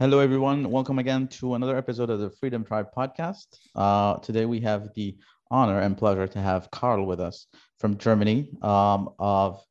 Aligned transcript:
Hello, 0.00 0.18
everyone. 0.18 0.70
Welcome 0.70 0.98
again 0.98 1.28
to 1.28 1.56
another 1.56 1.76
episode 1.76 2.08
of 2.08 2.20
the 2.20 2.30
Freedom 2.30 2.64
Tribe 2.64 2.86
podcast. 2.96 3.48
Uh, 3.74 4.14
today, 4.20 4.46
we 4.46 4.58
have 4.60 4.88
the 4.94 5.14
honor 5.50 5.80
and 5.80 5.94
pleasure 5.94 6.26
to 6.26 6.40
have 6.40 6.70
Carl 6.70 7.04
with 7.04 7.20
us 7.20 7.48
from 7.78 7.98
Germany 7.98 8.48
um, 8.62 9.10
of 9.18 9.62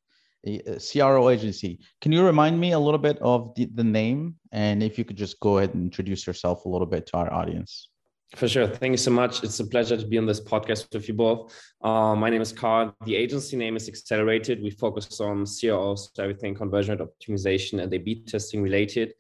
a, 0.46 0.60
a 0.68 0.80
CRO 0.80 1.30
agency. 1.30 1.80
Can 2.00 2.12
you 2.12 2.24
remind 2.24 2.60
me 2.60 2.74
a 2.74 2.80
little 2.80 3.00
bit 3.00 3.18
of 3.24 3.56
the, 3.56 3.72
the 3.74 3.84
name 3.84 4.36
and 4.52 4.84
if 4.84 5.00
you 5.00 5.04
could 5.04 5.18
just 5.18 5.40
go 5.40 5.58
ahead 5.58 5.74
and 5.74 5.82
introduce 5.82 6.28
yourself 6.28 6.64
a 6.66 6.70
little 6.70 6.86
bit 6.86 7.08
to 7.08 7.18
our 7.18 7.34
audience? 7.34 7.90
For 8.36 8.48
sure. 8.48 8.68
Thank 8.68 8.92
you 8.92 8.98
so 8.98 9.10
much. 9.10 9.44
It's 9.44 9.60
a 9.60 9.66
pleasure 9.66 9.98
to 9.98 10.06
be 10.06 10.20
on 10.20 10.28
this 10.28 10.40
podcast 10.40 10.94
with 10.94 11.08
you 11.08 11.16
both. 11.16 11.52
Uh, 11.82 12.14
my 12.14 12.30
name 12.30 12.42
is 12.42 12.52
Carl. 12.52 12.96
The 13.04 13.16
agency 13.16 13.58
name 13.58 13.76
is 13.76 13.90
Accelerated. 13.90 14.62
We 14.62 14.70
focus 14.70 15.20
on 15.22 15.48
CROs, 15.48 16.12
so 16.14 16.22
everything 16.22 16.54
conversion 16.54 17.00
rate 17.00 17.08
optimization 17.08 17.82
and 17.82 17.92
A-B 17.92 18.26
testing 18.28 18.62
related. 18.62 19.16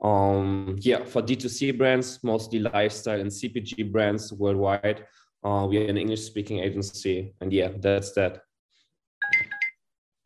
Um, 0.00 0.76
yeah, 0.80 1.04
for 1.04 1.22
D2C 1.22 1.76
brands, 1.76 2.20
mostly 2.22 2.60
lifestyle 2.60 3.20
and 3.20 3.30
CPG 3.30 3.90
brands 3.90 4.32
worldwide. 4.32 5.04
Uh, 5.44 5.66
we 5.68 5.78
are 5.78 5.88
an 5.88 5.96
English 5.96 6.22
speaking 6.22 6.60
agency. 6.60 7.34
And 7.40 7.52
yeah, 7.52 7.70
that's 7.76 8.12
that. 8.12 8.42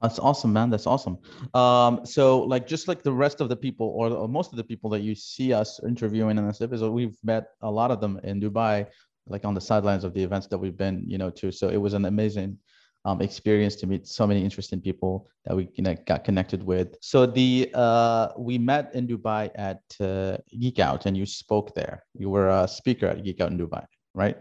That's 0.01 0.19
awesome, 0.19 0.53
man. 0.53 0.69
That's 0.69 0.87
awesome. 0.87 1.19
Um, 1.55 2.05
so 2.05 2.41
like 2.41 2.67
just 2.67 2.89
like 2.89 3.03
the 3.03 3.13
rest 3.13 3.41
of 3.41 3.49
the 3.49 3.57
people 3.57 3.95
or, 3.97 4.11
or 4.11 4.29
most 4.29 4.53
of 4.53 4.57
the 4.57 4.65
people 4.65 4.91
that 4.91 5.01
you 5.01 5.15
see 5.15 5.53
us 5.53 5.81
interviewing 5.87 6.39
in 6.39 6.47
this 6.47 6.61
episode, 6.61 6.91
we've 6.91 7.17
met 7.23 7.51
a 7.63 7.71
lot 7.71 7.93
of 7.93 8.01
them 8.01 8.19
in 8.25 8.41
Dubai, 8.41 8.87
like 9.27 9.45
on 9.45 9.55
the 9.55 9.61
sidelines 9.61 10.03
of 10.03 10.13
the 10.13 10.23
events 10.23 10.49
that 10.49 10.59
we've 10.59 10.77
been, 10.77 11.05
you 11.07 11.19
know, 11.19 11.31
to. 11.31 11.53
So 11.53 11.69
it 11.69 11.77
was 11.77 11.95
an 11.95 12.05
amazing 12.05 12.59
um, 13.05 13.21
experience 13.21 13.75
to 13.77 13.87
meet 13.87 14.07
so 14.07 14.27
many 14.27 14.45
interesting 14.45 14.81
people 14.81 15.29
that 15.45 15.57
we 15.57 15.69
you 15.75 15.83
know, 15.83 15.95
got 16.07 16.25
connected 16.25 16.63
with. 16.63 16.97
So 17.01 17.27
the 17.27 17.71
uh, 17.75 18.29
we 18.39 18.59
met 18.59 18.95
in 18.95 19.07
Dubai 19.09 19.51
at 19.55 19.83
uh, 20.01 20.37
Geek 20.59 20.79
Out, 20.79 21.07
and 21.07 21.17
you 21.17 21.27
spoke 21.27 21.75
there. 21.75 22.05
You 22.15 22.31
were 22.31 22.49
a 22.49 22.69
speaker 22.69 23.07
at 23.07 23.25
Geek 23.25 23.41
Out 23.41 23.51
in 23.51 23.59
Dubai, 23.59 23.85
right? 24.15 24.37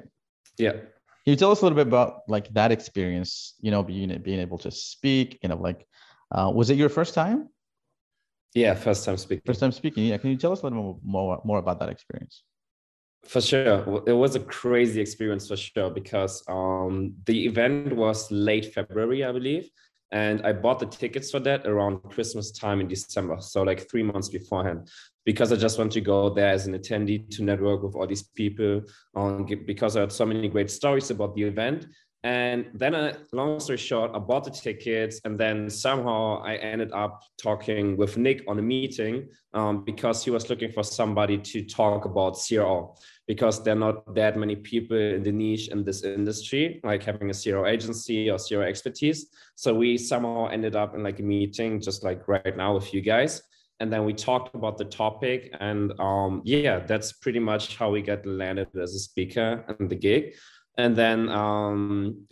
Yeah. 0.57 0.73
Can 0.73 1.33
you 1.33 1.35
tell 1.35 1.51
us 1.51 1.61
a 1.61 1.65
little 1.65 1.75
bit 1.75 1.87
about 1.87 2.21
like 2.27 2.51
that 2.53 2.71
experience? 2.71 3.55
You 3.61 3.71
know, 3.71 3.83
being 3.83 4.15
being 4.21 4.39
able 4.39 4.57
to 4.59 4.71
speak. 4.71 5.39
You 5.41 5.49
know, 5.49 5.57
like 5.57 5.87
uh, 6.31 6.51
was 6.53 6.69
it 6.69 6.77
your 6.77 6.89
first 6.89 7.13
time? 7.13 7.49
Yeah, 8.53 8.73
first 8.75 9.05
time 9.05 9.17
speaking. 9.17 9.43
First 9.45 9.59
time 9.59 9.71
speaking. 9.71 10.05
Yeah. 10.05 10.17
Can 10.17 10.29
you 10.29 10.37
tell 10.37 10.51
us 10.51 10.61
a 10.61 10.63
little 10.63 10.99
more 11.03 11.41
more 11.43 11.57
about 11.57 11.79
that 11.79 11.89
experience? 11.89 12.43
For 13.25 13.39
sure. 13.39 14.03
It 14.07 14.13
was 14.13 14.35
a 14.35 14.39
crazy 14.39 14.99
experience 14.99 15.47
for 15.47 15.55
sure 15.55 15.89
because 15.89 16.43
um, 16.47 17.13
the 17.25 17.45
event 17.45 17.95
was 17.95 18.31
late 18.31 18.73
February, 18.73 19.23
I 19.23 19.31
believe. 19.31 19.69
And 20.11 20.45
I 20.45 20.51
bought 20.51 20.79
the 20.79 20.87
tickets 20.87 21.31
for 21.31 21.39
that 21.41 21.65
around 21.65 22.01
Christmas 22.03 22.51
time 22.51 22.81
in 22.81 22.87
December. 22.87 23.37
So, 23.39 23.63
like 23.63 23.89
three 23.89 24.03
months 24.03 24.27
beforehand, 24.27 24.89
because 25.23 25.53
I 25.53 25.55
just 25.55 25.79
want 25.79 25.93
to 25.93 26.01
go 26.01 26.29
there 26.29 26.49
as 26.49 26.67
an 26.67 26.77
attendee 26.77 27.29
to 27.37 27.43
network 27.43 27.83
with 27.83 27.95
all 27.95 28.07
these 28.07 28.23
people. 28.23 28.81
Um, 29.15 29.45
because 29.65 29.95
I 29.95 30.01
had 30.01 30.11
so 30.11 30.25
many 30.25 30.49
great 30.49 30.69
stories 30.69 31.11
about 31.11 31.35
the 31.35 31.43
event. 31.43 31.85
And 32.23 32.69
then, 32.73 32.93
uh, 32.93 33.13
long 33.31 33.59
story 33.59 33.77
short, 33.77 34.11
I 34.13 34.19
bought 34.19 34.43
the 34.43 34.51
tickets, 34.51 35.21
and 35.23 35.39
then 35.39 35.69
somehow 35.69 36.41
I 36.43 36.55
ended 36.55 36.91
up 36.91 37.23
talking 37.41 37.97
with 37.97 38.17
Nick 38.17 38.43
on 38.47 38.59
a 38.59 38.61
meeting 38.61 39.29
um, 39.53 39.83
because 39.85 40.23
he 40.23 40.29
was 40.29 40.49
looking 40.49 40.71
for 40.71 40.83
somebody 40.83 41.37
to 41.37 41.63
talk 41.63 42.05
about 42.05 42.37
CRO 42.37 42.95
because 43.27 43.63
there 43.63 43.75
are 43.75 43.79
not 43.79 44.15
that 44.15 44.37
many 44.37 44.55
people 44.55 44.97
in 44.97 45.23
the 45.23 45.31
niche 45.31 45.69
in 45.69 45.83
this 45.83 46.03
industry, 46.03 46.81
like 46.83 47.03
having 47.03 47.29
a 47.29 47.33
CRO 47.33 47.65
agency 47.65 48.29
or 48.29 48.37
CRO 48.37 48.61
expertise. 48.61 49.27
So 49.55 49.73
we 49.73 49.97
somehow 49.97 50.47
ended 50.47 50.75
up 50.75 50.95
in 50.95 51.03
like 51.03 51.19
a 51.19 51.23
meeting, 51.23 51.79
just 51.79 52.03
like 52.03 52.27
right 52.27 52.55
now 52.57 52.73
with 52.75 52.93
you 52.93 53.01
guys. 53.01 53.41
And 53.79 53.91
then 53.91 54.05
we 54.05 54.13
talked 54.13 54.53
about 54.53 54.77
the 54.77 54.85
topic, 54.85 55.55
and 55.59 55.91
um, 55.99 56.43
yeah, 56.45 56.79
that's 56.79 57.13
pretty 57.13 57.39
much 57.39 57.77
how 57.77 57.89
we 57.89 58.03
got 58.03 58.23
landed 58.27 58.67
as 58.79 58.93
a 58.93 58.99
speaker 58.99 59.65
and 59.79 59.89
the 59.89 59.95
gig 59.95 60.33
and 60.77 60.95
then 60.95 61.27
um, 61.29 62.25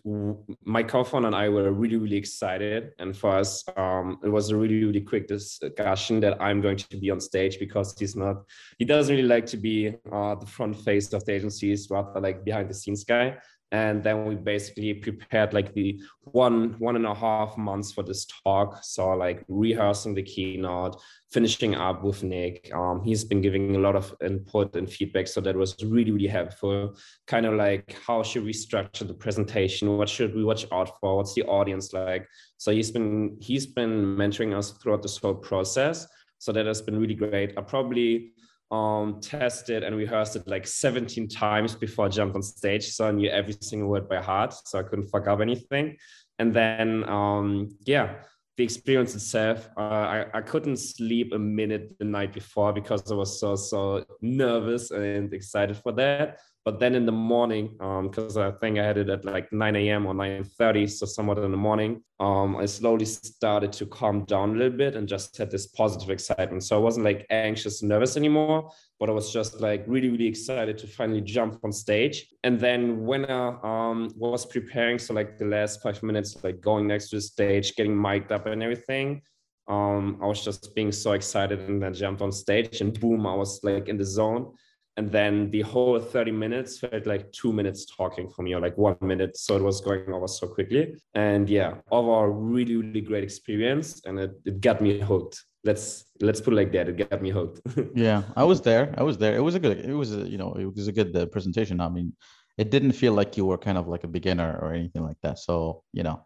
my 0.64 0.82
co-founder 0.82 1.28
and 1.28 1.36
I 1.36 1.50
were 1.50 1.72
really, 1.72 1.98
really 1.98 2.16
excited. 2.16 2.92
And 2.98 3.16
for 3.16 3.32
us, 3.32 3.66
um, 3.76 4.20
it 4.24 4.30
was 4.30 4.50
a 4.50 4.56
really, 4.56 4.84
really 4.84 5.02
quick 5.02 5.28
discussion 5.28 6.22
that 6.22 6.42
I'm 6.42 6.62
going 6.62 6.78
to 6.78 6.98
be 6.98 7.12
on 7.12 7.20
stage 7.20 7.60
because 7.60 7.96
he's 8.00 8.16
not, 8.16 8.44
he 8.78 8.86
doesn't 8.86 9.14
really 9.14 9.28
like 9.28 9.46
to 9.48 9.58
be 9.58 9.96
uh, 10.12 10.36
the 10.36 10.46
front 10.46 10.78
face 10.78 11.12
of 11.12 11.26
the 11.26 11.34
agency. 11.34 11.70
He's 11.70 11.90
rather 11.90 12.20
like 12.22 12.46
behind 12.46 12.70
the 12.70 12.74
scenes 12.74 13.04
guy 13.04 13.38
and 13.72 14.04
then 14.04 14.26
we 14.26 14.36
basically 14.36 14.94
prepared 14.96 15.54
like 15.54 15.74
the 15.74 16.02
one 16.24 16.76
one 16.80 16.96
and 16.96 17.06
a 17.06 17.14
half 17.14 17.56
months 17.58 17.92
for 17.92 18.04
this 18.04 18.26
talk. 18.44 18.80
So 18.84 19.10
like 19.12 19.44
rehearsing 19.48 20.16
the 20.16 20.24
keynote 20.24 21.00
finishing 21.32 21.76
up 21.76 22.04
with 22.04 22.24
nick. 22.24 22.72
Um, 22.74 23.04
he's 23.04 23.24
been 23.24 23.42
giving 23.42 23.76
a 23.76 23.80
lot 23.80 23.96
of 23.96 24.16
input 24.24 24.76
and 24.76 24.92
feedback. 24.92 25.28
So 25.28 25.42
that 25.42 25.56
was 25.56 25.76
really 25.84 26.12
really 26.12 26.28
helpful. 26.28 26.96
Kind 27.28 27.46
of 27.46 27.54
like 27.54 27.96
how 28.06 28.24
should 28.24 28.44
we 28.44 28.54
structure 28.54 29.06
the 29.06 29.14
presentation? 29.14 29.98
What 29.98 30.10
should 30.10 30.36
we 30.36 30.44
watch 30.44 30.66
out 30.72 31.00
for? 31.00 31.18
What's 31.18 31.36
the 31.36 31.44
audience 31.44 31.94
like? 31.94 32.28
So 32.58 32.72
he's 32.72 32.92
been 32.92 33.38
he's 33.40 33.68
been 33.68 34.16
mentoring 34.18 34.58
us 34.58 34.72
throughout 34.72 35.04
this 35.04 35.18
whole 35.18 35.36
process. 35.36 36.08
So 36.40 36.52
that 36.54 36.66
has 36.66 36.82
been 36.82 37.00
really 37.00 37.16
great. 37.16 37.54
I 37.58 37.62
probably 37.62 38.32
um, 38.72 39.20
tested 39.22 39.84
and 39.84 39.96
rehearsed 39.96 40.36
it 40.36 40.48
like 40.48 40.68
17 40.68 41.28
times 41.28 41.76
before 41.76 42.06
I 42.06 42.10
jumped 42.10 42.36
on 42.36 42.44
stage. 42.44 42.88
So 42.90 43.08
I 43.08 43.12
knew 43.12 43.30
every 43.30 43.56
single 43.62 43.90
word 43.90 44.08
by 44.08 44.22
heart. 44.22 44.54
So 44.66 44.80
I 44.80 44.84
couldn't 44.84 45.08
fuck 45.08 45.28
up 45.28 45.40
anything. 45.42 45.98
And 46.38 46.54
then, 46.54 47.04
um, 47.10 47.76
yeah, 47.86 48.16
the 48.58 48.64
experience 48.64 49.16
itself, 49.16 49.70
uh, 49.78 49.82
I, 49.82 50.26
I 50.34 50.42
couldn't 50.42 50.78
sleep 50.78 51.34
a 51.34 51.40
minute 51.40 51.98
the 51.98 52.06
night 52.06 52.34
before 52.34 52.74
because 52.74 53.12
I 53.12 53.16
was 53.16 53.40
so, 53.40 53.56
so 53.56 54.06
nervous 54.22 54.92
and 54.92 55.34
excited 55.34 55.78
for 55.78 55.92
that. 55.94 56.40
But 56.70 56.80
then 56.80 56.94
in 56.94 57.08
the 57.08 57.12
morning, 57.12 57.70
because 58.04 58.38
um, 58.38 58.44
I 58.44 58.52
think 58.52 58.78
I 58.78 58.86
had 58.86 59.00
it 59.00 59.10
at 59.10 59.26
like 59.26 59.52
9 59.52 59.76
a.m. 59.76 60.06
or 60.06 60.14
9:30, 60.14 60.88
so 60.88 61.08
somewhat 61.08 61.40
in 61.40 61.50
the 61.50 61.58
morning, 61.58 62.04
um, 62.20 62.58
I 62.58 62.68
slowly 62.68 63.06
started 63.06 63.74
to 63.74 63.88
calm 63.88 64.24
down 64.26 64.52
a 64.52 64.54
little 64.60 64.78
bit 64.78 64.96
and 64.96 65.08
just 65.08 65.36
had 65.36 65.50
this 65.50 65.66
positive 65.66 66.12
excitement. 66.12 66.64
So 66.64 66.76
I 66.76 66.80
wasn't 66.80 67.06
like 67.06 67.26
anxious, 67.32 67.82
nervous 67.82 68.18
anymore, 68.18 68.70
but 69.00 69.10
I 69.10 69.14
was 69.14 69.34
just 69.34 69.62
like 69.62 69.84
really, 69.88 70.10
really 70.10 70.28
excited 70.28 70.78
to 70.78 70.86
finally 70.86 71.22
jump 71.22 71.58
on 71.64 71.72
stage. 71.72 72.28
And 72.44 72.60
then 72.60 73.04
when 73.04 73.26
I 73.26 73.58
um, 73.64 74.14
was 74.16 74.46
preparing, 74.46 75.00
so 75.00 75.16
like 75.16 75.40
the 75.40 75.46
last 75.46 75.82
five 75.82 76.04
minutes, 76.04 76.38
like 76.44 76.62
going 76.62 76.86
next 76.86 77.10
to 77.10 77.16
the 77.16 77.24
stage, 77.24 77.76
getting 77.78 78.00
mic'd 78.00 78.32
up 78.32 78.46
and 78.46 78.62
everything, 78.62 79.24
um, 79.68 80.20
I 80.22 80.28
was 80.28 80.46
just 80.46 80.76
being 80.76 80.92
so 80.92 81.14
excited 81.14 81.62
and 81.62 81.82
then 81.82 81.96
jumped 81.96 82.22
on 82.22 82.32
stage 82.32 82.82
and 82.82 83.00
boom, 83.00 83.26
I 83.26 83.34
was 83.34 83.60
like 83.64 83.90
in 83.90 83.98
the 83.98 84.06
zone 84.06 84.54
and 84.98 85.10
then 85.12 85.50
the 85.52 85.62
whole 85.62 85.98
30 86.00 86.32
minutes 86.32 86.80
felt 86.80 87.06
like 87.06 87.32
two 87.32 87.54
minutes 87.54 87.86
talking 87.86 88.30
for 88.30 88.42
me 88.44 88.54
or 88.54 88.60
like 88.60 88.78
one 88.78 88.98
minute. 89.02 89.38
So 89.38 89.56
it 89.56 89.64
was 89.64 89.80
going 89.80 90.12
over 90.12 90.28
so 90.28 90.48
quickly. 90.48 90.96
And 91.14 91.50
yeah 91.50 91.76
overall 91.92 92.28
really 92.28 92.76
really 92.76 93.02
great 93.02 93.24
experience. 93.24 94.02
And 94.06 94.20
it, 94.20 94.32
it 94.46 94.62
got 94.62 94.82
me 94.82 95.00
hooked. 95.00 95.42
Let's 95.64 96.06
let's 96.22 96.42
put 96.42 96.54
it 96.54 96.58
like 96.58 96.72
that. 96.74 96.90
It 96.90 97.10
got 97.10 97.22
me 97.22 97.30
hooked. 97.30 97.62
Yeah 97.96 98.24
i 98.36 98.44
was 98.44 98.62
there. 98.62 98.94
I 98.98 99.04
was 99.04 99.18
there. 99.18 99.36
It 99.36 99.42
was 99.42 99.56
a 99.56 99.60
good 99.60 99.78
it 99.80 99.94
was 99.94 100.14
a 100.14 100.28
you 100.28 100.38
know 100.38 100.54
it 100.54 100.66
was 100.66 100.88
a 100.88 100.92
good 100.92 101.16
uh, 101.16 101.26
presentation. 101.28 101.80
I 101.80 101.90
mean 101.90 102.14
it 102.58 102.70
didn't 102.70 102.92
feel 102.92 103.14
like 103.14 103.38
you 103.38 103.46
were 103.46 103.58
kind 103.58 103.78
of 103.78 103.88
like 103.88 104.04
a 104.04 104.14
beginner 104.18 104.60
or 104.62 104.74
anything 104.74 105.04
like 105.04 105.18
that. 105.24 105.40
So 105.40 105.84
you 105.94 106.04
know 106.04 106.26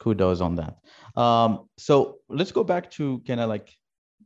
kudos 0.00 0.40
on 0.40 0.56
that. 0.56 0.74
Um 1.20 1.68
so 1.78 2.18
let's 2.28 2.50
go 2.50 2.64
back 2.64 2.90
to 2.92 3.20
kind 3.26 3.40
of 3.40 3.48
like 3.48 3.68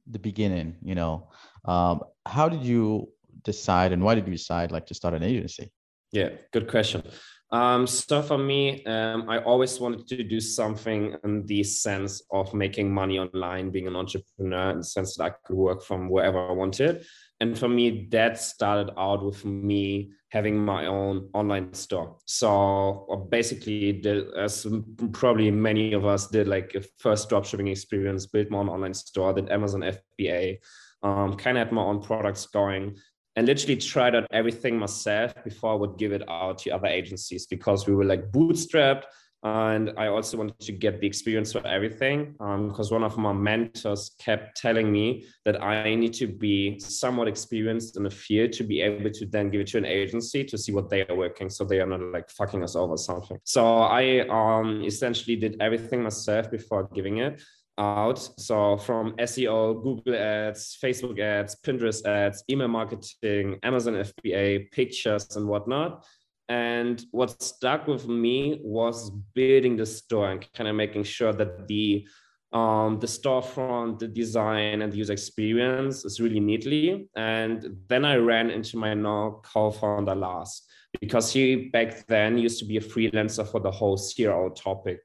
the 0.06 0.18
beginning 0.18 0.76
you 0.82 0.94
know. 0.94 1.28
Um 1.66 2.00
how 2.26 2.48
did 2.48 2.62
you 2.62 3.08
decide 3.44 3.92
and 3.92 4.02
why 4.02 4.14
did 4.14 4.26
you 4.26 4.32
decide 4.32 4.72
like 4.72 4.86
to 4.86 4.94
start 4.94 5.14
an 5.14 5.22
agency? 5.22 5.70
Yeah, 6.12 6.30
good 6.52 6.68
question. 6.68 7.02
Um, 7.50 7.86
so 7.86 8.20
for 8.22 8.38
me, 8.38 8.84
um, 8.84 9.28
I 9.28 9.38
always 9.38 9.78
wanted 9.78 10.08
to 10.08 10.24
do 10.24 10.40
something 10.40 11.16
in 11.22 11.46
the 11.46 11.62
sense 11.62 12.22
of 12.32 12.52
making 12.52 12.92
money 12.92 13.18
online, 13.18 13.70
being 13.70 13.86
an 13.86 13.94
entrepreneur 13.94 14.70
in 14.70 14.78
the 14.78 14.84
sense 14.84 15.16
that 15.16 15.24
I 15.24 15.30
could 15.44 15.56
work 15.56 15.84
from 15.84 16.08
wherever 16.08 16.48
I 16.48 16.52
wanted. 16.52 17.04
And 17.40 17.56
for 17.56 17.68
me, 17.68 18.08
that 18.10 18.40
started 18.40 18.92
out 18.98 19.24
with 19.24 19.44
me 19.44 20.12
having 20.30 20.58
my 20.58 20.86
own 20.86 21.28
online 21.32 21.72
store. 21.74 22.16
So 22.26 23.06
uh, 23.12 23.16
basically, 23.16 24.00
the, 24.00 24.32
as 24.36 24.66
probably 25.12 25.50
many 25.50 25.92
of 25.92 26.04
us 26.06 26.26
did, 26.26 26.48
like 26.48 26.74
a 26.74 26.82
first 26.98 27.30
dropshipping 27.30 27.70
experience, 27.70 28.26
built 28.26 28.50
my 28.50 28.58
own 28.58 28.68
online 28.68 28.94
store, 28.94 29.32
did 29.32 29.50
Amazon 29.50 29.82
FBA, 29.82 30.58
um, 31.04 31.36
kind 31.36 31.56
of 31.56 31.66
had 31.66 31.72
my 31.72 31.82
own 31.82 32.02
products 32.02 32.46
going 32.46 32.96
and 33.36 33.46
literally 33.46 33.76
tried 33.76 34.14
out 34.14 34.26
everything 34.30 34.78
myself 34.78 35.34
before 35.44 35.72
I 35.72 35.76
would 35.76 35.98
give 35.98 36.12
it 36.12 36.22
out 36.28 36.58
to 36.58 36.70
other 36.70 36.86
agencies 36.86 37.46
because 37.46 37.86
we 37.86 37.94
were 37.94 38.04
like 38.04 38.30
bootstrapped. 38.30 39.04
And 39.42 39.92
I 39.98 40.06
also 40.06 40.38
wanted 40.38 40.58
to 40.60 40.72
get 40.72 41.02
the 41.02 41.06
experience 41.06 41.52
for 41.52 41.66
everything 41.66 42.32
because 42.32 42.90
um, 42.90 43.00
one 43.00 43.04
of 43.04 43.18
my 43.18 43.34
mentors 43.34 44.12
kept 44.18 44.56
telling 44.56 44.90
me 44.90 45.26
that 45.44 45.62
I 45.62 45.94
need 45.96 46.14
to 46.14 46.26
be 46.26 46.78
somewhat 46.78 47.28
experienced 47.28 47.98
in 47.98 48.04
the 48.04 48.10
field 48.10 48.52
to 48.52 48.64
be 48.64 48.80
able 48.80 49.10
to 49.10 49.26
then 49.26 49.50
give 49.50 49.60
it 49.60 49.66
to 49.68 49.78
an 49.78 49.84
agency 49.84 50.44
to 50.44 50.56
see 50.56 50.72
what 50.72 50.88
they 50.88 51.04
are 51.06 51.14
working 51.14 51.50
so 51.50 51.62
they 51.62 51.80
are 51.80 51.86
not 51.86 52.00
like 52.00 52.30
fucking 52.30 52.62
us 52.62 52.74
over 52.74 52.96
something. 52.96 53.38
So 53.44 53.80
I 53.80 54.26
um, 54.28 54.82
essentially 54.82 55.36
did 55.36 55.58
everything 55.60 56.02
myself 56.02 56.50
before 56.50 56.88
giving 56.94 57.18
it 57.18 57.42
out. 57.78 58.18
So 58.38 58.76
from 58.76 59.12
SEO, 59.16 59.82
Google 59.82 60.14
ads, 60.14 60.78
Facebook 60.82 61.18
ads, 61.20 61.56
Pinterest 61.62 62.04
ads, 62.06 62.44
email 62.50 62.68
marketing, 62.68 63.58
Amazon 63.62 63.94
FBA, 63.94 64.70
pictures, 64.70 65.36
and 65.36 65.46
whatnot. 65.46 66.04
And 66.48 67.04
what 67.10 67.42
stuck 67.42 67.86
with 67.86 68.06
me 68.06 68.60
was 68.62 69.10
building 69.34 69.76
the 69.76 69.86
store 69.86 70.30
and 70.30 70.52
kind 70.52 70.68
of 70.68 70.76
making 70.76 71.04
sure 71.04 71.32
that 71.32 71.66
the 71.68 72.06
um, 72.52 73.00
the 73.00 73.08
storefront, 73.08 73.98
the 73.98 74.06
design, 74.06 74.80
and 74.80 74.92
the 74.92 74.96
user 74.96 75.12
experience 75.12 76.04
is 76.04 76.20
really 76.20 76.38
neatly. 76.38 77.08
And 77.16 77.76
then 77.88 78.04
I 78.04 78.14
ran 78.16 78.50
into 78.50 78.76
my 78.76 78.94
now 78.94 79.40
co-founder 79.42 80.14
Lars 80.14 80.62
because 81.00 81.32
he 81.32 81.68
back 81.70 82.06
then 82.06 82.38
used 82.38 82.60
to 82.60 82.64
be 82.64 82.76
a 82.76 82.80
freelancer 82.80 83.44
for 83.44 83.58
the 83.58 83.72
whole 83.72 83.98
CRO 83.98 84.50
topic. 84.50 85.00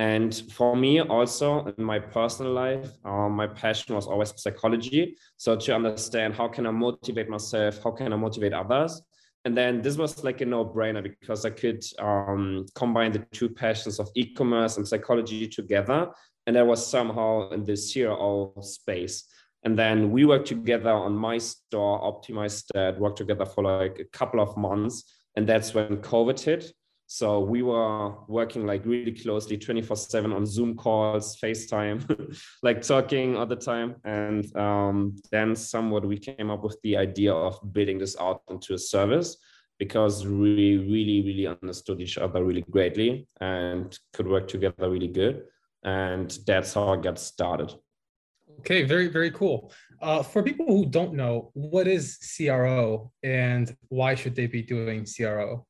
And 0.00 0.34
for 0.50 0.74
me, 0.74 1.02
also 1.02 1.74
in 1.76 1.84
my 1.84 1.98
personal 1.98 2.52
life, 2.52 2.90
um, 3.04 3.32
my 3.32 3.46
passion 3.46 3.94
was 3.94 4.06
always 4.06 4.32
psychology. 4.34 5.18
So 5.36 5.56
to 5.56 5.74
understand 5.74 6.32
how 6.32 6.48
can 6.48 6.66
I 6.66 6.70
motivate 6.70 7.28
myself, 7.28 7.84
how 7.84 7.90
can 7.90 8.10
I 8.14 8.16
motivate 8.16 8.54
others, 8.54 9.02
and 9.44 9.54
then 9.54 9.82
this 9.82 9.98
was 9.98 10.24
like 10.24 10.40
a 10.40 10.46
no-brainer 10.46 11.02
because 11.02 11.44
I 11.44 11.50
could 11.50 11.84
um, 11.98 12.64
combine 12.74 13.12
the 13.12 13.26
two 13.32 13.50
passions 13.50 13.98
of 13.98 14.08
e-commerce 14.14 14.78
and 14.78 14.88
psychology 14.88 15.46
together, 15.46 16.08
and 16.46 16.56
I 16.56 16.62
was 16.62 16.86
somehow 16.86 17.50
in 17.50 17.64
this 17.64 17.92
CRO 17.92 18.54
space. 18.62 19.24
And 19.64 19.78
then 19.78 20.10
we 20.10 20.24
worked 20.24 20.48
together 20.48 20.92
on 20.92 21.14
my 21.14 21.36
store, 21.36 22.00
optimized 22.00 22.68
that, 22.72 22.98
worked 22.98 23.18
together 23.18 23.44
for 23.44 23.64
like 23.64 23.98
a 23.98 24.16
couple 24.16 24.40
of 24.40 24.56
months, 24.56 25.04
and 25.36 25.46
that's 25.46 25.74
when 25.74 25.98
COVID 25.98 26.40
hit. 26.40 26.72
So 27.12 27.40
we 27.40 27.62
were 27.62 28.14
working 28.28 28.66
like 28.66 28.86
really 28.86 29.10
closely 29.10 29.58
24 29.58 29.96
7 29.96 30.32
on 30.32 30.46
Zoom 30.46 30.76
calls, 30.76 31.36
FaceTime, 31.40 32.38
like 32.62 32.82
talking 32.82 33.36
all 33.36 33.46
the 33.46 33.56
time. 33.56 33.96
And 34.04 34.56
um, 34.56 35.16
then 35.32 35.56
somewhat 35.56 36.06
we 36.06 36.18
came 36.18 36.50
up 36.50 36.62
with 36.62 36.80
the 36.84 36.96
idea 36.96 37.34
of 37.34 37.58
building 37.72 37.98
this 37.98 38.16
out 38.20 38.42
into 38.48 38.74
a 38.74 38.78
service 38.78 39.38
because 39.76 40.24
we 40.24 40.76
really, 40.76 41.22
really 41.26 41.48
understood 41.48 42.00
each 42.00 42.16
other 42.16 42.44
really 42.44 42.64
greatly 42.70 43.26
and 43.40 43.98
could 44.12 44.28
work 44.28 44.46
together 44.46 44.88
really 44.88 45.08
good. 45.08 45.42
And 45.82 46.30
that's 46.46 46.74
how 46.74 46.90
I 46.90 46.96
got 46.98 47.18
started. 47.18 47.74
Okay, 48.60 48.84
very, 48.84 49.08
very 49.08 49.32
cool. 49.32 49.72
Uh, 50.00 50.22
for 50.22 50.44
people 50.44 50.66
who 50.66 50.86
don't 50.86 51.14
know, 51.14 51.50
what 51.54 51.88
is 51.88 52.18
CRO 52.36 53.10
and 53.24 53.76
why 53.88 54.14
should 54.14 54.36
they 54.36 54.46
be 54.46 54.62
doing 54.62 55.04
CRO? 55.04 55.66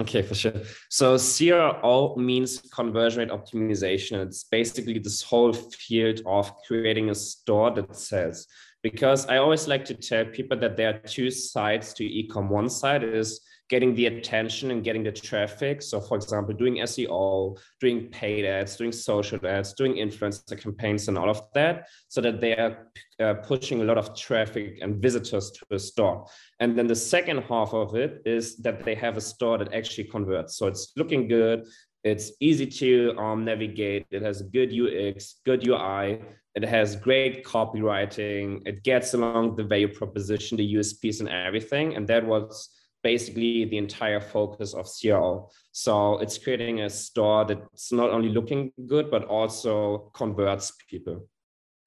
Okay, 0.00 0.22
for 0.22 0.34
sure. 0.34 0.52
So 0.90 1.18
CRO 1.18 2.14
means 2.16 2.60
conversion 2.72 3.18
rate 3.18 3.30
optimization. 3.30 4.24
It's 4.24 4.44
basically 4.44 4.98
this 5.00 5.22
whole 5.22 5.52
field 5.52 6.20
of 6.24 6.52
creating 6.66 7.10
a 7.10 7.14
store 7.14 7.72
that 7.72 7.96
sells. 7.96 8.46
Because 8.82 9.26
I 9.26 9.38
always 9.38 9.66
like 9.66 9.84
to 9.86 9.94
tell 9.94 10.24
people 10.24 10.56
that 10.60 10.76
there 10.76 10.90
are 10.90 10.98
two 11.00 11.32
sides 11.32 11.92
to 11.94 12.04
ecom. 12.04 12.48
One 12.48 12.68
side 12.68 13.02
is 13.02 13.40
getting 13.68 13.94
the 13.94 14.06
attention 14.06 14.70
and 14.70 14.82
getting 14.82 15.02
the 15.02 15.12
traffic. 15.12 15.82
So, 15.82 16.00
for 16.00 16.16
example, 16.16 16.54
doing 16.54 16.76
SEO, 16.76 17.58
doing 17.80 18.08
paid 18.08 18.44
ads, 18.44 18.76
doing 18.76 18.92
social 18.92 19.44
ads, 19.46 19.74
doing 19.74 19.94
influencer 19.94 20.58
campaigns, 20.60 21.08
and 21.08 21.18
all 21.18 21.28
of 21.28 21.42
that, 21.54 21.88
so 22.08 22.20
that 22.22 22.40
they 22.40 22.56
are 22.56 22.90
uh, 23.20 23.34
pushing 23.34 23.82
a 23.82 23.84
lot 23.84 23.98
of 23.98 24.16
traffic 24.16 24.78
and 24.80 25.02
visitors 25.02 25.50
to 25.50 25.66
a 25.74 25.78
store. 25.78 26.26
And 26.60 26.78
then 26.78 26.86
the 26.86 26.96
second 26.96 27.42
half 27.42 27.74
of 27.74 27.94
it 27.94 28.22
is 28.24 28.56
that 28.58 28.84
they 28.84 28.94
have 28.94 29.16
a 29.16 29.20
store 29.20 29.58
that 29.58 29.74
actually 29.74 30.04
converts. 30.04 30.56
So 30.56 30.66
it's 30.66 30.92
looking 30.96 31.28
good. 31.28 31.66
It's 32.04 32.32
easy 32.40 32.66
to 32.66 33.14
um, 33.18 33.44
navigate. 33.44 34.06
It 34.10 34.22
has 34.22 34.40
good 34.42 34.72
UX, 34.72 35.40
good 35.44 35.66
UI. 35.66 36.20
It 36.54 36.64
has 36.64 36.96
great 36.96 37.44
copywriting. 37.44 38.66
It 38.66 38.82
gets 38.82 39.14
along 39.14 39.56
the 39.56 39.64
value 39.64 39.92
proposition, 39.92 40.56
the 40.56 40.74
USPs, 40.74 41.20
and 41.20 41.28
everything. 41.28 41.96
And 41.96 42.06
that 42.08 42.24
was 42.24 42.70
basically 43.02 43.64
the 43.64 43.78
entire 43.78 44.20
focus 44.20 44.74
of 44.74 44.88
CRO. 44.88 45.48
So 45.72 46.18
it's 46.18 46.38
creating 46.38 46.80
a 46.80 46.90
store 46.90 47.44
that's 47.44 47.92
not 47.92 48.10
only 48.10 48.28
looking 48.28 48.72
good, 48.86 49.10
but 49.10 49.24
also 49.24 50.10
converts 50.14 50.72
people. 50.88 51.28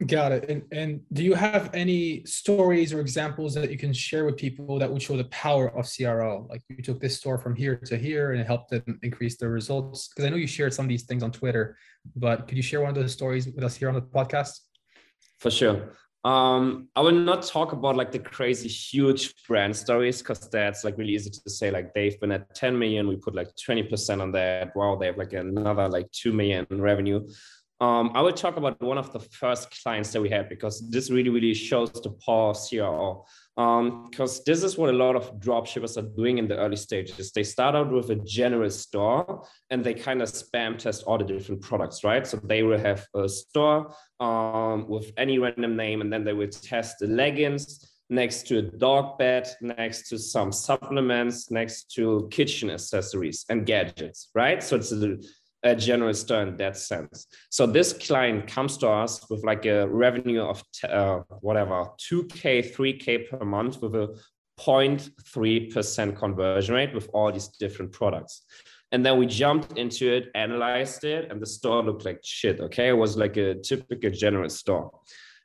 Got 0.08 0.32
it. 0.32 0.50
And, 0.50 0.64
and 0.72 1.02
do 1.14 1.24
you 1.24 1.36
have 1.36 1.70
any 1.76 2.26
stories 2.26 2.92
or 2.92 3.00
examples 3.00 3.54
that 3.54 3.70
you 3.70 3.78
can 3.78 3.94
share 3.94 4.26
with 4.26 4.36
people 4.36 4.80
that 4.80 4.92
would 4.92 5.02
show 5.02 5.16
the 5.16 5.26
power 5.26 5.78
of 5.78 5.88
CRO? 5.88 6.48
Like 6.50 6.64
you 6.70 6.82
took 6.82 7.00
this 7.00 7.18
store 7.18 7.38
from 7.38 7.56
here 7.56 7.76
to 7.76 7.98
here 7.98 8.32
and 8.32 8.42
it 8.42 8.48
helped 8.48 8.72
them 8.72 9.00
increase 9.04 9.38
their 9.38 9.50
results? 9.50 10.08
Because 10.08 10.26
I 10.26 10.30
know 10.30 10.38
you 10.38 10.48
shared 10.48 10.74
some 10.74 10.86
of 10.86 10.90
these 10.90 11.04
things 11.04 11.22
on 11.22 11.32
Twitter, 11.32 11.78
but 12.16 12.48
could 12.48 12.58
you 12.58 12.64
share 12.64 12.82
one 12.82 12.90
of 12.90 12.96
those 12.96 13.14
stories 13.14 13.46
with 13.46 13.64
us 13.64 13.76
here 13.76 13.90
on 13.90 13.96
the 13.96 14.02
podcast? 14.02 14.62
For 15.38 15.52
sure. 15.52 15.94
Um, 16.24 16.90
I 16.96 17.02
will 17.02 17.14
not 17.14 17.42
talk 17.42 17.72
about 17.72 17.96
like 17.96 18.12
the 18.12 18.20
crazy 18.20 18.68
huge 18.68 19.34
brand 19.48 19.76
stories 19.76 20.20
because 20.20 20.48
that's 20.50 20.84
like 20.84 20.98
really 20.98 21.14
easy 21.14 21.32
to 21.32 21.50
say. 21.50 21.72
Like 21.72 21.94
they've 21.94 22.20
been 22.20 22.32
at 22.32 22.54
10 22.54 22.78
million, 22.78 23.08
we 23.08 23.16
put 23.16 23.34
like 23.34 23.50
20% 23.56 24.22
on 24.22 24.32
that. 24.34 24.76
Wow, 24.76 24.98
they 24.98 25.08
have 25.08 25.18
like 25.18 25.34
another 25.34 25.90
like 25.90 26.12
2 26.12 26.32
million 26.32 26.68
revenue. 26.70 27.28
Um, 27.80 28.12
I 28.14 28.22
will 28.22 28.34
talk 28.34 28.58
about 28.58 28.80
one 28.80 29.00
of 29.00 29.12
the 29.12 29.20
first 29.20 29.82
clients 29.82 30.12
that 30.14 30.22
we 30.22 30.30
had 30.30 30.48
because 30.48 30.88
this 30.92 31.10
really, 31.10 31.30
really 31.30 31.56
shows 31.56 31.92
the 31.92 32.12
power 32.24 32.52
of 32.52 32.58
CRO. 32.70 33.26
Because 33.56 34.38
um, 34.38 34.44
this 34.46 34.64
is 34.64 34.78
what 34.78 34.90
a 34.90 34.98
lot 34.98 35.16
of 35.16 35.38
dropshippers 35.40 35.98
are 35.98 36.16
doing 36.16 36.38
in 36.38 36.48
the 36.48 36.56
early 36.56 36.78
stages. 36.78 37.32
They 37.32 37.44
start 37.44 37.76
out 37.76 37.92
with 37.92 38.10
a 38.10 38.16
general 38.16 38.70
store 38.70 39.46
and 39.70 39.84
they 39.84 39.94
kind 39.94 40.22
of 40.22 40.30
spam 40.30 40.78
test 40.78 41.04
all 41.04 41.18
the 41.18 41.26
different 41.26 41.62
products, 41.62 42.04
right? 42.04 42.26
So 42.26 42.38
they 42.38 42.64
will 42.64 42.80
have 42.80 43.06
a 43.14 43.28
store 43.28 43.94
um, 44.22 44.88
with 44.88 45.12
any 45.18 45.38
random 45.38 45.76
name 45.76 46.00
and 46.00 46.12
then 46.12 46.24
they 46.24 46.34
will 46.34 46.48
test 46.48 47.00
the 47.00 47.08
leggings 47.08 47.92
next 48.10 48.46
to 48.48 48.60
a 48.60 48.62
dog 48.62 49.18
bed, 49.18 49.50
next 49.62 50.10
to 50.10 50.18
some 50.18 50.52
supplements, 50.52 51.50
next 51.50 51.94
to 51.96 52.28
kitchen 52.30 52.70
accessories 52.70 53.46
and 53.50 53.66
gadgets, 53.66 54.30
right? 54.36 54.62
So 54.62 54.76
it's 54.76 54.92
a 54.92 55.18
a 55.64 55.76
general 55.76 56.14
store 56.14 56.42
in 56.44 56.58
that 56.58 56.78
sense. 56.78 57.28
So 57.50 57.66
this 57.66 57.94
client 57.94 58.48
comes 58.48 58.78
to 58.78 58.90
us 58.90 59.30
with 59.30 59.44
like 59.44 59.66
a 59.66 59.88
revenue 59.88 60.42
of 60.42 60.64
uh, 60.88 61.20
whatever 61.42 61.88
2k, 62.12 62.74
3k 62.76 63.30
per 63.30 63.46
month 63.46 63.82
with 63.82 63.96
a 63.96 64.18
0.3% 64.60 66.16
conversion 66.16 66.76
rate 66.76 66.94
with 66.94 67.10
all 67.14 67.32
these 67.32 67.48
different 67.48 67.92
products. 67.92 68.44
And 68.92 69.06
then 69.06 69.18
we 69.18 69.26
jumped 69.26 69.78
into 69.78 70.12
it, 70.12 70.30
analyzed 70.36 71.04
it, 71.06 71.32
and 71.32 71.42
the 71.42 71.46
store 71.46 71.82
looked 71.82 72.06
like 72.06 72.20
shit. 72.24 72.60
Okay, 72.60 72.90
it 72.90 72.98
was 72.98 73.16
like 73.16 73.38
a 73.38 73.56
typical 73.56 74.10
general 74.10 74.50
store. 74.50 74.92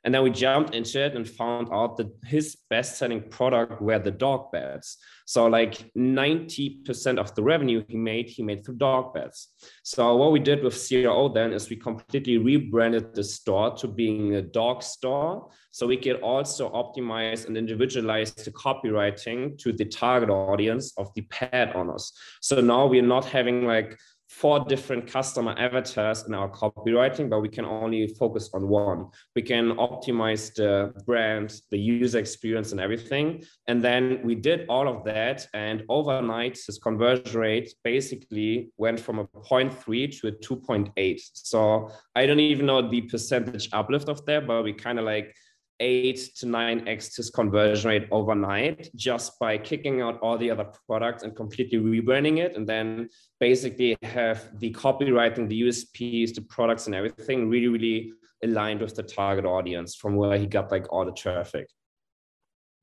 And 0.07 0.15
then 0.15 0.23
we 0.23 0.29
jumped 0.29 0.73
into 0.73 1.03
it 1.03 1.17
and 1.17 1.27
found 1.27 1.67
out 1.69 1.97
that 1.97 2.07
his 2.23 2.55
best 2.69 2.97
selling 2.97 3.21
product 3.29 3.81
were 3.81 3.99
the 3.99 4.09
dog 4.09 4.53
beds. 4.53 4.99
So, 5.25 5.47
like 5.47 5.91
90% 5.97 7.17
of 7.17 7.35
the 7.35 7.43
revenue 7.43 7.83
he 7.89 7.97
made, 7.97 8.29
he 8.29 8.41
made 8.41 8.63
through 8.63 8.77
dog 8.77 9.13
beds. 9.13 9.49
So, 9.83 10.15
what 10.15 10.31
we 10.31 10.39
did 10.39 10.63
with 10.63 10.81
CRO 10.87 11.27
then 11.27 11.51
is 11.51 11.69
we 11.69 11.75
completely 11.75 12.37
rebranded 12.37 13.15
the 13.15 13.23
store 13.25 13.75
to 13.79 13.87
being 13.89 14.35
a 14.35 14.41
dog 14.41 14.81
store. 14.81 15.49
So, 15.71 15.85
we 15.85 15.97
could 15.97 16.21
also 16.21 16.71
optimize 16.71 17.45
and 17.45 17.57
individualize 17.57 18.33
the 18.33 18.51
copywriting 18.51 19.57
to 19.57 19.73
the 19.73 19.83
target 19.83 20.29
audience 20.29 20.93
of 20.97 21.13
the 21.15 21.23
pet 21.23 21.75
owners. 21.75 22.13
So, 22.39 22.61
now 22.61 22.85
we're 22.85 23.01
not 23.01 23.25
having 23.25 23.67
like 23.67 23.99
four 24.27 24.59
different 24.65 25.07
customer 25.07 25.55
avatars 25.57 26.25
in 26.27 26.33
our 26.33 26.49
copywriting, 26.49 27.29
but 27.29 27.39
we 27.39 27.49
can 27.49 27.65
only 27.65 28.07
focus 28.07 28.49
on 28.53 28.67
one. 28.67 29.07
We 29.35 29.41
can 29.41 29.75
optimize 29.77 30.53
the 30.53 30.93
brand, 31.05 31.61
the 31.71 31.79
user 31.79 32.19
experience, 32.19 32.71
and 32.71 32.81
everything. 32.81 33.43
And 33.67 33.81
then 33.81 34.21
we 34.23 34.35
did 34.35 34.65
all 34.67 34.87
of 34.87 35.05
that. 35.05 35.47
And 35.53 35.83
overnight, 35.87 36.59
his 36.65 36.77
conversion 36.77 37.39
rate 37.39 37.73
basically 37.83 38.69
went 38.77 38.99
from 38.99 39.19
a 39.19 39.25
0.3 39.25 40.19
to 40.19 40.27
a 40.27 40.31
2.8. 40.31 41.19
So 41.33 41.89
I 42.15 42.25
don't 42.25 42.39
even 42.39 42.65
know 42.65 42.87
the 42.87 43.01
percentage 43.01 43.69
uplift 43.71 44.09
of 44.09 44.25
that, 44.25 44.45
but 44.45 44.63
we 44.63 44.73
kind 44.73 44.99
of 44.99 45.05
like 45.05 45.33
eight 45.79 46.19
to 46.37 46.45
nine 46.45 46.87
x 46.87 47.15
his 47.15 47.29
conversion 47.29 47.89
rate 47.89 48.07
overnight 48.11 48.89
just 48.95 49.37
by 49.39 49.57
kicking 49.57 50.01
out 50.01 50.19
all 50.21 50.37
the 50.37 50.49
other 50.49 50.67
products 50.87 51.23
and 51.23 51.35
completely 51.35 51.77
rebranding 51.77 52.37
it. 52.39 52.55
And 52.55 52.67
then 52.67 53.09
basically 53.39 53.97
have 54.03 54.59
the 54.59 54.71
copywriting 54.73 55.47
the 55.47 55.61
usps 55.61 56.33
the 56.33 56.41
products 56.41 56.87
and 56.87 56.95
everything 56.95 57.49
really 57.49 57.67
really 57.67 58.11
aligned 58.43 58.81
with 58.81 58.95
the 58.95 59.03
target 59.03 59.45
audience 59.45 59.95
from 59.95 60.15
where 60.15 60.37
he 60.37 60.45
got 60.45 60.71
like 60.71 60.91
all 60.91 61.05
the 61.05 61.11
traffic. 61.11 61.67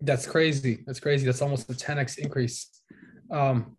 That's 0.00 0.26
crazy. 0.26 0.82
That's 0.86 1.00
crazy. 1.00 1.24
That's 1.24 1.42
almost 1.42 1.70
a 1.70 1.74
10x 1.74 2.18
increase. 2.18 2.68
Um, 3.30 3.76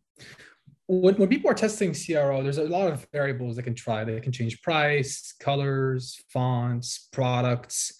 when, 0.88 1.16
when 1.16 1.28
people 1.28 1.52
are 1.52 1.56
testing 1.56 1.94
CRO, 1.94 2.42
there's 2.42 2.58
a 2.58 2.64
lot 2.64 2.92
of 2.92 3.06
variables 3.12 3.58
they 3.58 3.62
can 3.62 3.76
try. 3.76 4.04
They 4.04 4.20
can 4.22 4.32
change 4.32 4.62
price, 4.62 5.34
colors, 5.40 6.22
fonts, 6.32 7.10
products 7.12 7.92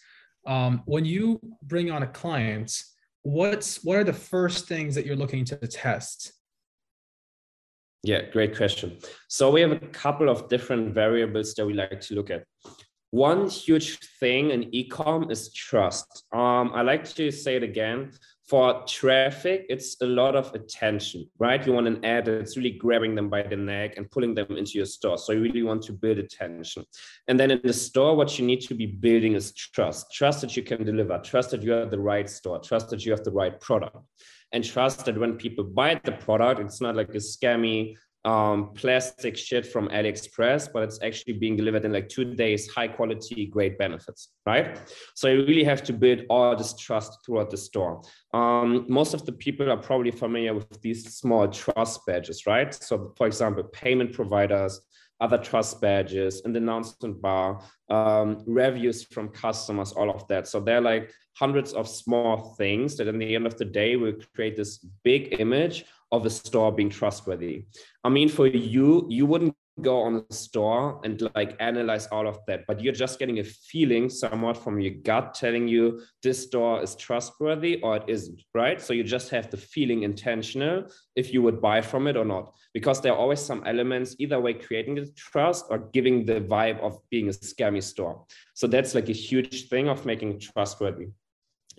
um, 0.46 0.82
when 0.86 1.06
you 1.06 1.40
bring 1.64 1.92
on 1.92 2.04
a 2.04 2.08
client 2.08 2.84
what's 3.24 3.84
what 3.84 3.98
are 3.98 4.04
the 4.04 4.14
first 4.14 4.68
things 4.68 4.94
that 4.96 5.06
you're 5.06 5.16
looking 5.16 5.44
to 5.44 5.56
test 5.56 6.34
yeah 8.04 8.22
great 8.32 8.56
question 8.56 8.98
so 9.28 9.50
we 9.50 9.62
have 9.62 9.72
a 9.72 9.80
couple 9.80 10.30
of 10.30 10.48
different 10.48 10.94
variables 10.94 11.54
that 11.56 11.66
we 11.66 11.74
like 11.74 12.00
to 12.00 12.14
look 12.14 12.30
at 12.30 12.44
one 13.16 13.48
huge 13.48 14.00
thing 14.20 14.52
in 14.52 14.70
ecom 14.72 15.32
is 15.32 15.54
trust. 15.54 16.26
Um, 16.34 16.72
I 16.74 16.82
like 16.82 17.06
to 17.16 17.32
say 17.32 17.56
it 17.56 17.64
again. 17.64 18.12
For 18.48 18.84
traffic, 18.86 19.66
it's 19.70 20.00
a 20.02 20.06
lot 20.06 20.36
of 20.36 20.54
attention, 20.54 21.28
right? 21.40 21.66
You 21.66 21.74
want 21.74 21.88
an 21.88 22.06
ad 22.06 22.26
that's 22.26 22.56
really 22.56 22.78
grabbing 22.78 23.16
them 23.16 23.28
by 23.28 23.42
the 23.42 23.56
neck 23.56 23.98
and 23.98 24.10
pulling 24.12 24.36
them 24.36 24.56
into 24.56 24.74
your 24.74 24.86
store. 24.86 25.18
So 25.18 25.32
you 25.32 25.42
really 25.42 25.64
want 25.64 25.82
to 25.84 25.94
build 25.94 26.20
attention. 26.20 26.86
And 27.28 27.40
then 27.40 27.50
in 27.50 27.62
the 27.64 27.74
store, 27.74 28.16
what 28.16 28.38
you 28.38 28.46
need 28.46 28.62
to 28.62 28.76
be 28.76 28.86
building 28.86 29.34
is 29.34 29.52
trust. 29.52 30.14
Trust 30.14 30.42
that 30.42 30.56
you 30.56 30.62
can 30.62 30.84
deliver, 30.84 31.18
trust 31.20 31.50
that 31.52 31.64
you 31.64 31.72
have 31.72 31.90
the 31.90 32.00
right 32.00 32.30
store, 32.30 32.60
trust 32.60 32.90
that 32.92 33.04
you 33.04 33.12
have 33.14 33.24
the 33.24 33.32
right 33.32 33.60
product 33.60 33.98
and 34.52 34.64
trust 34.64 35.06
that 35.06 35.18
when 35.18 35.36
people 35.36 35.64
buy 35.64 36.00
the 36.04 36.12
product, 36.14 36.62
it's 36.62 36.80
not 36.82 36.96
like 36.96 37.10
a 37.10 37.18
scammy 37.18 37.96
um, 38.26 38.72
plastic 38.74 39.38
shit 39.38 39.66
from 39.68 39.88
AliExpress, 39.90 40.70
but 40.74 40.84
it's 40.84 41.00
actually 41.04 41.34
being 41.34 41.56
delivered 41.56 41.86
in 41.86 41.94
like 41.94 42.10
two 42.10 42.34
days, 42.34 42.68
high 42.68 42.88
quality, 42.88 43.46
great 43.46 43.78
benefits, 43.78 44.30
right? 44.48 44.80
So 45.14 45.28
you 45.28 45.46
really 45.46 45.64
have 45.64 45.84
to 45.84 45.94
build 45.94 46.24
all 46.30 46.56
this 46.56 46.76
trust 46.76 47.20
throughout 47.24 47.52
the 47.52 47.58
store. 47.58 48.02
Um, 48.34 48.86
most 48.90 49.14
of 49.14 49.26
the 49.26 49.32
people 49.32 49.72
are 49.72 49.78
probably 49.78 50.12
familiar 50.12 50.56
with 50.56 50.82
these 50.82 51.16
small 51.16 51.48
trust 51.48 52.02
badges, 52.08 52.48
right? 52.48 52.74
So, 52.74 53.14
for 53.16 53.28
example, 53.28 53.64
payment 53.64 54.14
providers, 54.14 54.82
other 55.22 55.38
trust 55.38 55.80
badges, 55.80 56.42
an 56.46 56.56
announcement 56.56 57.22
bar, 57.22 57.62
um, 57.90 58.44
reviews 58.48 59.04
from 59.04 59.30
customers, 59.30 59.94
all 59.94 60.10
of 60.10 60.28
that. 60.28 60.48
So 60.48 60.60
they're 60.60 60.82
like 60.82 61.12
hundreds 61.38 61.74
of 61.74 61.88
small 61.88 62.56
things 62.58 62.98
that, 62.98 63.08
in 63.08 63.20
the 63.20 63.36
end 63.36 63.46
of 63.46 63.58
the 63.58 63.66
day, 63.66 63.96
will 63.96 64.16
create 64.34 64.56
this 64.56 64.80
big 65.04 65.40
image 65.40 65.86
of 66.12 66.26
a 66.26 66.30
store 66.30 66.72
being 66.72 66.90
trustworthy. 66.90 67.66
I 68.04 68.10
mean, 68.10 68.30
for 68.30 68.48
you, 68.48 69.06
you 69.10 69.26
wouldn't 69.26 69.56
go 69.82 70.02
on 70.04 70.24
a 70.30 70.34
store 70.34 71.02
and 71.04 71.30
like 71.36 71.58
analyze 71.60 72.08
all 72.08 72.28
of 72.28 72.40
that, 72.48 72.66
but 72.66 72.82
you're 72.82 72.94
just 72.94 73.20
getting 73.20 73.40
a 73.40 73.44
feeling 73.44 74.10
somewhat 74.10 74.56
from 74.56 74.80
your 74.80 74.94
gut 75.04 75.34
telling 75.34 75.68
you 75.68 76.02
this 76.24 76.44
store 76.44 76.82
is 76.82 76.96
trustworthy 76.96 77.82
or 77.82 77.98
it 77.98 78.04
isn't, 78.08 78.42
right? 78.54 78.80
So 78.82 78.94
you 78.94 79.04
just 79.04 79.30
have 79.32 79.52
the 79.52 79.58
feeling 79.58 80.04
intentional 80.04 80.86
if 81.18 81.34
you 81.34 81.42
would 81.42 81.62
buy 81.62 81.82
from 81.82 82.08
it 82.08 82.16
or 82.16 82.24
not, 82.24 82.54
because 82.74 83.02
there 83.02 83.12
are 83.12 83.18
always 83.18 83.42
some 83.42 83.64
elements 83.66 84.16
either 84.18 84.40
way 84.40 84.54
creating 84.54 84.96
the 84.96 85.12
trust 85.18 85.66
or 85.70 85.90
giving 85.92 86.26
the 86.26 86.40
vibe 86.40 86.80
of 86.80 86.98
being 87.10 87.28
a 87.28 87.32
scammy 87.32 87.84
store. 87.84 88.24
So 88.54 88.68
that's 88.68 88.96
like 88.96 89.10
a 89.10 89.14
huge 89.14 89.68
thing 89.68 89.90
of 89.90 90.06
making 90.06 90.40
trustworthy. 90.40 91.08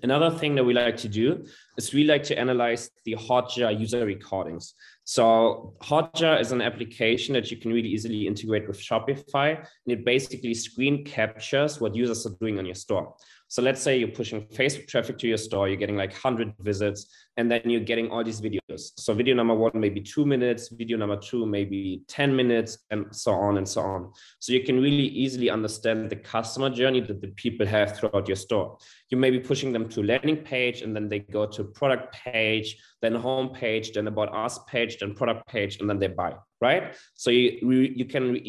Another 0.02 0.30
thing 0.30 0.54
that 0.54 0.64
we 0.64 0.74
like 0.74 0.96
to 0.98 1.08
do 1.08 1.44
is 1.78 1.94
we 1.94 2.04
like 2.04 2.22
to 2.24 2.38
analyze 2.38 2.90
the 3.04 3.14
Hotjar 3.14 3.78
user 3.78 4.04
recordings. 4.04 4.74
So 5.04 5.74
Hotjar 5.82 6.40
is 6.40 6.52
an 6.52 6.60
application 6.60 7.32
that 7.34 7.50
you 7.50 7.56
can 7.56 7.72
really 7.72 7.88
easily 7.88 8.26
integrate 8.26 8.68
with 8.68 8.78
Shopify, 8.78 9.56
and 9.56 9.98
it 9.98 10.04
basically 10.04 10.52
screen 10.52 11.04
captures 11.04 11.80
what 11.80 11.94
users 11.94 12.26
are 12.26 12.36
doing 12.40 12.58
on 12.58 12.66
your 12.66 12.74
store. 12.74 13.14
So 13.48 13.62
let's 13.62 13.80
say 13.80 13.98
you're 13.98 14.08
pushing 14.08 14.42
Facebook 14.48 14.88
traffic 14.88 15.18
to 15.18 15.28
your 15.28 15.36
store, 15.36 15.68
you're 15.68 15.76
getting 15.76 15.96
like 15.96 16.10
100 16.10 16.54
visits, 16.60 17.06
and 17.36 17.50
then 17.50 17.60
you're 17.64 17.80
getting 17.80 18.10
all 18.10 18.24
these 18.24 18.40
videos. 18.40 18.90
So 18.96 19.14
video 19.14 19.34
number 19.34 19.54
one, 19.54 19.72
maybe 19.74 20.00
two 20.00 20.26
minutes, 20.26 20.68
video 20.68 20.96
number 20.96 21.16
two, 21.16 21.46
maybe 21.46 22.02
10 22.08 22.34
minutes, 22.34 22.78
and 22.90 23.06
so 23.14 23.32
on 23.32 23.58
and 23.58 23.68
so 23.68 23.82
on. 23.82 24.12
So 24.40 24.52
you 24.52 24.64
can 24.64 24.80
really 24.80 25.06
easily 25.06 25.48
understand 25.48 26.10
the 26.10 26.16
customer 26.16 26.70
journey 26.70 27.00
that 27.02 27.20
the 27.20 27.28
people 27.28 27.66
have 27.66 27.96
throughout 27.96 28.26
your 28.26 28.36
store. 28.36 28.78
You 29.10 29.16
may 29.16 29.30
be 29.30 29.38
pushing 29.38 29.72
them 29.72 29.88
to 29.90 30.02
landing 30.02 30.38
page, 30.38 30.82
and 30.82 30.96
then 30.96 31.08
they 31.08 31.20
go 31.20 31.46
to 31.46 31.64
product 31.64 32.14
page, 32.14 32.76
then 33.00 33.14
home 33.14 33.50
page, 33.50 33.92
then 33.92 34.08
about 34.08 34.34
us 34.34 34.58
page, 34.66 34.98
then 34.98 35.14
product 35.14 35.46
page, 35.46 35.78
and 35.80 35.88
then 35.88 36.00
they 36.00 36.08
buy, 36.08 36.34
right? 36.60 36.96
So 37.14 37.30
you, 37.30 37.80
you 37.94 38.06
can 38.06 38.40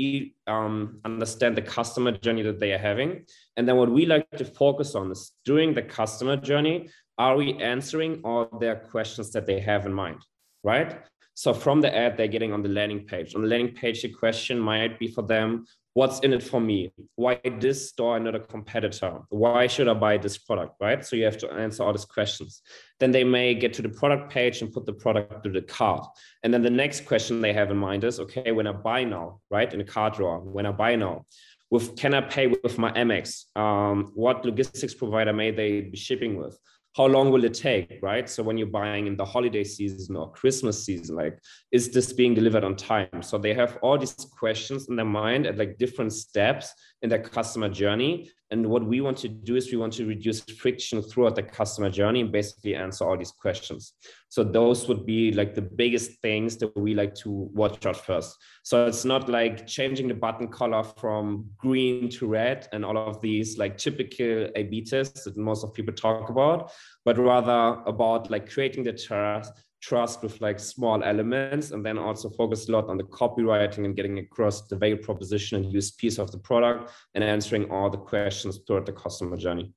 um, 0.47 0.99
understand 1.05 1.55
the 1.55 1.61
customer 1.61 2.13
journey 2.13 2.41
that 2.43 2.59
they 2.59 2.73
are 2.73 2.79
having. 2.79 3.25
And 3.57 3.67
then 3.67 3.75
what 3.75 3.91
we 3.91 4.05
like 4.05 4.29
to 4.37 4.45
focus 4.45 4.95
on 4.95 5.11
is 5.11 5.33
during 5.43 5.73
the 5.73 5.81
customer 5.81 6.37
journey, 6.37 6.89
are 7.17 7.35
we 7.35 7.55
answering 7.55 8.21
all 8.23 8.47
their 8.59 8.75
questions 8.75 9.31
that 9.31 9.47
they 9.47 9.59
have 9.59 9.85
in 9.87 9.93
mind, 9.93 10.19
right? 10.63 10.99
So 11.33 11.53
from 11.53 11.81
the 11.81 11.95
ad 11.95 12.17
they're 12.17 12.27
getting 12.27 12.53
on 12.53 12.61
the 12.61 12.69
landing 12.69 13.05
page. 13.05 13.35
On 13.35 13.41
the 13.41 13.47
landing 13.47 13.75
page, 13.75 14.03
the 14.03 14.09
question 14.09 14.59
might 14.59 14.99
be 14.99 15.07
for 15.07 15.23
them, 15.23 15.65
what's 15.93 16.19
in 16.19 16.31
it 16.31 16.43
for 16.43 16.61
me? 16.61 16.91
Why 17.15 17.39
this 17.59 17.89
store 17.89 18.17
and 18.17 18.25
not 18.25 18.35
a 18.35 18.39
competitor? 18.39 19.19
Why 19.29 19.65
should 19.65 19.87
I 19.87 19.95
buy 19.95 20.17
this 20.17 20.37
product, 20.37 20.75
right? 20.79 21.03
So 21.03 21.15
you 21.15 21.25
have 21.25 21.39
to 21.39 21.51
answer 21.51 21.83
all 21.83 21.91
these 21.91 22.05
questions. 22.05 22.61
Then 22.99 23.09
they 23.09 23.23
may 23.23 23.55
get 23.55 23.73
to 23.73 23.81
the 23.81 23.89
product 23.89 24.31
page 24.31 24.61
and 24.61 24.71
put 24.71 24.85
the 24.85 24.93
product 24.93 25.43
to 25.43 25.49
the 25.49 25.63
cart. 25.63 26.05
And 26.43 26.53
then 26.53 26.61
the 26.61 26.69
next 26.69 27.05
question 27.05 27.41
they 27.41 27.53
have 27.53 27.71
in 27.71 27.77
mind 27.77 28.03
is, 28.03 28.19
okay, 28.19 28.51
when 28.51 28.67
I 28.67 28.73
buy 28.73 29.03
now, 29.03 29.41
right, 29.49 29.71
in 29.73 29.79
the 29.79 29.85
cart 29.85 30.15
drawer, 30.17 30.39
when 30.39 30.67
I 30.67 30.71
buy 30.71 30.95
now, 30.95 31.25
with 31.69 31.95
can 31.97 32.13
I 32.13 32.21
pay 32.21 32.47
with 32.47 32.77
my 32.77 32.91
Amex? 32.91 33.45
Um, 33.55 34.11
what 34.15 34.45
logistics 34.45 34.93
provider 34.93 35.33
may 35.33 35.51
they 35.51 35.81
be 35.81 35.97
shipping 35.97 36.37
with? 36.37 36.57
how 36.97 37.05
long 37.05 37.31
will 37.31 37.43
it 37.43 37.53
take 37.53 37.99
right 38.01 38.27
so 38.27 38.41
when 38.41 38.57
you're 38.57 38.75
buying 38.81 39.05
in 39.05 39.15
the 39.15 39.23
holiday 39.23 39.63
season 39.63 40.15
or 40.15 40.31
christmas 40.31 40.83
season 40.83 41.15
like 41.15 41.37
is 41.71 41.89
this 41.91 42.11
being 42.11 42.33
delivered 42.33 42.63
on 42.63 42.75
time 42.75 43.21
so 43.21 43.37
they 43.37 43.53
have 43.53 43.77
all 43.83 43.97
these 43.99 44.15
questions 44.39 44.89
in 44.89 44.95
their 44.95 45.05
mind 45.05 45.45
at 45.45 45.57
like 45.59 45.77
different 45.77 46.11
steps 46.11 46.73
in 47.01 47.09
their 47.09 47.21
customer 47.21 47.69
journey 47.69 48.29
and 48.49 48.65
what 48.65 48.85
we 48.85 49.01
want 49.01 49.17
to 49.17 49.27
do 49.27 49.57
is 49.57 49.71
we 49.71 49.77
want 49.77 49.93
to 49.93 50.05
reduce 50.05 50.39
friction 50.41 51.01
throughout 51.01 51.35
the 51.35 51.43
customer 51.43 51.89
journey 51.89 52.21
and 52.21 52.31
basically 52.31 52.75
answer 52.75 53.03
all 53.03 53.17
these 53.17 53.31
questions. 53.31 53.93
So 54.29 54.43
those 54.43 54.87
would 54.87 55.05
be 55.05 55.33
like 55.33 55.53
the 55.53 55.61
biggest 55.61 56.21
things 56.21 56.55
that 56.57 56.75
we 56.77 56.93
like 56.93 57.13
to 57.15 57.29
watch 57.29 57.85
out 57.85 57.97
first. 57.97 58.37
So 58.63 58.85
it's 58.85 59.03
not 59.03 59.27
like 59.27 59.67
changing 59.67 60.07
the 60.07 60.13
button 60.13 60.47
color 60.47 60.83
from 60.83 61.49
green 61.57 62.09
to 62.11 62.27
red 62.27 62.69
and 62.71 62.85
all 62.85 62.97
of 62.97 63.19
these 63.19 63.57
like 63.57 63.77
typical 63.77 64.47
A/B 64.55 64.85
tests 64.85 65.25
that 65.25 65.35
most 65.35 65.65
of 65.65 65.73
people 65.73 65.93
talk 65.93 66.29
about, 66.29 66.71
but 67.03 67.17
rather 67.17 67.81
about 67.85 68.31
like 68.31 68.49
creating 68.49 68.83
the 68.83 68.93
trust 68.93 69.51
trust 69.87 70.21
with 70.21 70.41
like 70.41 70.59
small 70.59 71.01
elements 71.03 71.71
and 71.71 71.85
then 71.85 71.97
also 71.97 72.29
focus 72.29 72.67
a 72.67 72.71
lot 72.71 72.89
on 72.89 72.97
the 72.97 73.03
copywriting 73.05 73.85
and 73.85 73.95
getting 73.95 74.19
across 74.19 74.67
the 74.67 74.75
value 74.75 74.97
proposition 74.97 75.63
and 75.63 75.73
USPs 75.73 76.19
of 76.19 76.29
the 76.31 76.37
product 76.37 76.91
and 77.13 77.23
answering 77.23 77.71
all 77.71 77.89
the 77.89 77.97
questions 77.97 78.59
throughout 78.67 78.85
the 78.85 78.91
customer 78.91 79.37
journey. 79.37 79.73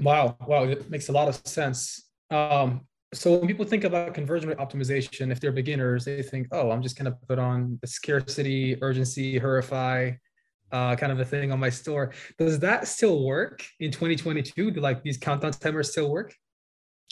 Wow, 0.00 0.36
wow, 0.46 0.64
it 0.64 0.88
makes 0.88 1.08
a 1.08 1.12
lot 1.12 1.26
of 1.26 1.34
sense. 1.46 2.10
Um, 2.30 2.82
so 3.12 3.36
when 3.36 3.48
people 3.48 3.64
think 3.64 3.84
about 3.84 4.14
conversion 4.14 4.48
rate 4.48 4.58
optimization, 4.58 5.32
if 5.32 5.40
they're 5.40 5.52
beginners, 5.52 6.04
they 6.04 6.22
think, 6.22 6.48
oh, 6.52 6.70
I'm 6.70 6.82
just 6.82 6.96
gonna 6.96 7.16
put 7.28 7.38
on 7.38 7.78
the 7.80 7.88
scarcity, 7.88 8.76
urgency, 8.82 9.40
hurrify, 9.40 10.16
uh, 10.70 10.94
kind 10.96 11.10
of 11.10 11.18
a 11.18 11.24
thing 11.24 11.50
on 11.50 11.58
my 11.58 11.70
store. 11.70 12.12
Does 12.38 12.60
that 12.60 12.86
still 12.86 13.24
work 13.24 13.64
in 13.80 13.90
2022? 13.90 14.70
Do 14.70 14.80
like 14.80 15.02
these 15.02 15.18
countdown 15.18 15.52
timers 15.52 15.90
still 15.90 16.10
work? 16.10 16.34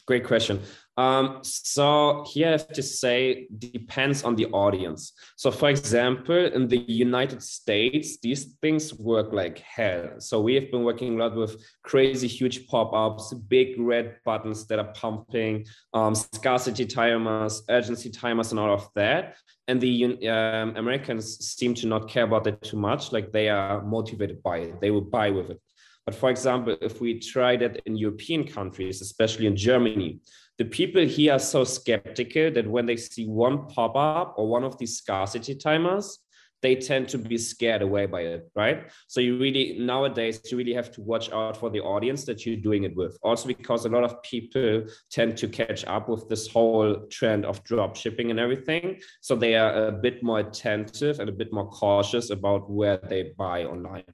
Great 0.07 0.25
question. 0.27 0.61
Um, 0.97 1.41
so 1.43 2.25
here 2.29 2.49
I 2.49 2.51
have 2.53 2.69
to 2.69 2.83
say 2.83 3.49
depends 3.59 4.23
on 4.23 4.37
the 4.37 4.47
audience. 4.47 5.13
So 5.37 5.51
for 5.51 5.71
example, 5.71 6.37
in 6.37 6.69
the 6.69 6.85
United 6.87 7.43
States, 7.43 8.19
these 8.21 8.45
things 8.63 8.95
work 8.95 9.33
like 9.33 9.59
hell. 9.59 10.11
So 10.19 10.41
we 10.41 10.55
have 10.55 10.71
been 10.71 10.85
working 10.85 11.15
a 11.15 11.25
lot 11.25 11.35
with 11.35 11.57
crazy 11.83 12.29
huge 12.29 12.67
pop-ups, 12.67 13.33
big 13.49 13.81
red 13.81 14.17
buttons 14.25 14.67
that 14.67 14.79
are 14.79 14.93
pumping, 14.93 15.65
um, 15.95 16.15
scarcity 16.15 16.87
timers, 16.87 17.63
urgency 17.69 18.11
timers, 18.11 18.51
and 18.53 18.61
all 18.61 18.73
of 18.73 18.89
that. 18.95 19.37
And 19.67 19.81
the 19.81 20.29
um, 20.29 20.77
Americans 20.77 21.39
seem 21.45 21.75
to 21.75 21.87
not 21.87 22.09
care 22.09 22.25
about 22.25 22.45
that 22.45 22.63
too 22.63 22.77
much. 22.77 23.11
Like 23.11 23.33
they 23.33 23.49
are 23.49 23.83
motivated 23.83 24.43
by 24.43 24.59
it. 24.59 24.81
They 24.81 24.91
will 24.91 25.01
buy 25.01 25.31
with 25.31 25.51
it. 25.51 25.61
But 26.07 26.15
for 26.15 26.31
example, 26.31 26.77
if 26.83 27.01
we 27.01 27.19
try 27.19 27.57
that 27.57 27.81
in 27.87 27.97
European 27.97 28.45
countries, 28.47 29.01
especially 29.01 29.47
in 29.47 29.57
Germany, 29.57 30.21
the 30.59 30.65
people 30.67 31.03
here 31.03 31.33
are 31.33 31.39
so 31.39 31.65
skeptical 31.65 32.51
that 32.53 32.67
when 32.67 32.87
they 32.87 32.97
see 32.97 33.27
one 33.27 33.67
pop 33.67 33.97
up 33.97 34.35
or 34.37 34.47
one 34.47 34.65
of 34.65 34.79
these 34.79 34.99
scarcity 34.99 35.55
timers, 35.55 36.19
they 36.63 36.75
tend 36.75 37.09
to 37.09 37.19
be 37.19 37.37
scared 37.37 37.83
away 37.83 38.07
by 38.07 38.23
it, 38.23 38.51
right? 38.55 38.91
So 39.07 39.21
you 39.21 39.37
really 39.39 39.79
nowadays 39.79 40.41
you 40.51 40.57
really 40.57 40.73
have 40.73 40.91
to 40.93 41.03
watch 41.03 41.31
out 41.31 41.59
for 41.59 41.69
the 41.69 41.81
audience 41.81 42.25
that 42.25 42.47
you're 42.47 42.57
doing 42.57 42.85
it 42.85 42.97
with. 42.97 43.19
Also 43.23 43.49
because 43.49 43.85
a 43.85 43.91
lot 43.91 44.03
of 44.03 44.23
people 44.23 44.85
tend 45.11 45.37
to 45.39 45.49
catch 45.49 45.85
up 45.85 46.09
with 46.09 46.27
this 46.31 46.49
whole 46.49 47.07
trend 47.11 47.45
of 47.45 47.63
drop 47.65 47.97
shipping 47.97 48.31
and 48.31 48.41
everything. 48.41 48.99
So 49.21 49.37
they 49.37 49.57
are 49.57 49.89
a 49.89 49.93
bit 49.93 50.23
more 50.23 50.41
attentive 50.41 51.21
and 51.21 51.29
a 51.29 51.33
bit 51.33 51.53
more 51.53 51.69
cautious 51.69 52.31
about 52.31 52.71
where 52.71 52.97
they 52.97 53.35
buy 53.37 53.65
online. 53.65 54.05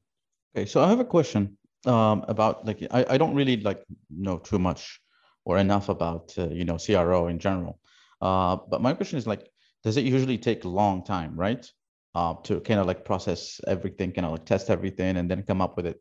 Okay, 0.57 0.67
so 0.67 0.83
I 0.83 0.89
have 0.89 0.99
a 0.99 1.05
question 1.05 1.57
um, 1.87 2.25
about 2.29 2.67
like 2.67 2.87
I, 2.91 3.05
I 3.11 3.19
don't 3.19 3.35
really 3.35 3.57
like 3.59 3.85
know 4.11 4.39
too 4.39 4.59
much 4.59 5.01
or 5.45 5.59
enough 5.59 5.89
about 5.89 6.33
uh, 6.39 6.49
you 6.49 6.65
know 6.65 6.79
CRO 6.79 7.29
in 7.29 7.39
general. 7.39 7.81
Uh, 8.21 8.57
but 8.69 8.83
my 8.83 8.93
question 8.93 9.19
is 9.19 9.27
like, 9.27 9.49
does 9.83 9.97
it 9.97 10.05
usually 10.05 10.39
take 10.39 10.65
a 10.65 10.69
long 10.69 11.05
time, 11.05 11.35
right? 11.37 11.67
Uh, 12.15 12.35
to 12.43 12.61
kind 12.61 12.81
of 12.81 12.87
like 12.87 13.05
process 13.05 13.61
everything, 13.67 14.13
kind 14.13 14.27
of 14.27 14.33
like 14.33 14.45
test 14.45 14.69
everything, 14.69 15.17
and 15.17 15.31
then 15.31 15.43
come 15.43 15.61
up 15.61 15.77
with 15.77 15.87
it. 15.87 16.01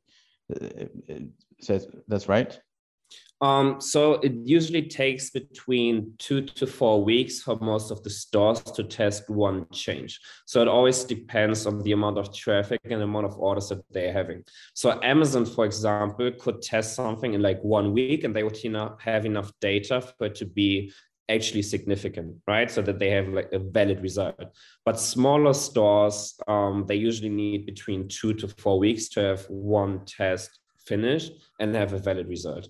uh, 0.54 0.86
it 1.08 1.24
says 1.62 1.88
that's 2.08 2.28
right. 2.28 2.60
Um, 3.42 3.80
so 3.80 4.16
it 4.16 4.34
usually 4.44 4.82
takes 4.82 5.30
between 5.30 6.14
two 6.18 6.42
to 6.42 6.68
four 6.68 7.04
weeks 7.04 7.42
for 7.42 7.58
most 7.62 7.90
of 7.90 8.04
the 8.04 8.10
stores 8.10 8.62
to 8.62 8.84
test 8.84 9.30
one 9.30 9.66
change. 9.72 10.20
So 10.46 10.62
it 10.62 10.68
always 10.68 11.06
depends 11.06 11.66
on 11.66 11.82
the 11.84 11.94
amount 11.94 12.18
of 12.18 12.36
traffic 12.36 12.82
and 12.84 13.00
the 13.00 13.06
amount 13.06 13.28
of 13.28 13.38
orders 13.38 13.70
that 13.70 13.82
they're 13.92 14.12
having. 14.12 14.44
So 14.74 15.00
Amazon, 15.02 15.46
for 15.46 15.66
example, 15.66 16.32
could 16.38 16.62
test 16.62 16.96
something 16.96 17.34
in 17.34 17.42
like 17.42 17.62
one 17.62 17.94
week 17.94 18.26
and 18.26 18.36
they 18.36 18.44
would 18.44 18.58
have 19.00 19.26
enough 19.26 19.52
data 19.62 20.02
for 20.02 20.28
it 20.28 20.36
to 20.36 20.46
be 20.46 20.92
actually 21.30 21.62
significant, 21.62 22.36
right? 22.48 22.70
So 22.70 22.82
that 22.82 23.00
they 23.00 23.12
have 23.12 23.30
like 23.30 23.54
a 23.54 23.60
valid 23.60 24.02
result. 24.02 24.44
But 24.84 25.00
smaller 25.00 25.54
stores, 25.54 26.36
um, 26.48 26.86
they 26.88 26.96
usually 26.96 27.30
need 27.30 27.66
between 27.66 28.10
two 28.10 28.34
to 28.34 28.48
four 28.48 28.80
weeks 28.80 29.08
to 29.10 29.22
have 29.22 29.46
one 29.46 30.04
test 30.06 30.60
finished 30.86 31.32
and 31.60 31.74
have 31.76 31.94
a 31.94 32.00
valid 32.00 32.28
result. 32.28 32.68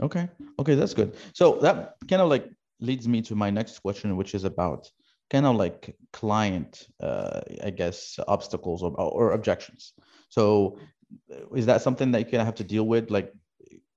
Okay. 0.00 0.28
Okay, 0.58 0.74
that's 0.74 0.94
good. 0.94 1.16
So 1.34 1.58
that 1.60 1.94
kind 2.08 2.22
of 2.22 2.28
like 2.28 2.48
leads 2.80 3.08
me 3.08 3.22
to 3.22 3.34
my 3.34 3.50
next 3.50 3.78
question, 3.80 4.16
which 4.16 4.34
is 4.34 4.44
about 4.44 4.90
kind 5.30 5.46
of 5.46 5.56
like 5.56 5.96
client, 6.12 6.86
uh, 7.02 7.40
I 7.64 7.70
guess, 7.70 8.18
obstacles 8.28 8.82
or, 8.82 8.92
or 8.92 9.32
objections. 9.32 9.94
So 10.28 10.78
is 11.54 11.66
that 11.66 11.82
something 11.82 12.12
that 12.12 12.18
you 12.20 12.24
kind 12.26 12.40
of 12.40 12.46
have 12.46 12.56
to 12.56 12.64
deal 12.64 12.86
with, 12.86 13.10
like 13.10 13.32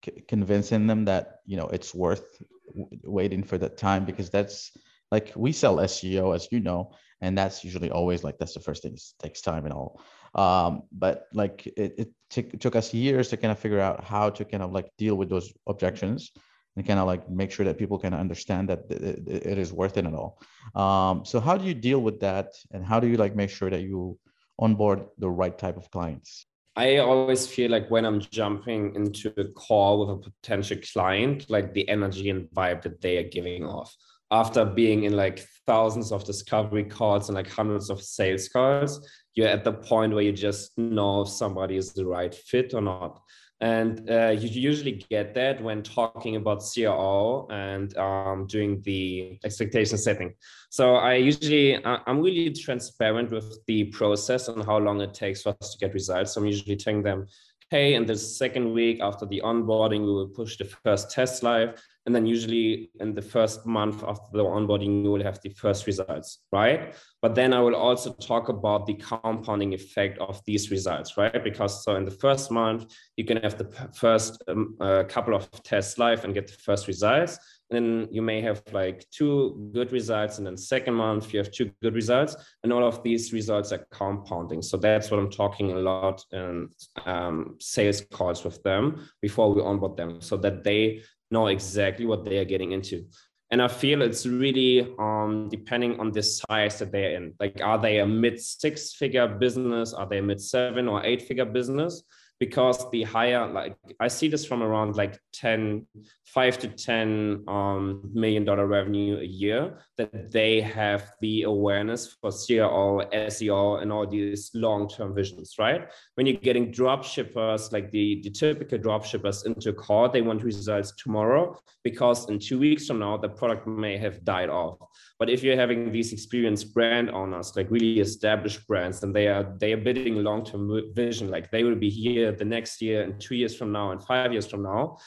c- 0.06 0.24
convincing 0.28 0.88
them 0.88 1.06
that 1.06 1.40
you 1.46 1.58
know 1.58 1.68
it's 1.68 1.94
worth 1.94 2.42
w- 2.68 2.88
waiting 3.04 3.44
for 3.44 3.58
that 3.58 3.78
time 3.78 4.06
because 4.06 4.30
that's 4.30 4.72
like 5.12 5.34
we 5.36 5.52
sell 5.52 5.78
SEO, 5.78 6.36
as 6.36 6.48
you 6.52 6.60
know, 6.60 6.92
and 7.22 7.38
that's 7.38 7.64
usually 7.64 7.92
always 7.92 8.24
like 8.24 8.38
that's 8.38 8.54
the 8.54 8.60
first 8.60 8.84
thing. 8.84 8.94
It 8.94 9.02
takes 9.20 9.42
time 9.42 9.66
and 9.66 9.74
all. 9.74 10.02
Um, 10.36 10.84
but 10.92 11.28
like 11.34 11.66
it, 11.66 11.94
it 11.98 12.10
t- 12.30 12.44
took 12.44 12.76
us 12.76 12.94
years 12.94 13.30
to 13.30 13.38
kind 13.38 13.52
of 13.52 13.60
figure 13.60 13.80
out 13.80 14.04
how 14.04 14.30
to 14.30 14.46
kind 14.46 14.64
of 14.64 14.72
like 14.72 14.92
deal 14.98 15.16
with 15.16 15.30
those 15.30 15.52
objections 15.68 16.32
and 16.76 16.86
kind 16.86 17.00
of 17.00 17.08
like 17.08 17.30
make 17.30 17.52
sure 17.52 17.66
that 17.66 17.78
people 17.78 17.98
can 17.98 18.14
understand 18.14 18.70
that 18.70 18.90
it, 18.90 19.28
it 19.28 19.58
is 19.58 19.74
worth 19.74 19.98
it 19.98 20.06
at 20.06 20.14
all. 20.14 20.42
Um, 20.76 21.26
so 21.26 21.40
how 21.40 21.58
do 21.58 21.66
you 21.66 21.74
deal 21.74 22.00
with 22.00 22.20
that, 22.22 22.54
and 22.72 22.86
how 22.86 23.00
do 23.00 23.08
you 23.08 23.18
like 23.18 23.36
make 23.36 23.50
sure 23.50 23.70
that 23.70 23.82
you 23.82 24.18
onboard 24.58 25.06
the 25.18 25.30
right 25.30 25.58
type 25.58 25.78
of 25.78 25.90
clients? 25.92 26.46
I 26.76 26.98
always 26.98 27.48
feel 27.48 27.72
like 27.72 27.90
when 27.90 28.06
I'm 28.06 28.22
jumping 28.22 28.96
into 28.96 29.34
a 29.38 29.46
call 29.46 30.00
with 30.00 30.10
a 30.18 30.30
potential 30.30 30.78
client, 30.94 31.50
like 31.50 31.74
the 31.74 31.90
energy 31.90 32.30
and 32.30 32.50
vibe 32.52 32.84
that 32.84 33.02
they 33.02 33.18
are 33.18 33.28
giving 33.28 33.66
off 33.66 33.94
after 34.32 34.66
being 34.66 35.04
in 35.04 35.16
like 35.16 35.46
thousands 35.66 36.12
of 36.12 36.24
discovery 36.24 36.84
calls 36.84 37.30
and 37.30 37.36
like 37.36 37.50
hundreds 37.50 37.90
of 37.90 38.02
sales 38.02 38.48
calls, 38.48 39.08
you're 39.36 39.48
at 39.48 39.64
the 39.64 39.74
point 39.74 40.14
where 40.14 40.24
you 40.24 40.32
just 40.32 40.78
know 40.78 41.22
if 41.22 41.30
somebody 41.30 41.78
is 41.78 41.94
the 41.94 42.06
right 42.06 42.34
fit 42.34 42.74
or 42.74 42.82
not. 42.82 43.22
And 43.62 44.10
uh, 44.10 44.30
you 44.30 44.48
usually 44.48 45.04
get 45.10 45.34
that 45.36 45.62
when 45.62 45.84
talking 45.84 46.38
about 46.38 46.64
CRO 46.64 47.46
and 47.52 47.96
um, 47.98 48.48
doing 48.48 48.82
the 48.84 49.38
expectation 49.44 49.98
setting. 49.98 50.34
So 50.70 50.96
I 50.96 51.16
usually, 51.16 51.84
I'm 51.84 52.22
really 52.22 52.54
transparent 52.54 53.32
with 53.32 53.60
the 53.68 53.86
process 53.86 54.48
and 54.48 54.64
how 54.64 54.78
long 54.78 55.02
it 55.02 55.14
takes 55.14 55.42
for 55.42 55.56
us 55.62 55.74
to 55.74 55.78
get 55.78 55.94
results. 55.94 56.34
So 56.34 56.42
I'm 56.42 56.48
usually 56.48 56.78
telling 56.78 57.04
them, 57.04 57.28
hey, 57.70 57.96
in 57.96 58.06
the 58.06 58.16
second 58.16 58.74
week 58.74 59.00
after 59.02 59.26
the 59.26 59.42
onboarding, 59.44 60.02
we 60.02 60.14
will 60.14 60.30
push 60.30 60.58
the 60.58 60.66
first 60.66 61.12
test 61.12 61.44
live. 61.44 61.82
And 62.10 62.16
then 62.16 62.26
usually 62.26 62.90
in 63.00 63.14
the 63.14 63.22
first 63.22 63.68
month 63.68 64.04
after 64.04 64.30
the 64.34 64.44
onboarding, 64.44 65.04
you 65.04 65.12
will 65.12 65.22
have 65.22 65.40
the 65.44 65.50
first 65.50 65.86
results, 65.86 66.40
right? 66.52 66.96
But 67.22 67.36
then 67.36 67.54
I 67.54 67.60
will 67.60 67.76
also 67.76 68.14
talk 68.14 68.50
about 68.50 68.88
the 68.88 68.96
compounding 68.96 69.76
effect 69.76 70.18
of 70.18 70.42
these 70.48 70.72
results, 70.72 71.18
right? 71.18 71.44
Because 71.44 71.84
so 71.86 71.98
in 71.98 72.06
the 72.06 72.18
first 72.26 72.50
month, 72.50 72.92
you 73.16 73.26
can 73.26 73.38
have 73.38 73.60
the 73.60 73.70
first 73.94 74.44
um, 74.48 74.76
uh, 74.80 75.04
couple 75.04 75.36
of 75.36 75.52
tests 75.62 76.00
live 76.00 76.26
and 76.26 76.34
get 76.34 76.48
the 76.48 76.54
first 76.54 76.88
results 76.88 77.38
And 77.70 77.76
then 77.78 78.08
you 78.12 78.24
may 78.24 78.42
have 78.42 78.64
like 78.72 79.06
two 79.12 79.70
good 79.72 79.92
results 79.92 80.40
and 80.40 80.48
then 80.48 80.58
second 80.58 80.96
month 80.96 81.32
you 81.32 81.38
have 81.38 81.52
two 81.52 81.70
good 81.84 81.94
results 81.94 82.36
and 82.64 82.74
all 82.74 82.84
of 82.84 83.04
these 83.04 83.32
results 83.32 83.72
are 83.72 83.86
compounding 83.92 84.64
so 84.64 84.76
that's 84.78 85.12
what 85.12 85.20
i'm 85.20 85.30
talking 85.30 85.72
a 85.72 85.76
lot 85.76 86.24
in 86.32 86.70
um, 87.06 87.56
sales 87.60 88.02
calls 88.12 88.44
with 88.44 88.62
them 88.64 89.08
before 89.22 89.54
we 89.54 89.62
onboard 89.62 89.96
them 89.98 90.20
so 90.20 90.36
that 90.38 90.64
they 90.64 91.04
know 91.32 91.48
exactly 91.48 92.06
what 92.06 92.26
they 92.26 92.38
are 92.38 92.46
getting 92.46 92.72
into. 92.72 93.06
And 93.52 93.64
i 93.64 93.68
feel 93.68 94.04
it's 94.04 94.28
really 94.28 94.94
um, 95.00 95.48
depending 95.50 96.00
on 96.00 96.12
the 96.12 96.22
size 96.22 96.78
that 96.80 96.92
they're 96.92 97.16
in. 97.16 97.34
Like 97.40 97.60
are 97.64 97.80
they 97.80 98.00
a 98.00 98.06
mid 98.06 98.40
six 98.40 98.94
figure 98.94 99.28
business? 99.28 99.94
Are 99.94 100.08
they 100.08 100.20
a 100.20 100.22
mid 100.22 100.42
seven 100.42 100.88
or 100.88 101.04
eight 101.04 101.24
figure 101.24 101.46
business 101.46 102.04
because 102.40 102.90
the 102.92 103.04
higher 103.04 103.48
like 103.48 103.76
i 104.00 104.08
see 104.08 104.28
this 104.28 104.46
from 104.46 104.64
around 104.64 104.96
like 104.96 105.20
10 105.34 105.86
5 106.34 106.60
to 106.60 106.68
10 106.68 107.44
um, 107.48 108.02
million 108.14 108.46
dollar 108.46 108.68
revenue 108.68 109.18
a 109.18 109.24
year 109.24 109.80
that 109.98 110.32
they 110.32 110.62
have 110.62 111.12
the 111.22 111.44
awareness 111.44 112.16
for 112.22 112.30
CRO, 112.30 113.02
SEO, 113.12 113.82
and 113.82 113.92
all 113.92 114.06
these 114.06 114.52
long-term 114.54 115.16
visions, 115.16 115.56
right? 115.58 115.90
When 116.16 116.28
you're 116.28 116.36
getting 116.36 116.72
drop 116.72 117.04
shippers, 117.04 117.72
like 117.72 117.90
the, 117.90 118.22
the 118.22 118.30
typical 118.30 118.78
drop 118.78 119.06
shippers 119.06 119.46
into 119.46 119.70
a 119.70 119.74
call, 119.74 120.08
they 120.08 120.22
want 120.22 120.44
results 120.44 120.94
tomorrow 121.02 121.58
because 121.84 122.30
in 122.30 122.38
two 122.38 122.60
weeks 122.60 122.86
from 122.86 123.00
now, 123.00 123.18
the 123.18 123.30
product 123.30 123.66
may 123.66 123.98
have 123.98 124.24
died 124.24 124.50
off. 124.50 124.78
But 125.20 125.30
if 125.30 125.44
you're 125.44 125.58
having 125.58 125.92
these 125.92 126.14
experienced 126.14 126.74
brand 126.74 127.12
owners, 127.12 127.54
like 127.58 127.70
really 127.70 128.00
established 128.00 128.66
brands, 128.68 129.04
and 129.04 129.14
they 129.14 129.28
are 129.28 129.54
they 129.60 129.74
are 129.74 129.78
building 129.78 130.24
long-term 130.24 130.94
vision, 130.96 131.30
like 131.30 131.52
they 131.52 131.66
will 131.66 131.76
be 131.76 131.90
here 131.90 132.32
the 132.32 132.46
next 132.46 132.82
year 132.82 133.04
and 133.04 133.20
two 133.20 133.36
years 133.36 133.56
from 133.56 133.74
now 133.74 133.92
and 133.92 134.02
five 134.02 134.32
years 134.32 134.48
from 134.48 134.64
now, 134.64 134.98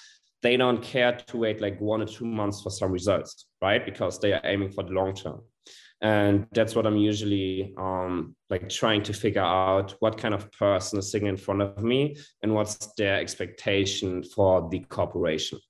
they 0.42 0.58
don't 0.58 0.82
care 0.82 1.12
to 1.12 1.36
wait 1.38 1.62
like 1.62 1.80
one 1.80 2.02
or 2.02 2.06
two 2.06 2.26
months 2.26 2.60
for 2.60 2.70
some 2.70 2.92
results, 2.92 3.46
right? 3.62 3.86
Because 3.86 4.18
they 4.18 4.34
are 4.34 4.42
aiming 4.44 4.70
for 4.70 4.84
the 4.84 4.92
long 4.92 5.14
term. 5.14 5.40
And 6.02 6.48
that's 6.52 6.74
what 6.74 6.84
I'm 6.84 6.96
usually 6.96 7.72
um, 7.78 8.34
like 8.50 8.68
trying 8.68 9.04
to 9.04 9.12
figure 9.12 9.40
out 9.40 9.94
what 10.00 10.18
kind 10.18 10.34
of 10.34 10.50
person 10.50 10.98
is 10.98 11.12
sitting 11.12 11.28
in 11.28 11.36
front 11.36 11.62
of 11.62 11.82
me 11.82 12.16
and 12.42 12.52
what's 12.52 12.92
their 12.98 13.20
expectation 13.20 14.24
for 14.24 14.68
the 14.68 14.80
corporation. 14.80 15.60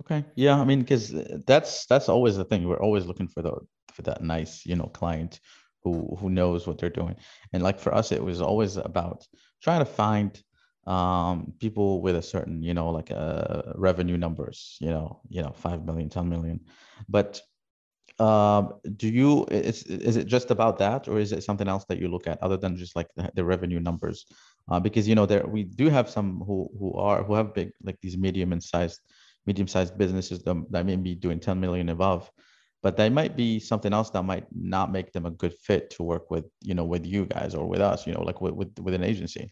Okay. 0.00 0.24
Yeah. 0.36 0.60
I 0.60 0.64
mean, 0.64 0.80
because 0.80 1.12
that's 1.46 1.86
that's 1.86 2.08
always 2.08 2.36
the 2.36 2.44
thing. 2.44 2.68
We're 2.68 2.80
always 2.80 3.06
looking 3.06 3.28
for 3.28 3.42
the 3.42 3.52
for 3.94 4.02
that 4.02 4.22
nice, 4.22 4.66
you 4.66 4.76
know, 4.76 4.86
client 4.86 5.40
who 5.84 6.16
who 6.18 6.30
knows 6.30 6.66
what 6.66 6.78
they're 6.78 6.90
doing. 6.90 7.16
And 7.52 7.62
like 7.62 7.78
for 7.78 7.94
us, 7.94 8.10
it 8.10 8.22
was 8.22 8.40
always 8.40 8.76
about 8.76 9.26
trying 9.62 9.80
to 9.80 9.86
find 9.86 10.42
um 10.86 11.54
people 11.60 12.02
with 12.02 12.14
a 12.14 12.20
certain 12.20 12.62
you 12.62 12.74
know 12.74 12.90
like 12.90 13.10
uh 13.10 13.62
revenue 13.74 14.18
numbers 14.18 14.76
you 14.82 14.90
know 14.90 15.18
you 15.30 15.40
know 15.40 15.50
5 15.56 15.84
million 15.84 16.08
10 16.10 16.28
million. 16.28 16.60
But 17.08 17.40
um 18.18 18.74
do 18.96 19.08
you 19.08 19.44
is 19.50 19.82
is 19.84 20.16
it 20.16 20.26
just 20.26 20.50
about 20.50 20.78
that 20.78 21.08
or 21.08 21.18
is 21.18 21.32
it 21.32 21.42
something 21.42 21.68
else 21.68 21.84
that 21.88 21.98
you 21.98 22.08
look 22.08 22.26
at 22.26 22.42
other 22.42 22.58
than 22.58 22.76
just 22.76 22.94
like 22.94 23.08
the, 23.16 23.30
the 23.34 23.44
revenue 23.44 23.80
numbers? 23.80 24.26
Uh, 24.70 24.80
because 24.80 25.08
you 25.08 25.14
know 25.14 25.26
there 25.26 25.46
we 25.46 25.64
do 25.64 25.88
have 25.88 26.08
some 26.10 26.40
who 26.46 26.68
who 26.78 26.92
are 26.94 27.22
who 27.24 27.34
have 27.34 27.54
big 27.54 27.70
like 27.82 27.98
these 28.02 28.16
medium 28.16 28.52
and 28.52 28.62
sized 28.62 29.00
medium 29.46 29.68
sized 29.68 29.96
businesses 29.98 30.42
that, 30.42 30.56
that 30.70 30.86
may 30.86 30.96
be 30.96 31.14
doing 31.14 31.40
10 31.40 31.60
million 31.60 31.88
above 31.88 32.30
but 32.84 32.96
they 32.96 33.10
might 33.10 33.34
be 33.36 33.58
something 33.58 33.92
else 33.92 34.10
that 34.10 34.22
might 34.22 34.46
not 34.54 34.92
make 34.92 35.10
them 35.12 35.26
a 35.26 35.30
good 35.42 35.54
fit 35.66 35.90
to 35.90 36.04
work 36.04 36.30
with 36.30 36.44
you 36.60 36.74
know 36.74 36.84
with 36.84 37.04
you 37.04 37.26
guys 37.26 37.54
or 37.54 37.66
with 37.66 37.80
us 37.80 38.06
you 38.06 38.12
know 38.14 38.22
like 38.22 38.40
with 38.40 38.54
with, 38.54 38.78
with 38.78 38.94
an 38.94 39.02
agency 39.02 39.50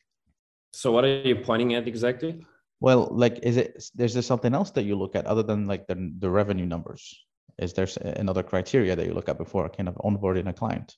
so 0.74 0.90
what 0.90 1.04
are 1.04 1.22
you 1.22 1.36
pointing 1.36 1.74
at 1.74 1.86
exactly? 1.86 2.44
Well, 2.80 3.08
like, 3.12 3.38
is 3.42 3.56
it 3.56 3.84
there's 3.94 4.14
there 4.14 4.22
something 4.22 4.54
else 4.54 4.70
that 4.72 4.84
you 4.84 4.96
look 4.96 5.14
at 5.14 5.26
other 5.26 5.42
than 5.42 5.66
like 5.66 5.86
the 5.86 6.12
the 6.18 6.30
revenue 6.30 6.66
numbers? 6.66 7.24
Is 7.58 7.74
there 7.74 7.86
another 8.16 8.42
criteria 8.42 8.96
that 8.96 9.06
you 9.06 9.12
look 9.12 9.28
at 9.28 9.38
before 9.38 9.68
kind 9.68 9.88
of 9.88 9.94
onboarding 9.96 10.48
a 10.48 10.52
client? 10.52 10.96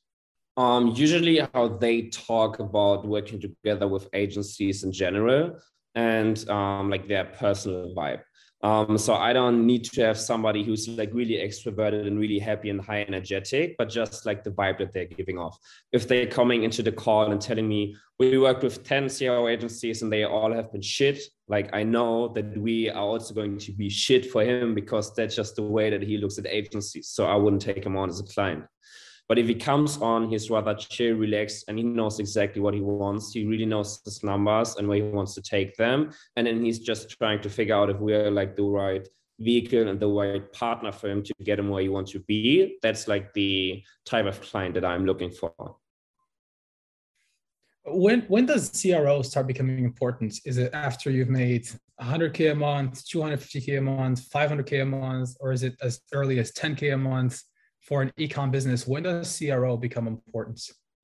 Um, 0.57 0.89
usually, 0.95 1.41
how 1.53 1.69
they 1.69 2.03
talk 2.09 2.61
about 2.61 3.07
working 3.07 3.41
together 3.41 3.89
with 3.89 4.09
agencies 4.15 4.85
in 4.85 4.93
general, 4.93 5.59
and 5.97 6.49
um, 6.49 6.89
like 6.91 7.09
their 7.09 7.25
personal 7.25 7.93
vibe. 7.95 8.23
Um, 8.65 8.97
so 8.97 9.13
I 9.13 9.35
don't 9.35 9.67
need 9.67 9.85
to 9.85 10.01
have 10.07 10.19
somebody 10.19 10.65
who's 10.65 10.89
like 10.89 11.13
really 11.13 11.35
extroverted 11.35 12.07
and 12.07 12.19
really 12.19 12.39
happy 12.39 12.71
and 12.71 12.81
high 12.81 13.03
energetic, 13.03 13.77
but 13.77 13.91
just 13.91 14.25
like 14.25 14.43
the 14.43 14.53
vibe 14.53 14.79
that 14.79 14.95
they're 14.95 15.05
giving 15.05 15.37
off. 15.39 15.59
If 15.93 16.09
they're 16.09 16.27
coming 16.27 16.63
into 16.63 16.83
the 16.83 16.91
call 16.91 17.31
and 17.31 17.39
telling 17.39 17.69
me 17.69 17.95
we 18.19 18.39
worked 18.39 18.63
with 18.63 18.83
10 18.83 19.11
CRO 19.11 19.49
agencies 19.49 20.01
and 20.01 20.11
they 20.11 20.25
all 20.25 20.51
have 20.51 20.73
been 20.73 20.81
shit, 20.81 21.21
like 21.47 21.69
I 21.75 21.83
know 21.83 22.29
that 22.29 22.57
we 22.57 22.89
are 22.89 23.03
also 23.03 23.35
going 23.35 23.59
to 23.59 23.73
be 23.73 23.91
shit 23.91 24.31
for 24.31 24.43
him 24.43 24.75
because 24.75 25.15
that's 25.15 25.37
just 25.37 25.57
the 25.57 25.63
way 25.63 25.91
that 25.91 26.03
he 26.03 26.17
looks 26.17 26.39
at 26.39 26.47
agencies. 26.47 27.09
So 27.09 27.27
I 27.27 27.35
wouldn't 27.35 27.61
take 27.61 27.85
him 27.85 27.99
on 27.99 28.09
as 28.09 28.21
a 28.21 28.25
client. 28.25 28.65
But 29.29 29.39
if 29.39 29.47
he 29.49 29.55
comes 29.55 29.97
on, 29.99 30.29
he's 30.29 30.51
rather 30.51 30.75
chill, 30.75 31.17
relaxed, 31.17 31.65
and 31.69 31.79
he 31.79 31.85
knows 31.85 32.21
exactly 32.21 32.61
what 32.61 32.75
he 32.75 32.81
wants. 32.81 33.33
He 33.33 33.47
really 33.47 33.65
knows 33.65 34.01
his 34.05 34.23
numbers 34.23 34.77
and 34.77 34.87
where 34.87 34.99
he 34.99 35.03
wants 35.03 35.35
to 35.35 35.43
take 35.43 35.77
them. 35.77 36.11
And 36.37 36.47
then 36.47 36.63
he's 36.63 36.79
just 36.79 37.09
trying 37.09 37.41
to 37.43 37.49
figure 37.49 37.75
out 37.75 37.89
if 37.89 37.99
we're 37.99 38.31
like 38.31 38.55
the 38.55 38.65
right 38.65 39.09
vehicle 39.41 39.89
and 39.89 39.99
the 39.99 40.09
right 40.09 40.53
partner 40.53 40.93
for 40.93 41.09
him 41.09 41.23
to 41.23 41.33
get 41.43 41.59
him 41.59 41.71
where 41.71 41.83
he 41.83 41.89
wants 41.89 42.13
to 42.13 42.21
be. 42.21 42.77
That's 42.83 43.09
like 43.09 43.33
the 43.33 43.83
type 44.05 44.27
of 44.27 44.41
client 44.43 44.75
that 44.75 44.85
I'm 44.85 45.07
looking 45.07 45.31
for. 45.31 45.53
when 47.87 48.23
when 48.23 48.47
does 48.47 48.71
CRO 48.81 49.23
start 49.23 49.47
becoming 49.47 49.85
important? 49.85 50.39
Is 50.45 50.59
it 50.59 50.73
after 50.75 51.11
you've 51.11 51.29
made 51.29 51.67
100k 52.01 52.53
a 52.53 52.55
month, 52.55 53.05
250k 53.07 53.79
a 53.79 53.81
month, 53.81 54.29
500k 54.31 54.83
a 54.83 54.85
month, 54.85 55.31
or 55.41 55.53
is 55.53 55.63
it 55.63 55.77
as 55.83 56.01
early 56.13 56.39
as 56.39 56.53
10k 56.53 56.95
a 56.95 56.97
month 56.97 57.43
for 57.85 58.03
an 58.03 58.13
ecom 58.19 58.51
business? 58.51 58.87
When 58.87 59.05
does 59.05 59.39
CRO 59.39 59.77
become 59.77 60.07
important? 60.07 60.61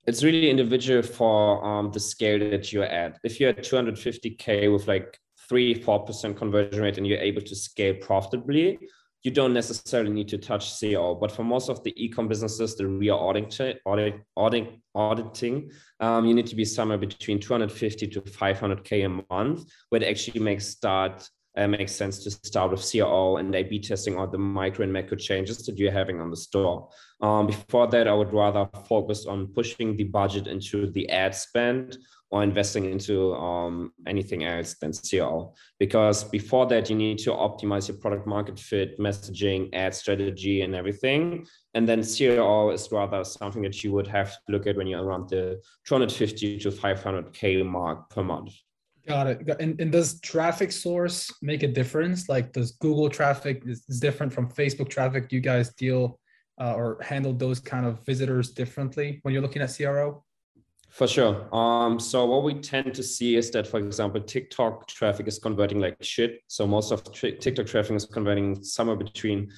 It's 0.07 0.25
really 0.25 0.49
individual 0.49 1.03
for 1.03 1.65
um, 1.65 1.93
the 1.93 2.01
scale 2.01 2.39
that 2.51 2.73
you're 2.73 2.85
at. 2.85 3.19
If 3.23 3.39
you're 3.39 3.51
at 3.51 3.59
250k 3.59 4.73
with 4.73 4.89
like 4.89 5.19
three, 5.49 5.75
four 5.75 6.05
percent 6.05 6.37
conversion 6.37 6.83
rate, 6.83 6.97
and 6.97 7.07
you're 7.07 7.19
able 7.19 7.43
to 7.43 7.55
scale 7.55 7.95
profitably, 8.01 8.79
you 9.23 9.31
don't 9.31 9.53
necessarily 9.53 10.11
need 10.11 10.29
to 10.29 10.39
touch 10.39 10.79
CRO. 10.79 11.15
But 11.15 11.33
for 11.33 11.45
most 11.45 11.69
of 11.69 11.85
the 11.85 11.93
e-com 12.03 12.29
businesses 12.29 12.77
the 12.77 12.87
real 12.87 13.17
auditing, 13.17 13.75
audit, 13.85 14.23
audit, 14.35 14.81
auditing 14.95 15.71
um, 16.01 16.25
you 16.25 16.35
need 16.35 16.47
to 16.47 16.57
be 16.57 16.65
somewhere 16.65 16.99
between 16.99 17.39
250 17.39 18.07
to 18.09 18.21
500k 18.23 19.05
a 19.05 19.35
month, 19.35 19.71
where 19.91 20.03
it 20.03 20.09
actually 20.09 20.41
makes 20.41 20.67
start 20.67 21.29
uh, 21.61 21.69
makes 21.69 21.95
sense 21.95 22.25
to 22.25 22.31
start 22.31 22.71
with 22.71 22.91
CRO 22.91 23.37
and 23.37 23.55
A/B 23.55 23.81
testing 23.81 24.17
all 24.17 24.27
the 24.27 24.39
micro 24.39 24.83
and 24.85 24.93
macro 24.93 25.17
changes 25.17 25.59
that 25.67 25.79
you're 25.79 25.93
having 25.93 26.21
on 26.21 26.31
the 26.31 26.37
store. 26.37 26.89
Um, 27.21 27.47
before 27.47 27.87
that, 27.89 28.09
I 28.09 28.15
would 28.15 28.33
rather 28.33 28.69
focus 28.89 29.27
on 29.27 29.49
pushing 29.49 29.97
the 29.97 30.05
budget 30.05 30.47
into 30.47 30.91
the 30.91 31.09
ad 31.11 31.35
spend 31.35 31.99
or 32.31 32.43
investing 32.43 32.85
into 32.85 33.35
um, 33.35 33.93
anything 34.07 34.45
else 34.45 34.77
than 34.81 34.93
CRO. 34.93 35.53
Because 35.79 36.25
before 36.25 36.67
that, 36.67 36.89
you 36.89 36.97
need 36.97 37.19
to 37.19 37.31
optimize 37.31 37.89
your 37.89 37.99
product 37.99 38.27
market 38.27 38.59
fit, 38.59 38.99
messaging, 38.99 39.69
ad 39.75 39.95
strategy, 39.95 40.63
and 40.63 40.75
everything. 40.75 41.45
And 41.75 41.89
then 41.89 42.03
CRO 42.05 42.71
is 42.71 42.91
rather 42.93 43.25
something 43.25 43.63
that 43.63 43.83
you 43.83 43.93
would 43.93 44.07
have 44.07 44.31
to 44.31 44.41
look 44.49 44.67
at 44.67 44.77
when 44.77 44.87
you're 44.87 45.05
around 45.05 45.29
the 45.29 45.61
250 45.87 46.59
to 46.61 46.71
500K 46.71 47.67
mark 47.67 48.09
per 48.11 48.23
month. 48.23 48.55
Got 49.07 49.27
it. 49.29 49.49
And, 49.61 49.81
and 49.81 49.91
does 49.91 50.21
traffic 50.21 50.71
source 50.73 51.33
make 51.43 51.63
a 51.63 51.69
difference? 51.69 52.29
Like, 52.29 52.53
does 52.53 52.73
Google 52.73 53.09
traffic 53.09 53.63
is, 53.67 53.85
is 53.89 53.99
different 53.99 54.33
from 54.33 54.49
Facebook 54.49 54.89
traffic? 54.89 55.29
Do 55.29 55.37
you 55.37 55.43
guys 55.43 55.73
deal 55.75 56.21
uh, 56.61 56.75
or 56.75 56.99
handle 57.03 57.33
those 57.33 57.61
kind 57.61 57.87
of 57.87 58.05
visitors 58.05 58.51
differently 58.51 59.21
when 59.23 59.33
you're 59.33 59.43
looking 59.43 59.63
at 59.63 59.75
CRO? 59.75 60.23
For 60.91 61.07
sure. 61.07 61.55
Um, 61.55 62.01
so 62.01 62.27
what 62.27 62.43
we 62.43 62.55
tend 62.55 62.95
to 62.95 63.03
see 63.03 63.37
is 63.37 63.51
that, 63.53 63.67
for 63.67 63.79
example, 63.79 64.21
TikTok 64.21 64.89
traffic 64.89 65.29
is 65.29 65.39
converting 65.39 65.79
like 65.79 65.97
shit. 66.03 66.43
So 66.49 66.67
most 66.67 66.91
of 66.91 67.05
TikTok 67.13 67.67
traffic 67.67 67.95
is 67.95 68.07
converting 68.07 68.63
somewhere 68.63 68.97
between 68.97 69.51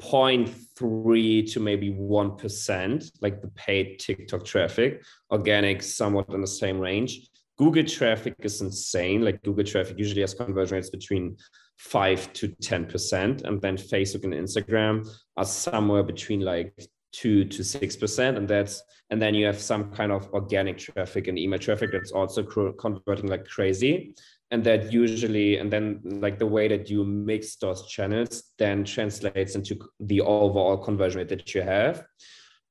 0.3 0.00 1.52
to 1.52 1.60
maybe 1.60 1.92
1%, 1.92 3.10
like 3.20 3.42
the 3.42 3.48
paid 3.48 3.98
TikTok 3.98 4.44
traffic, 4.44 5.02
organic 5.30 5.82
somewhat 5.82 6.28
in 6.30 6.40
the 6.40 6.46
same 6.46 6.78
range. 6.78 7.28
Google 7.60 7.84
traffic 7.84 8.36
is 8.38 8.62
insane. 8.62 9.20
Like 9.20 9.42
Google 9.42 9.64
traffic 9.64 9.98
usually 9.98 10.22
has 10.22 10.32
conversion 10.32 10.76
rates 10.76 10.88
between 10.88 11.36
5 11.76 12.32
to 12.32 12.48
10%. 12.48 13.44
And 13.44 13.60
then 13.60 13.76
Facebook 13.76 14.24
and 14.24 14.32
Instagram 14.32 15.06
are 15.36 15.44
somewhere 15.44 16.02
between 16.02 16.40
like 16.40 16.72
two 17.12 17.44
to 17.44 17.64
six 17.64 17.96
percent 17.96 18.36
and 18.36 18.46
that's 18.46 18.82
and 19.10 19.20
then 19.20 19.34
you 19.34 19.44
have 19.44 19.60
some 19.60 19.90
kind 19.90 20.12
of 20.12 20.28
organic 20.32 20.78
traffic 20.78 21.26
and 21.26 21.36
email 21.36 21.58
traffic 21.58 21.90
that's 21.90 22.12
also 22.12 22.40
converting 22.44 23.28
like 23.28 23.44
crazy 23.48 24.14
and 24.52 24.62
that 24.62 24.92
usually 24.92 25.56
and 25.56 25.72
then 25.72 26.00
like 26.04 26.38
the 26.38 26.46
way 26.46 26.68
that 26.68 26.88
you 26.88 27.04
mix 27.04 27.56
those 27.56 27.88
channels 27.88 28.52
then 28.58 28.84
translates 28.84 29.56
into 29.56 29.76
the 29.98 30.20
overall 30.20 30.76
conversion 30.76 31.18
rate 31.18 31.28
that 31.28 31.52
you 31.52 31.62
have 31.62 32.04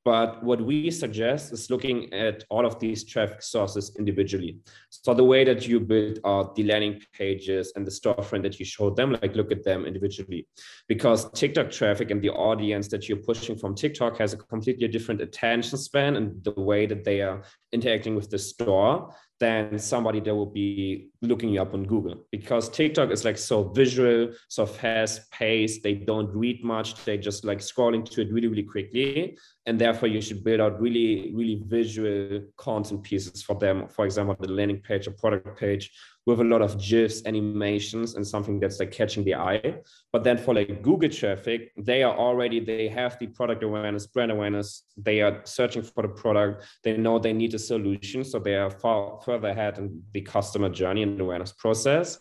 but 0.05 0.41
what 0.43 0.61
we 0.61 0.89
suggest 0.89 1.51
is 1.51 1.69
looking 1.69 2.11
at 2.13 2.43
all 2.49 2.65
of 2.65 2.79
these 2.79 3.03
traffic 3.03 3.41
sources 3.41 3.95
individually. 3.99 4.57
So 4.89 5.13
the 5.13 5.23
way 5.23 5.43
that 5.43 5.67
you 5.67 5.79
build 5.79 6.19
out 6.25 6.55
the 6.55 6.63
landing 6.63 7.01
pages 7.13 7.73
and 7.75 7.85
the 7.85 7.91
storefront 7.91 8.43
that 8.43 8.59
you 8.59 8.65
show 8.65 8.89
them, 8.89 9.17
like 9.21 9.35
look 9.35 9.51
at 9.51 9.63
them 9.63 9.85
individually. 9.85 10.47
Because 10.87 11.29
TikTok 11.31 11.69
traffic 11.69 12.11
and 12.11 12.21
the 12.21 12.29
audience 12.29 12.87
that 12.89 13.09
you're 13.09 13.17
pushing 13.17 13.57
from 13.57 13.75
TikTok 13.75 14.17
has 14.19 14.33
a 14.33 14.37
completely 14.37 14.87
different 14.87 15.21
attention 15.21 15.77
span 15.77 16.15
and 16.15 16.43
the 16.43 16.59
way 16.59 16.85
that 16.85 17.03
they 17.03 17.21
are 17.21 17.43
interacting 17.71 18.15
with 18.15 18.29
the 18.29 18.39
store 18.39 19.13
than 19.39 19.79
somebody 19.79 20.19
that 20.19 20.35
will 20.35 20.45
be 20.45 21.09
looking 21.21 21.49
you 21.49 21.61
up 21.61 21.73
on 21.73 21.83
Google 21.83 22.25
because 22.31 22.67
TikTok 22.69 23.09
is 23.09 23.23
like 23.23 23.37
so 23.37 23.69
visual, 23.69 24.33
so 24.49 24.65
fast 24.65 25.31
paced. 25.31 25.81
They 25.81 25.93
don't 25.93 26.29
read 26.35 26.63
much. 26.63 27.03
They 27.05 27.17
just 27.17 27.45
like 27.45 27.59
scrolling 27.59 28.09
to 28.11 28.21
it 28.21 28.31
really, 28.33 28.47
really 28.47 28.63
quickly. 28.63 29.37
And 29.69 29.77
therefore, 29.77 30.09
you 30.09 30.19
should 30.19 30.43
build 30.43 30.61
out 30.61 30.81
really, 30.81 31.31
really 31.31 31.61
visual 31.63 32.41
content 32.57 33.03
pieces 33.03 33.43
for 33.43 33.53
them. 33.53 33.87
For 33.87 34.03
example, 34.03 34.35
the 34.39 34.51
landing 34.51 34.81
page 34.81 35.07
or 35.07 35.11
product 35.11 35.59
page 35.59 35.91
with 36.25 36.41
a 36.41 36.43
lot 36.43 36.63
of 36.63 36.81
GIFs, 36.81 37.23
animations, 37.27 38.15
and 38.15 38.25
something 38.25 38.59
that's 38.59 38.79
like 38.79 38.89
catching 38.91 39.23
the 39.23 39.35
eye. 39.35 39.75
But 40.11 40.23
then 40.23 40.39
for 40.39 40.55
like 40.55 40.81
Google 40.81 41.11
traffic, 41.11 41.71
they 41.77 42.01
are 42.01 42.17
already, 42.17 42.59
they 42.59 42.87
have 42.87 43.19
the 43.19 43.27
product 43.27 43.61
awareness, 43.61 44.07
brand 44.07 44.31
awareness. 44.31 44.85
They 44.97 45.21
are 45.21 45.41
searching 45.43 45.83
for 45.83 46.01
the 46.01 46.09
product. 46.09 46.65
They 46.83 46.97
know 46.97 47.19
they 47.19 47.33
need 47.33 47.53
a 47.53 47.59
solution. 47.59 48.23
So 48.23 48.39
they 48.39 48.55
are 48.55 48.71
far 48.71 49.21
further 49.23 49.49
ahead 49.49 49.77
in 49.77 50.01
the 50.13 50.21
customer 50.21 50.69
journey 50.69 51.03
and 51.03 51.21
awareness 51.21 51.51
process. 51.51 52.17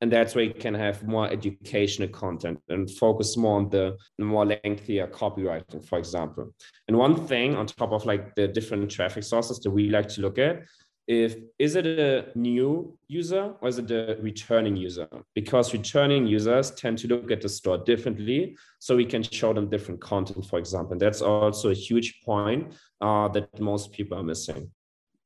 And 0.00 0.12
that's 0.12 0.34
where 0.34 0.44
you 0.44 0.54
can 0.54 0.74
have 0.74 1.02
more 1.02 1.28
educational 1.28 2.08
content 2.08 2.60
and 2.68 2.88
focus 2.88 3.36
more 3.36 3.56
on 3.56 3.68
the 3.68 3.96
more 4.18 4.46
lengthier 4.46 5.08
copywriting, 5.08 5.84
for 5.84 5.98
example. 5.98 6.54
And 6.86 6.96
one 6.96 7.26
thing 7.26 7.56
on 7.56 7.66
top 7.66 7.92
of 7.92 8.06
like 8.06 8.34
the 8.36 8.46
different 8.46 8.90
traffic 8.90 9.24
sources 9.24 9.58
that 9.60 9.70
we 9.70 9.90
like 9.90 10.08
to 10.10 10.20
look 10.20 10.38
at 10.38 10.62
if 11.08 11.36
is 11.58 11.74
it 11.74 11.86
a 11.86 12.26
new 12.34 12.96
user 13.08 13.54
or 13.62 13.68
is 13.68 13.78
it 13.78 13.90
a 13.90 14.18
returning 14.20 14.76
user? 14.76 15.08
Because 15.34 15.72
returning 15.72 16.26
users 16.26 16.70
tend 16.72 16.98
to 16.98 17.08
look 17.08 17.30
at 17.30 17.40
the 17.40 17.48
store 17.48 17.78
differently 17.78 18.56
so 18.78 18.94
we 18.94 19.06
can 19.06 19.22
show 19.22 19.54
them 19.54 19.70
different 19.70 20.02
content 20.02 20.44
for 20.44 20.58
example. 20.58 20.92
And 20.92 21.00
that's 21.00 21.22
also 21.22 21.70
a 21.70 21.74
huge 21.74 22.20
point 22.22 22.74
uh, 23.00 23.28
that 23.28 23.58
most 23.58 23.90
people 23.90 24.18
are 24.18 24.22
missing. 24.22 24.70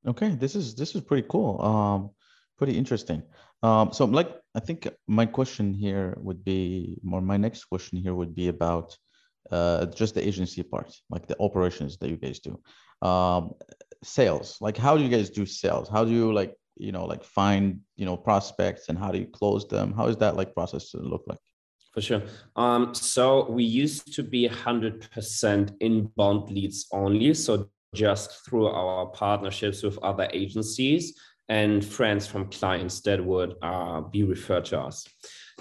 Okay 0.07 0.37
this 0.37 0.55
is 0.55 0.77
this 0.77 0.95
is 0.95 1.01
pretty 1.01 1.27
cool. 1.29 1.61
Um 1.61 2.11
pretty 2.57 2.79
interesting 2.79 3.23
um 3.63 3.93
so 3.93 4.05
like 4.05 4.31
i 4.55 4.61
think 4.61 4.89
my 5.07 5.27
question 5.27 5.73
here 5.73 6.17
would 6.19 6.45
be 6.45 6.99
or 7.13 7.21
my 7.21 7.37
next 7.37 7.65
question 7.65 7.99
here 7.99 8.15
would 8.15 8.35
be 8.35 8.49
about 8.49 8.97
uh 9.51 9.87
just 9.87 10.15
the 10.15 10.27
agency 10.27 10.63
part 10.63 10.95
like 11.11 11.27
the 11.27 11.37
operations 11.41 11.99
that 11.99 12.09
you 12.09 12.17
guys 12.17 12.39
do. 12.39 12.59
Um 13.07 13.53
sales 14.05 14.59
like 14.61 14.77
how 14.77 14.97
do 14.97 15.03
you 15.03 15.09
guys 15.09 15.31
do 15.31 15.47
sales? 15.47 15.89
How 15.89 16.05
do 16.05 16.11
you 16.11 16.33
like 16.33 16.55
you 16.77 16.93
know 16.93 17.05
like 17.05 17.25
find 17.25 17.81
you 17.97 18.07
know 18.07 18.17
prospects 18.17 18.89
and 18.89 18.99
how 18.99 19.11
do 19.11 19.19
you 19.19 19.27
close 19.27 19.67
them? 19.69 19.93
How 19.93 20.07
is 20.07 20.17
that 20.19 20.37
like 20.37 20.55
process 20.55 20.95
look 20.95 21.25
like? 21.27 21.39
For 21.93 22.01
sure. 22.01 22.23
Um 22.57 22.95
so 22.95 23.51
we 23.51 23.65
used 23.65 24.15
to 24.15 24.23
be 24.23 24.49
100% 24.49 25.77
inbound 25.81 26.51
leads 26.51 26.87
only 26.93 27.35
so 27.35 27.69
just 27.95 28.47
through 28.47 28.69
our 28.69 29.07
partnerships 29.09 29.83
with 29.83 29.99
other 29.99 30.29
agencies 30.33 31.15
and 31.49 31.85
friends 31.85 32.27
from 32.27 32.49
clients 32.51 33.01
that 33.03 33.25
would 33.25 33.55
uh, 33.63 34.01
be 34.01 34.23
referred 34.23 34.65
to 34.65 34.81
us 34.81 35.07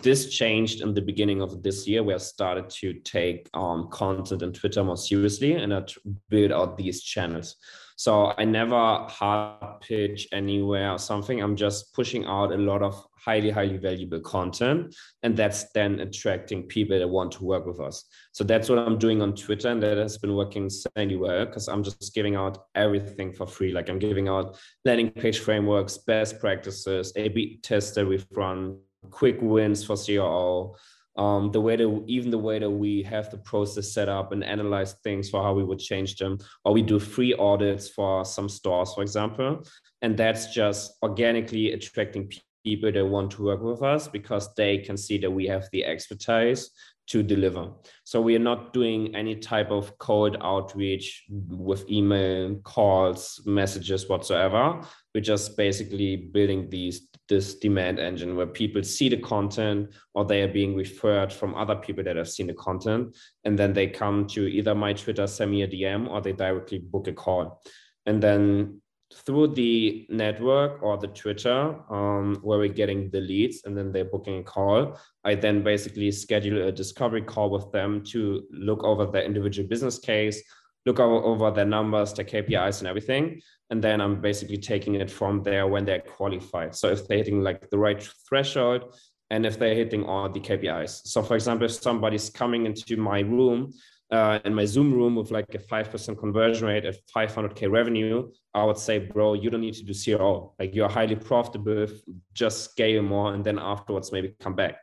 this 0.02 0.30
changed 0.30 0.82
in 0.82 0.94
the 0.94 1.02
beginning 1.02 1.42
of 1.42 1.62
this 1.64 1.88
year 1.88 2.04
where 2.04 2.16
I 2.16 2.20
started 2.20 2.70
to 2.70 2.94
take 3.02 3.50
um, 3.54 3.90
content 3.92 4.42
and 4.42 4.54
Twitter 4.54 4.84
more 4.84 4.98
seriously 4.98 5.54
and 5.54 5.74
I 5.74 5.84
build 6.30 6.52
out 6.52 6.78
these 6.78 7.04
channels. 7.04 7.56
So 8.02 8.34
I 8.36 8.46
never 8.46 8.76
hard 8.76 9.80
pitch 9.82 10.28
anywhere 10.32 10.92
or 10.92 10.98
something. 10.98 11.40
I'm 11.40 11.56
just 11.56 11.94
pushing 11.94 12.26
out 12.26 12.52
a 12.52 12.58
lot 12.58 12.82
of 12.82 12.96
highly, 13.14 13.52
highly 13.52 13.78
valuable 13.78 14.20
content. 14.22 14.96
And 15.22 15.38
that's 15.38 15.72
then 15.74 16.00
attracting 16.00 16.64
people 16.64 16.98
that 16.98 17.08
want 17.08 17.32
to 17.34 17.44
work 17.44 17.68
with 17.68 17.80
us. 17.80 18.06
So 18.32 18.44
that's 18.44 18.70
what 18.70 18.80
I'm 18.80 18.98
doing 18.98 19.22
on 19.22 19.36
Twitter. 19.36 19.68
And 19.68 19.84
that 19.84 20.00
has 20.00 20.18
been 20.18 20.34
working 20.34 20.64
insanely 20.64 21.16
well 21.16 21.46
because 21.46 21.68
I'm 21.68 21.84
just 21.84 22.16
giving 22.16 22.34
out 22.36 22.66
everything 22.74 23.34
for 23.34 23.46
free. 23.46 23.72
Like 23.72 23.88
I'm 23.88 24.00
giving 24.00 24.28
out 24.28 24.58
landing 24.84 25.12
page 25.12 25.38
frameworks, 25.38 26.00
best 26.00 26.40
practices, 26.40 27.14
A 27.16 27.30
B 27.30 27.60
tests 27.62 27.92
that 27.92 28.08
we've 28.08 28.26
run, 28.32 28.80
quick 29.12 29.38
wins 29.42 29.84
for 29.84 29.96
CRO 29.96 30.76
um, 31.18 31.52
the 31.52 31.62
way 31.62 31.76
that 31.76 32.04
even 32.08 32.32
the 32.32 32.38
way 32.38 32.60
that 32.60 32.70
we 32.70 33.04
have 33.04 33.30
the 33.30 33.38
process 33.38 33.94
set 33.94 34.10
up 34.10 34.32
and 34.32 34.44
analyze 34.44 34.94
things 35.04 35.30
for 35.30 35.44
how 35.44 35.54
we 35.54 35.64
would 35.64 35.80
change 35.80 36.16
them, 36.16 36.38
or 36.64 36.74
we 36.74 36.82
do 36.82 37.00
free 37.00 37.34
audits 37.34 37.90
for 37.90 38.24
some 38.24 38.48
stores, 38.48 38.94
for 38.94 39.02
example, 39.02 39.64
and 40.02 40.18
that's 40.18 40.54
just 40.54 40.94
organically 41.04 41.74
attracting 41.74 42.32
people 42.64 42.92
that 42.92 43.06
want 43.06 43.32
to 43.32 43.44
work 43.44 43.62
with 43.62 43.82
us 43.82 44.08
because 44.08 44.54
they 44.54 44.78
can 44.78 44.96
see 44.96 45.18
that 45.18 45.32
we 45.32 45.48
have 45.48 45.68
the 45.72 45.84
expertise 45.84 46.70
to 47.08 47.24
deliver. 47.24 47.70
So 48.06 48.22
we 48.22 48.36
are 48.36 48.40
not 48.40 48.72
doing 48.72 49.16
any 49.16 49.36
type 49.36 49.70
of 49.72 49.98
cold 49.98 50.38
outreach 50.40 51.26
with 51.30 51.90
email, 51.90 52.56
calls, 52.64 53.42
messages 53.46 54.08
whatsoever. 54.08 54.82
We're 55.14 55.22
just 55.22 55.58
basically 55.58 56.16
building 56.16 56.70
these 56.70 57.10
this 57.32 57.56
demand 57.56 57.98
engine 57.98 58.36
where 58.36 58.46
people 58.46 58.84
see 58.84 59.08
the 59.08 59.18
content 59.18 59.90
or 60.14 60.26
they 60.26 60.42
are 60.42 60.50
being 60.50 60.76
referred 60.76 61.32
from 61.32 61.56
other 61.56 61.76
people 61.76 62.04
that 62.04 62.18
have 62.18 62.30
seen 62.30 62.48
the 62.48 62.54
content. 62.54 63.16
And 63.46 63.58
then 63.58 63.72
they 63.72 63.88
come 63.88 64.28
to 64.28 64.48
either 64.48 64.76
my 64.76 64.92
Twitter, 64.92 65.26
send 65.28 65.52
me 65.52 65.62
a 65.64 65.68
DM, 65.68 66.10
or 66.10 66.20
they 66.22 66.34
directly 66.34 66.80
book 66.80 67.08
a 67.08 67.14
call. 67.14 67.64
And 68.06 68.22
then 68.22 68.82
through 69.14 69.48
the 69.56 70.06
network 70.10 70.84
or 70.84 70.98
the 70.98 71.08
Twitter, 71.08 71.76
um, 71.90 72.38
where 72.42 72.60
we're 72.60 72.80
getting 72.82 73.10
the 73.12 73.22
leads 73.22 73.64
and 73.64 73.78
then 73.78 73.94
they're 73.94 74.06
booking 74.06 74.40
a 74.40 74.44
call. 74.44 75.00
I 75.24 75.36
then 75.36 75.64
basically 75.64 76.12
schedule 76.12 76.68
a 76.68 76.72
discovery 76.72 77.22
call 77.22 77.50
with 77.50 77.72
them 77.72 78.04
to 78.12 78.44
look 78.52 78.84
over 78.84 79.06
their 79.06 79.24
individual 79.24 79.70
business 79.70 80.00
case, 80.00 80.44
look 80.86 81.00
over, 81.00 81.16
over 81.16 81.50
their 81.52 81.66
numbers, 81.66 82.14
their 82.14 82.26
KPIs, 82.26 82.80
and 82.80 82.90
everything. 82.90 83.42
And 83.72 83.84
then 83.84 84.02
I'm 84.02 84.22
basically 84.22 84.58
taking 84.58 84.96
it 84.96 85.10
from 85.10 85.42
there 85.44 85.66
when 85.66 85.86
they're 85.86 86.02
qualified. 86.02 86.76
So 86.76 86.90
if 86.90 87.08
they're 87.08 87.18
hitting 87.18 87.42
like 87.42 87.70
the 87.70 87.80
right 87.80 88.02
threshold, 88.28 88.94
and 89.32 89.46
if 89.46 89.58
they're 89.58 89.74
hitting 89.74 90.04
all 90.04 90.30
the 90.30 90.42
KPIs. 90.42 91.08
So, 91.08 91.24
for 91.24 91.36
example, 91.36 91.66
if 91.66 91.72
somebody's 91.72 92.30
coming 92.30 92.66
into 92.66 92.98
my 92.98 93.22
room 93.22 93.72
uh, 94.12 94.40
in 94.44 94.54
my 94.54 94.66
Zoom 94.66 94.94
room 94.94 95.16
with 95.16 95.32
like 95.32 95.56
a 95.56 95.58
5% 95.58 96.20
conversion 96.20 96.68
rate 96.68 96.84
at 96.84 96.98
500K 97.16 97.72
revenue, 97.72 98.30
I 98.54 98.66
would 98.66 98.78
say, 98.78 99.00
bro, 99.00 99.34
you 99.34 99.50
don't 99.50 99.62
need 99.62 99.76
to 99.76 99.86
do 99.86 99.94
CRO. 99.94 100.54
Like 100.60 100.76
you're 100.76 100.90
highly 100.90 101.16
profitable, 101.16 101.88
just 102.34 102.72
scale 102.72 103.02
more 103.02 103.34
and 103.34 103.44
then 103.44 103.58
afterwards 103.58 104.12
maybe 104.12 104.36
come 104.42 104.56
back. 104.56 104.80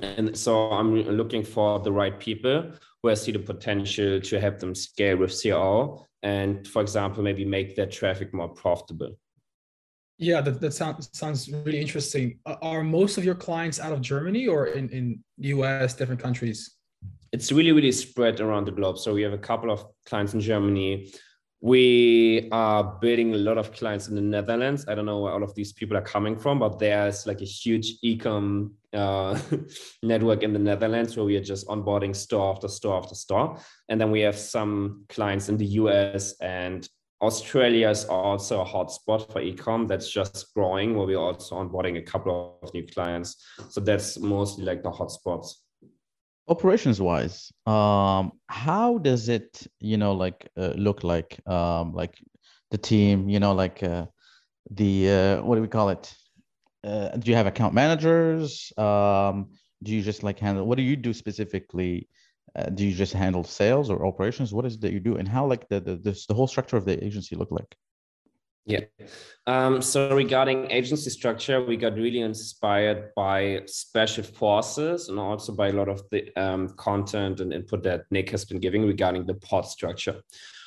And 0.00 0.36
so 0.36 0.70
I'm 0.70 0.94
looking 0.94 1.42
for 1.42 1.80
the 1.80 1.90
right 1.90 2.18
people 2.18 2.70
where 3.00 3.10
I 3.10 3.14
see 3.14 3.32
the 3.32 3.40
potential 3.40 4.20
to 4.20 4.40
help 4.40 4.60
them 4.60 4.74
scale 4.74 5.16
with 5.16 5.42
CRO 5.42 6.06
and, 6.22 6.66
for 6.66 6.82
example, 6.82 7.22
maybe 7.22 7.44
make 7.44 7.76
their 7.76 7.86
traffic 7.86 8.34
more 8.34 8.48
profitable. 8.48 9.18
Yeah, 10.18 10.40
that, 10.40 10.60
that 10.60 10.74
sounds 10.74 11.10
sounds 11.12 11.48
really 11.48 11.80
interesting. 11.80 12.40
Are 12.44 12.82
most 12.82 13.18
of 13.18 13.24
your 13.24 13.36
clients 13.36 13.78
out 13.78 13.92
of 13.92 14.00
Germany 14.00 14.48
or 14.48 14.66
in, 14.66 14.88
in 14.88 15.22
US, 15.38 15.94
different 15.94 16.20
countries? 16.20 16.78
it's 17.32 17.52
really 17.52 17.72
really 17.72 17.92
spread 17.92 18.40
around 18.40 18.66
the 18.66 18.72
globe 18.72 18.98
so 18.98 19.14
we 19.14 19.22
have 19.22 19.32
a 19.32 19.38
couple 19.38 19.70
of 19.70 19.84
clients 20.06 20.34
in 20.34 20.40
germany 20.40 21.12
we 21.60 22.48
are 22.52 22.84
building 22.84 23.34
a 23.34 23.36
lot 23.36 23.58
of 23.58 23.72
clients 23.72 24.08
in 24.08 24.14
the 24.14 24.20
netherlands. 24.20 24.84
I 24.86 24.94
don't 24.94 25.06
know 25.06 25.20
where 25.20 25.32
all 25.32 25.42
of 25.42 25.54
these 25.54 25.72
people 25.72 25.96
are 25.96 26.02
coming 26.02 26.36
from 26.36 26.60
but 26.60 26.78
there's 26.78 27.26
like 27.26 27.40
a 27.40 27.46
huge 27.46 28.00
ecom 28.04 28.70
uh, 28.92 29.38
network 30.02 30.42
in 30.44 30.52
the 30.52 30.58
netherlands 30.58 31.16
where 31.16 31.26
we 31.26 31.36
are 31.36 31.42
just 31.42 31.66
onboarding 31.66 32.14
store 32.14 32.52
after 32.52 32.68
store 32.68 32.96
after 32.96 33.16
store. 33.16 33.58
And 33.88 34.00
then 34.00 34.12
we 34.12 34.20
have 34.20 34.38
some 34.38 35.04
clients 35.08 35.48
in 35.48 35.56
the 35.56 35.66
us 35.66 36.34
and 36.40 36.88
australia 37.20 37.88
is 37.88 38.04
also 38.04 38.60
a 38.60 38.64
hotspot 38.64 39.32
for 39.32 39.40
ecom 39.40 39.88
that's 39.88 40.08
just 40.08 40.54
growing 40.54 40.94
where 40.94 41.04
we're 41.04 41.18
also 41.18 41.56
onboarding 41.56 41.98
a 41.98 42.02
couple 42.02 42.56
of 42.62 42.72
new 42.72 42.86
clients. 42.86 43.44
So 43.70 43.80
that's 43.80 44.20
mostly 44.20 44.64
like 44.64 44.84
the 44.84 44.92
hotspots 44.92 45.54
operations 46.48 47.00
wise 47.00 47.52
um 47.66 48.32
how 48.48 48.98
does 48.98 49.28
it 49.28 49.66
you 49.80 49.96
know 49.96 50.12
like 50.12 50.48
uh, 50.56 50.72
look 50.76 51.04
like 51.04 51.38
um 51.46 51.92
like 51.92 52.14
the 52.70 52.78
team 52.78 53.28
you 53.28 53.40
know 53.40 53.52
like 53.52 53.82
uh, 53.82 54.06
the 54.70 55.10
uh, 55.10 55.42
what 55.42 55.56
do 55.56 55.62
we 55.62 55.68
call 55.68 55.88
it? 55.88 56.14
Uh, 56.84 57.08
do 57.16 57.30
you 57.30 57.36
have 57.36 57.46
account 57.46 57.74
managers? 57.74 58.72
Um 58.76 59.50
do 59.82 59.92
you 59.94 60.02
just 60.02 60.22
like 60.22 60.38
handle 60.38 60.66
what 60.66 60.76
do 60.76 60.82
you 60.82 60.96
do 60.96 61.12
specifically? 61.12 62.08
Uh, 62.56 62.68
do 62.70 62.84
you 62.84 62.94
just 62.94 63.12
handle 63.12 63.44
sales 63.44 63.90
or 63.90 64.06
operations? 64.06 64.52
What 64.52 64.66
is 64.66 64.74
it 64.74 64.80
that 64.82 64.92
you 64.92 65.00
do? 65.00 65.16
And 65.16 65.28
how 65.28 65.46
like 65.46 65.68
the 65.68 65.80
the, 65.80 65.96
the, 65.96 66.24
the 66.28 66.34
whole 66.34 66.46
structure 66.46 66.76
of 66.76 66.84
the 66.84 67.02
agency 67.04 67.36
look 67.36 67.50
like 67.50 67.76
yeah. 68.68 68.80
Um, 69.46 69.80
so 69.80 70.14
regarding 70.14 70.70
agency 70.70 71.08
structure, 71.08 71.64
we 71.64 71.76
got 71.76 71.94
really 71.94 72.20
inspired 72.20 73.14
by 73.16 73.62
special 73.66 74.22
forces 74.22 75.08
and 75.08 75.18
also 75.18 75.54
by 75.54 75.68
a 75.68 75.72
lot 75.72 75.88
of 75.88 76.02
the 76.10 76.30
um, 76.36 76.68
content 76.76 77.40
and 77.40 77.52
input 77.52 77.82
that 77.84 78.02
Nick 78.10 78.28
has 78.30 78.44
been 78.44 78.60
giving 78.60 78.86
regarding 78.86 79.24
the 79.24 79.34
pod 79.34 79.66
structure. 79.66 80.20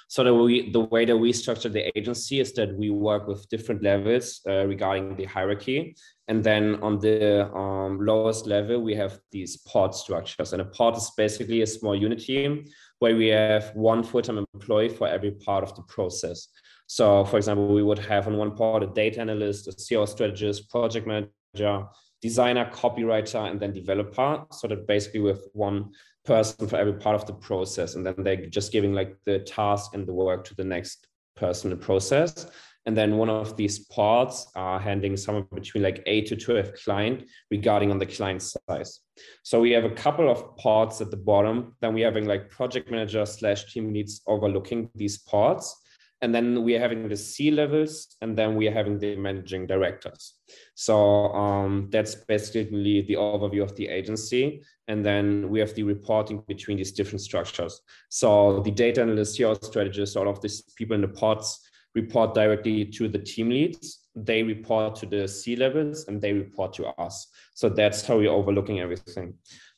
So 0.08 0.24
the, 0.26 0.34
we, 0.34 0.72
the 0.72 0.82
way 0.82 1.06
that 1.06 1.16
we 1.16 1.32
structure 1.32 1.70
the 1.70 1.98
agency 1.98 2.42
is 2.42 2.52
that 2.54 2.76
we 2.76 2.90
work 2.90 3.28
with 3.28 3.48
different 3.48 3.82
levels 3.82 4.42
uh, 4.50 4.66
regarding 4.66 5.16
the 5.16 5.24
hierarchy. 5.24 5.96
And 6.28 6.44
then 6.44 6.82
on 6.82 7.00
the 7.00 7.50
um, 7.54 8.04
lowest 8.04 8.46
level, 8.46 8.82
we 8.82 8.96
have 8.96 9.20
these 9.32 9.58
pod 9.58 9.96
structures. 9.96 10.52
And 10.52 10.62
a 10.62 10.66
pod 10.66 10.98
is 10.98 11.12
basically 11.16 11.62
a 11.62 11.68
small 11.68 11.96
unit 11.96 12.20
team 12.20 12.66
where 13.00 13.16
we 13.16 13.28
have 13.28 13.72
one 13.74 14.04
full-time 14.04 14.46
employee 14.54 14.90
for 14.90 15.08
every 15.08 15.32
part 15.32 15.64
of 15.64 15.76
the 15.76 15.84
process. 15.84 16.50
So, 16.92 17.24
for 17.24 17.38
example, 17.38 17.70
we 17.70 17.84
would 17.84 18.00
have 18.00 18.28
on 18.28 18.36
one 18.36 18.54
pod 18.54 18.84
a 18.84 18.88
data 18.88 19.22
analyst, 19.22 19.66
a 19.66 19.72
CRO 19.72 20.06
strategist, 20.06 20.70
project 20.70 21.08
manager, 21.08 21.88
designer, 22.22 22.70
copywriter, 22.70 23.50
and 23.50 23.62
then 23.62 23.72
developer. 23.72 24.44
So 24.52 24.68
that 24.68 24.88
basically 24.88 25.22
with 25.22 25.48
one 25.54 25.94
person 26.26 26.68
for 26.68 26.76
every 26.76 26.96
part 26.96 27.16
of 27.16 27.26
the 27.26 27.32
process, 27.32 27.96
and 27.96 28.06
then 28.06 28.16
they're 28.18 28.48
just 28.48 28.74
giving 28.74 28.92
like 28.92 29.16
the 29.24 29.40
task 29.40 29.94
and 29.94 30.06
the 30.06 30.12
work 30.12 30.44
to 30.48 30.56
the 30.56 30.66
next 30.66 31.08
person 31.38 31.72
in 31.72 31.80
the 31.80 31.86
process. 31.86 32.48
And 32.86 32.98
then 32.98 33.16
one 33.16 33.30
of 33.30 33.56
these 33.56 33.80
pods 33.86 34.48
are 34.56 34.78
handling 34.78 35.16
somewhere 35.16 35.46
between 35.54 35.84
like 35.84 36.04
eight 36.08 36.28
to 36.28 36.36
12 36.36 36.74
client 36.84 37.24
regarding 37.50 37.92
on 37.92 38.00
the 38.00 38.06
client 38.06 38.42
size. 38.42 39.00
So 39.44 39.62
we 39.62 39.72
have 39.72 39.86
a 39.86 39.96
couple 39.96 40.30
of 40.30 40.58
pods 40.58 41.00
at 41.00 41.10
the 41.10 41.16
bottom. 41.16 41.74
Then 41.80 41.94
we 41.94 42.02
having 42.02 42.26
like 42.26 42.50
project 42.50 42.92
manager 42.92 43.26
slash 43.26 43.72
team 43.72 43.94
leads 43.94 44.22
overlooking 44.28 44.90
these 44.94 45.20
pods 45.20 45.74
and 46.22 46.34
then 46.36 46.64
we 46.64 46.76
are 46.76 46.80
having 46.80 47.08
the 47.10 47.18
C 47.18 47.50
levels, 47.50 48.16
and 48.22 48.38
then 48.38 48.56
we 48.56 48.68
are 48.68 48.74
having 48.74 49.00
the 49.00 49.16
managing 49.16 49.66
directors. 49.66 50.36
So 50.76 51.34
um, 51.34 51.90
that's 51.92 52.16
basically 52.16 53.02
the 53.02 53.16
overview 53.16 53.64
of 53.64 53.76
the 53.76 53.88
agency. 53.88 54.62
And 54.88 55.04
then 55.04 55.50
we 55.50 55.60
have 55.60 55.74
the 55.74 55.84
reporting 55.84 56.44
between 56.48 56.78
these 56.78 56.92
different 56.92 57.22
structures. 57.22 57.82
So 58.10 58.60
the 58.62 58.72
data 58.72 59.02
analysts, 59.02 59.38
CRO 59.38 59.56
strategists, 59.56 60.16
all 60.16 60.30
of 60.30 60.42
these 60.42 60.62
people 60.76 60.96
in 60.96 61.02
the 61.02 61.08
pods 61.08 61.60
report 61.96 62.36
directly 62.36 62.86
to 62.86 63.08
the 63.08 63.20
team 63.20 63.50
leads. 63.50 64.08
They 64.16 64.44
report 64.44 64.96
to 64.98 65.06
the 65.06 65.28
C 65.28 65.56
levels, 65.56 66.08
and 66.08 66.22
they 66.22 66.34
report 66.34 66.74
to 66.74 66.88
us. 67.00 67.28
So 67.56 67.70
that's 67.70 68.06
how 68.06 68.18
we're 68.18 68.30
overlooking 68.32 68.80
everything. 68.80 69.34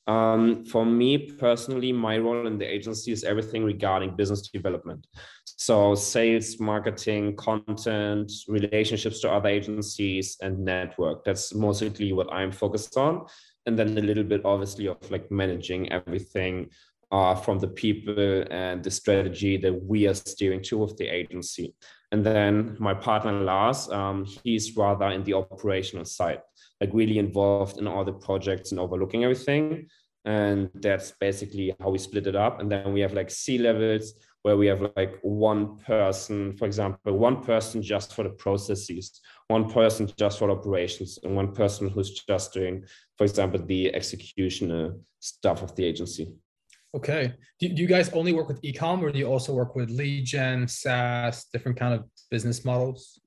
Um, 0.06 0.66
for 0.66 0.86
me 0.86 1.18
personally, 1.18 1.94
my 1.94 2.18
role 2.18 2.46
in 2.46 2.58
the 2.58 2.66
agency 2.66 3.12
is 3.12 3.24
everything 3.24 3.64
regarding 3.64 4.16
business 4.16 4.50
development. 4.50 5.08
So, 5.46 5.96
sales, 5.96 6.60
marketing, 6.60 7.36
content, 7.38 8.32
relationships 8.48 9.22
to 9.22 9.32
other 9.32 9.50
agencies, 9.50 10.38
and 10.42 10.60
network. 10.60 11.24
That's 11.24 11.54
mostly 11.54 12.12
what 12.12 12.32
I'm 12.34 12.52
focused 12.52 12.98
on. 12.98 13.26
And 13.66 13.80
then 13.80 13.98
a 13.98 14.02
little 14.02 14.26
bit, 14.26 14.42
obviously, 14.44 14.88
of 14.88 15.10
like 15.10 15.32
managing 15.32 15.92
everything 15.94 16.70
uh, 17.12 17.36
from 17.36 17.60
the 17.60 17.68
people 17.68 18.44
and 18.52 18.84
the 18.84 18.92
strategy 18.92 19.56
that 19.56 19.74
we 19.84 20.08
are 20.08 20.16
steering 20.16 20.62
to 20.64 20.80
with 20.80 20.98
the 20.98 21.08
agency. 21.08 21.74
And 22.12 22.26
then 22.26 22.76
my 22.80 22.94
partner 22.94 23.32
Lars, 23.32 23.90
um, 23.90 24.26
he's 24.44 24.76
rather 24.76 25.08
in 25.08 25.24
the 25.24 25.34
operational 25.34 26.06
side 26.06 26.42
like 26.82 26.92
really 26.94 27.18
involved 27.18 27.78
in 27.78 27.88
all 27.88 28.04
the 28.04 28.14
projects 28.14 28.72
and 28.72 28.80
overlooking 28.80 29.24
everything. 29.24 29.88
And 30.26 30.70
that's 30.76 31.12
basically 31.20 31.76
how 31.80 31.90
we 31.90 31.98
split 31.98 32.28
it 32.28 32.36
up. 32.36 32.62
And 32.62 32.72
then 32.72 32.94
we 32.94 33.02
have 33.02 33.14
like 33.14 33.30
C 33.30 33.58
levels 33.58 34.14
where 34.44 34.58
we 34.58 34.68
have 34.68 34.92
like 34.96 35.20
one 35.22 35.78
person, 35.78 36.56
for 36.58 36.66
example, 36.66 37.18
one 37.18 37.44
person 37.44 37.82
just 37.82 38.14
for 38.14 38.24
the 38.24 38.30
processes, 38.30 39.22
one 39.48 39.70
person 39.70 40.10
just 40.18 40.40
for 40.40 40.52
operations, 40.52 41.18
and 41.24 41.36
one 41.36 41.54
person 41.54 41.90
who's 41.90 42.12
just 42.28 42.54
doing, 42.54 42.84
for 43.18 43.24
example, 43.24 43.62
the 43.66 43.94
execution 43.96 44.72
uh, 44.72 44.90
stuff 45.20 45.64
of 45.64 45.76
the 45.76 45.86
agency. 45.86 46.34
Okay. 46.96 47.34
Do, 47.60 47.70
do 47.70 47.82
you 47.82 47.88
guys 47.88 48.10
only 48.10 48.34
work 48.34 48.48
with 48.48 48.62
ecom 48.62 49.02
or 49.02 49.12
do 49.12 49.20
you 49.20 49.26
also 49.26 49.54
work 49.54 49.76
with 49.76 49.90
lead 49.90 50.26
gen, 50.26 50.68
SaaS, 50.68 51.46
different 51.46 51.78
kind 51.78 51.94
of 51.94 52.06
business 52.30 52.64
models? 52.64 53.20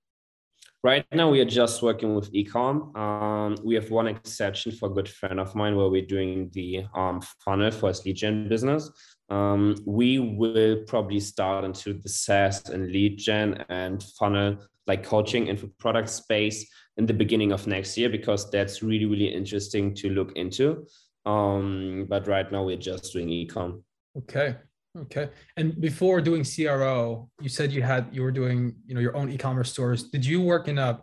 Right 0.86 1.04
now, 1.10 1.30
we 1.30 1.40
are 1.40 1.44
just 1.44 1.82
working 1.82 2.14
with 2.14 2.32
ecom. 2.32 2.96
Um, 2.96 3.56
we 3.64 3.74
have 3.74 3.90
one 3.90 4.06
exception 4.06 4.70
for 4.70 4.88
a 4.88 4.92
good 4.92 5.08
friend 5.08 5.40
of 5.40 5.52
mine 5.56 5.74
where 5.74 5.88
we're 5.88 6.06
doing 6.06 6.48
the 6.52 6.84
um, 6.94 7.20
funnel 7.44 7.72
for 7.72 7.88
his 7.88 8.04
lead 8.06 8.14
gen 8.14 8.48
business. 8.48 8.88
Um, 9.28 9.74
we 9.84 10.20
will 10.20 10.84
probably 10.86 11.18
start 11.18 11.64
into 11.64 11.94
the 11.94 12.08
SaaS 12.08 12.68
and 12.68 12.92
lead 12.92 13.18
gen 13.18 13.64
and 13.68 14.00
funnel 14.16 14.58
like 14.86 15.02
coaching 15.02 15.48
info 15.48 15.68
product 15.80 16.08
space 16.08 16.70
in 16.98 17.04
the 17.04 17.14
beginning 17.14 17.50
of 17.50 17.66
next 17.66 17.98
year 17.98 18.08
because 18.08 18.48
that's 18.52 18.80
really, 18.80 19.06
really 19.06 19.34
interesting 19.34 19.92
to 19.96 20.10
look 20.10 20.36
into. 20.36 20.86
Um, 21.24 22.06
but 22.08 22.28
right 22.28 22.52
now, 22.52 22.62
we're 22.62 22.76
just 22.76 23.12
doing 23.12 23.26
ecom. 23.30 23.82
Okay. 24.16 24.54
Okay. 24.96 25.28
And 25.56 25.78
before 25.80 26.20
doing 26.20 26.44
CRO, 26.44 27.28
you 27.40 27.48
said 27.48 27.72
you 27.72 27.82
had 27.82 28.08
you 28.12 28.22
were 28.22 28.30
doing, 28.30 28.76
you 28.86 28.94
know, 28.94 29.00
your 29.00 29.16
own 29.16 29.30
e-commerce 29.30 29.70
stores. 29.72 30.04
Did 30.04 30.24
you 30.24 30.40
work 30.40 30.68
in 30.68 30.78
a 30.78 31.00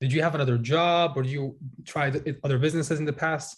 did 0.00 0.12
you 0.12 0.22
have 0.22 0.34
another 0.34 0.58
job 0.58 1.12
or 1.16 1.22
did 1.22 1.32
you 1.32 1.56
try 1.84 2.12
other 2.44 2.58
businesses 2.58 2.98
in 2.98 3.04
the 3.04 3.12
past? 3.12 3.56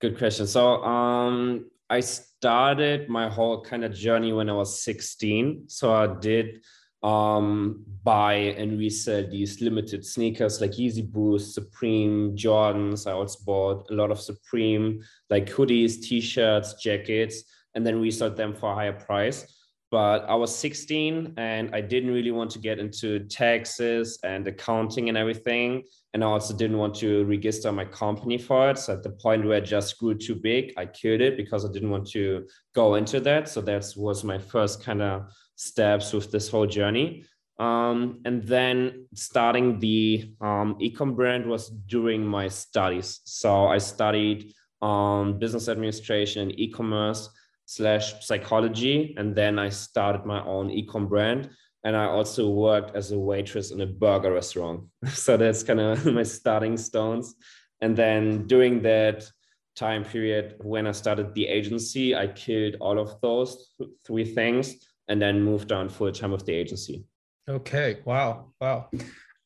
Good 0.00 0.18
question. 0.18 0.46
So 0.46 0.82
um 0.82 1.66
I 1.90 2.00
started 2.00 3.10
my 3.10 3.28
whole 3.28 3.62
kind 3.62 3.84
of 3.84 3.92
journey 3.92 4.32
when 4.32 4.48
I 4.48 4.54
was 4.54 4.82
16. 4.82 5.64
So 5.68 5.92
I 5.92 6.06
did 6.06 6.62
um, 7.02 7.84
buy 8.02 8.34
and 8.34 8.78
resell 8.78 9.28
these 9.28 9.60
limited 9.60 10.06
sneakers 10.06 10.60
like 10.62 10.70
Yeezy 10.70 11.06
Boost, 11.06 11.52
Supreme, 11.52 12.34
Jordans. 12.34 13.06
I 13.06 13.12
also 13.12 13.44
bought 13.44 13.90
a 13.90 13.94
lot 13.94 14.10
of 14.10 14.18
Supreme, 14.18 15.02
like 15.28 15.50
hoodies, 15.50 16.00
t-shirts, 16.00 16.74
jackets 16.82 17.44
and 17.74 17.86
then 17.86 18.00
resell 18.00 18.30
them 18.30 18.54
for 18.54 18.72
a 18.72 18.74
higher 18.74 18.92
price. 18.92 19.46
but 19.92 20.24
I 20.26 20.34
was 20.34 20.56
16 20.56 21.34
and 21.36 21.68
I 21.74 21.82
didn't 21.82 22.14
really 22.14 22.30
want 22.30 22.50
to 22.52 22.58
get 22.58 22.78
into 22.78 23.26
taxes 23.26 24.18
and 24.24 24.48
accounting 24.48 25.10
and 25.10 25.18
everything. 25.18 25.82
And 26.14 26.24
I 26.24 26.28
also 26.28 26.56
didn't 26.56 26.78
want 26.78 26.94
to 26.96 27.26
register 27.26 27.70
my 27.70 27.84
company 27.84 28.38
for 28.38 28.70
it. 28.70 28.78
So 28.78 28.94
at 28.94 29.02
the 29.02 29.10
point 29.10 29.44
where 29.44 29.58
it 29.58 29.66
just 29.66 29.98
grew 29.98 30.14
too 30.14 30.34
big, 30.34 30.72
I 30.78 30.86
killed 30.86 31.20
it 31.20 31.36
because 31.36 31.66
I 31.66 31.70
didn't 31.70 31.90
want 31.90 32.08
to 32.12 32.46
go 32.74 32.94
into 32.94 33.20
that. 33.20 33.50
So 33.50 33.60
that 33.60 33.84
was 33.94 34.24
my 34.24 34.38
first 34.38 34.82
kind 34.82 35.02
of 35.02 35.30
steps 35.56 36.14
with 36.14 36.32
this 36.32 36.48
whole 36.48 36.66
journey. 36.66 37.26
Um, 37.58 38.22
and 38.24 38.42
then 38.42 39.06
starting 39.12 39.78
the 39.78 40.32
um, 40.40 40.78
ecom 40.80 41.14
brand 41.14 41.44
was 41.44 41.68
during 41.68 42.24
my 42.26 42.48
studies. 42.48 43.20
So 43.24 43.66
I 43.66 43.76
studied 43.76 44.54
um, 44.80 45.38
business 45.38 45.68
administration 45.68 46.42
and 46.42 46.58
e-commerce 46.58 47.28
slash 47.74 48.24
psychology. 48.24 49.14
And 49.16 49.34
then 49.34 49.58
I 49.58 49.70
started 49.70 50.26
my 50.26 50.44
own 50.44 50.68
ecom 50.68 51.08
brand. 51.08 51.50
And 51.84 51.96
I 51.96 52.04
also 52.04 52.48
worked 52.48 52.94
as 52.94 53.10
a 53.10 53.18
waitress 53.18 53.72
in 53.72 53.80
a 53.80 53.86
burger 53.86 54.32
restaurant. 54.32 54.84
so 55.08 55.36
that's 55.36 55.62
kind 55.62 55.80
of 55.80 56.04
my 56.18 56.22
starting 56.22 56.76
stones. 56.76 57.34
And 57.80 57.96
then 57.96 58.46
during 58.46 58.82
that 58.82 59.28
time 59.74 60.04
period, 60.04 60.56
when 60.58 60.86
I 60.86 60.92
started 60.92 61.34
the 61.34 61.48
agency, 61.48 62.14
I 62.14 62.28
killed 62.28 62.76
all 62.80 62.98
of 62.98 63.20
those 63.20 63.72
th- 63.78 63.90
three 64.06 64.24
things 64.24 64.76
and 65.08 65.20
then 65.20 65.42
moved 65.42 65.72
on 65.72 65.88
full 65.88 66.12
time 66.12 66.30
with 66.30 66.46
the 66.46 66.54
agency. 66.54 67.04
Okay. 67.48 68.00
Wow. 68.04 68.52
Wow. 68.60 68.90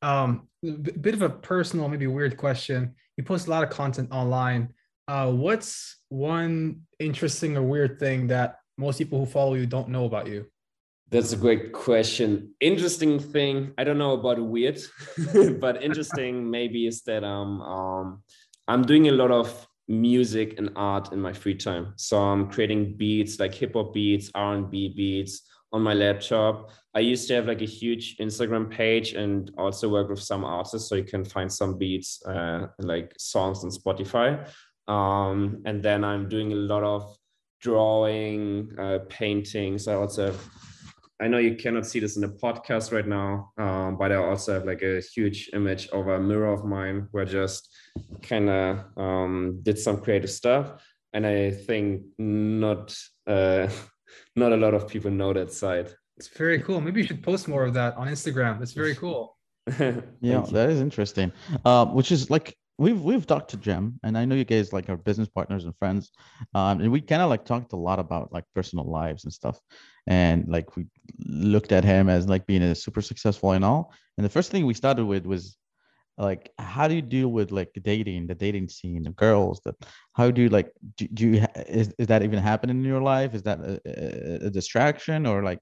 Um, 0.03 0.49
b- 0.63 0.93
bit 1.01 1.15
of 1.15 1.23
a 1.23 1.31
personal, 1.31 1.89
maybe 1.89 2.07
weird 2.07 2.37
question. 2.37 2.95
You 3.17 3.25
post 3.25 3.47
a 3.47 3.51
lot 3.51 3.63
of 3.63 3.71
content 3.71 4.11
online. 4.11 4.75
Uh, 5.09 5.31
what's 5.31 5.99
one 6.09 6.83
interesting 6.99 7.57
or 7.57 7.63
weird 7.63 7.99
thing 7.99 8.27
that 8.29 8.59
most 8.77 8.99
people 8.99 9.21
who 9.21 9.27
follow 9.27 9.55
you 9.55 9.67
don't 9.67 9.89
know 9.89 10.05
about 10.05 10.27
you? 10.27 10.47
That's 11.11 11.33
a 11.33 11.37
great 11.37 11.73
question. 11.73 12.55
Interesting 12.61 13.21
thing, 13.21 13.73
I 13.79 13.85
don't 13.85 13.99
know 13.99 14.15
about 14.15 14.41
weird, 14.41 14.81
but 15.61 15.83
interesting 15.83 16.51
maybe 16.57 16.87
is 16.87 17.03
that 17.03 17.23
um, 17.23 17.61
um 17.63 18.23
I'm 18.67 18.83
doing 18.83 19.09
a 19.09 19.13
lot 19.13 19.31
of 19.31 19.69
music 19.89 20.59
and 20.59 20.71
art 20.75 21.13
in 21.13 21.21
my 21.21 21.33
free 21.33 21.55
time. 21.55 21.93
So 21.97 22.19
I'm 22.19 22.51
creating 22.51 22.97
beats 22.97 23.39
like 23.39 23.55
hip 23.55 23.75
hop 23.75 23.95
beats, 23.95 24.31
R&B 24.35 24.95
beats 24.97 25.43
on 25.73 25.83
my 25.83 25.95
laptop. 25.95 26.71
I 26.95 27.01
used 27.01 27.29
to 27.29 27.35
have 27.35 27.47
like 27.47 27.63
a 27.63 27.67
huge 27.67 28.17
Instagram 28.17 28.71
page 28.71 29.13
and 29.13 29.53
also 29.59 29.89
work 29.89 30.09
with 30.09 30.21
some 30.21 30.45
artists, 30.45 30.89
so 30.89 30.95
you 30.95 31.05
can 31.05 31.25
find 31.25 31.53
some 31.53 31.79
beats 31.79 32.25
uh, 32.27 32.69
like 32.79 33.15
songs 33.19 33.63
on 33.63 33.71
Spotify. 33.71 34.49
Um, 34.89 35.63
and 35.65 35.83
then 35.83 36.05
I'm 36.05 36.29
doing 36.29 36.53
a 36.53 36.57
lot 36.57 36.83
of 36.83 37.17
drawing, 37.61 38.71
uh, 38.79 39.01
paintings. 39.09 39.89
I 39.89 39.95
also 39.95 40.27
have, 40.27 40.41
I 41.21 41.29
know 41.29 41.39
you 41.39 41.57
cannot 41.57 41.87
see 41.87 42.01
this 42.01 42.17
in 42.17 42.23
the 42.23 42.29
podcast 42.29 42.93
right 42.93 43.07
now, 43.07 43.53
um, 43.59 43.97
but 43.97 44.13
I 44.13 44.17
also 44.17 44.55
have 44.55 44.65
like 44.65 44.83
a 44.83 45.01
huge 45.01 45.51
image 45.53 45.89
of 45.89 46.09
a 46.09 46.21
mirror 46.21 46.53
of 46.53 46.65
mine 46.65 47.09
where 47.11 47.25
I 47.25 47.27
just 47.27 47.69
kind 48.23 48.51
of 48.51 48.85
um, 48.97 49.61
did 49.63 49.79
some 49.79 50.01
creative 50.01 50.31
stuff. 50.31 50.83
And 51.13 51.27
I 51.27 51.51
think 51.51 52.03
not 52.19 52.95
uh, 53.27 53.69
not 54.37 54.53
a 54.53 54.57
lot 54.57 54.75
of 54.75 54.87
people 54.89 55.11
know 55.11 55.33
that 55.33 55.53
side. 55.53 55.95
It's 56.19 56.29
very 56.29 56.61
cool. 56.61 56.81
Maybe 56.81 57.01
you 57.01 57.07
should 57.07 57.23
post 57.23 57.49
more 57.49 57.65
of 57.65 57.75
that 57.75 57.97
on 57.97 58.09
Instagram. 58.09 58.63
It's 58.63 58.73
very 58.73 58.95
cool. 58.95 59.37
yeah, 60.21 60.45
that 60.53 60.71
is 60.71 60.81
interesting. 60.81 61.33
Uh, 61.65 61.87
which 61.87 62.13
is 62.13 62.31
like 62.31 62.57
we've 62.79 63.01
we've 63.01 63.27
talked 63.27 63.51
to 63.51 63.57
Jem, 63.57 63.99
and 64.03 64.17
I 64.17 64.25
know 64.25 64.35
you 64.35 64.45
guys 64.45 64.73
like 64.73 64.89
are 64.89 64.97
business 64.97 65.29
partners 65.29 65.65
and 65.65 65.77
friends, 65.79 66.13
um, 66.55 66.81
and 66.81 66.91
we 66.93 67.01
kind 67.01 67.23
of 67.23 67.31
like 67.31 67.45
talked 67.45 67.73
a 67.73 67.77
lot 67.77 67.99
about 67.99 68.33
like 68.33 68.45
personal 68.55 68.85
lives 68.85 69.25
and 69.25 69.33
stuff, 69.33 69.61
and 70.07 70.47
like 70.49 70.77
we 70.77 70.87
looked 71.19 71.73
at 71.73 71.85
him 71.85 72.09
as 72.09 72.29
like 72.29 72.47
being 72.47 72.63
a 72.63 72.75
super 72.75 73.03
successful 73.03 73.53
and 73.53 73.65
all. 73.65 73.93
And 74.19 74.25
the 74.25 74.31
first 74.31 74.51
thing 74.51 74.67
we 74.67 74.75
started 74.75 75.05
with 75.05 75.27
was 75.27 75.57
like 76.19 76.51
how 76.59 76.89
do 76.89 76.95
you 76.95 77.03
deal 77.03 77.29
with 77.29 77.51
like 77.51 77.71
dating 77.83 78.27
the 78.27 78.35
dating 78.35 78.69
scene 78.69 79.03
the 79.03 79.11
girls 79.11 79.61
that 79.65 79.75
how 80.15 80.31
do 80.31 80.43
you 80.43 80.49
like 80.49 80.73
do, 80.97 81.07
do 81.09 81.29
you 81.29 81.47
is, 81.69 81.93
is 81.99 82.07
that 82.07 82.23
even 82.23 82.39
happening 82.39 82.79
in 82.79 82.85
your 82.85 83.03
life 83.03 83.35
is 83.35 83.43
that 83.43 83.61
a, 83.61 84.47
a 84.47 84.51
distraction 84.51 85.27
or 85.27 85.43
like 85.43 85.59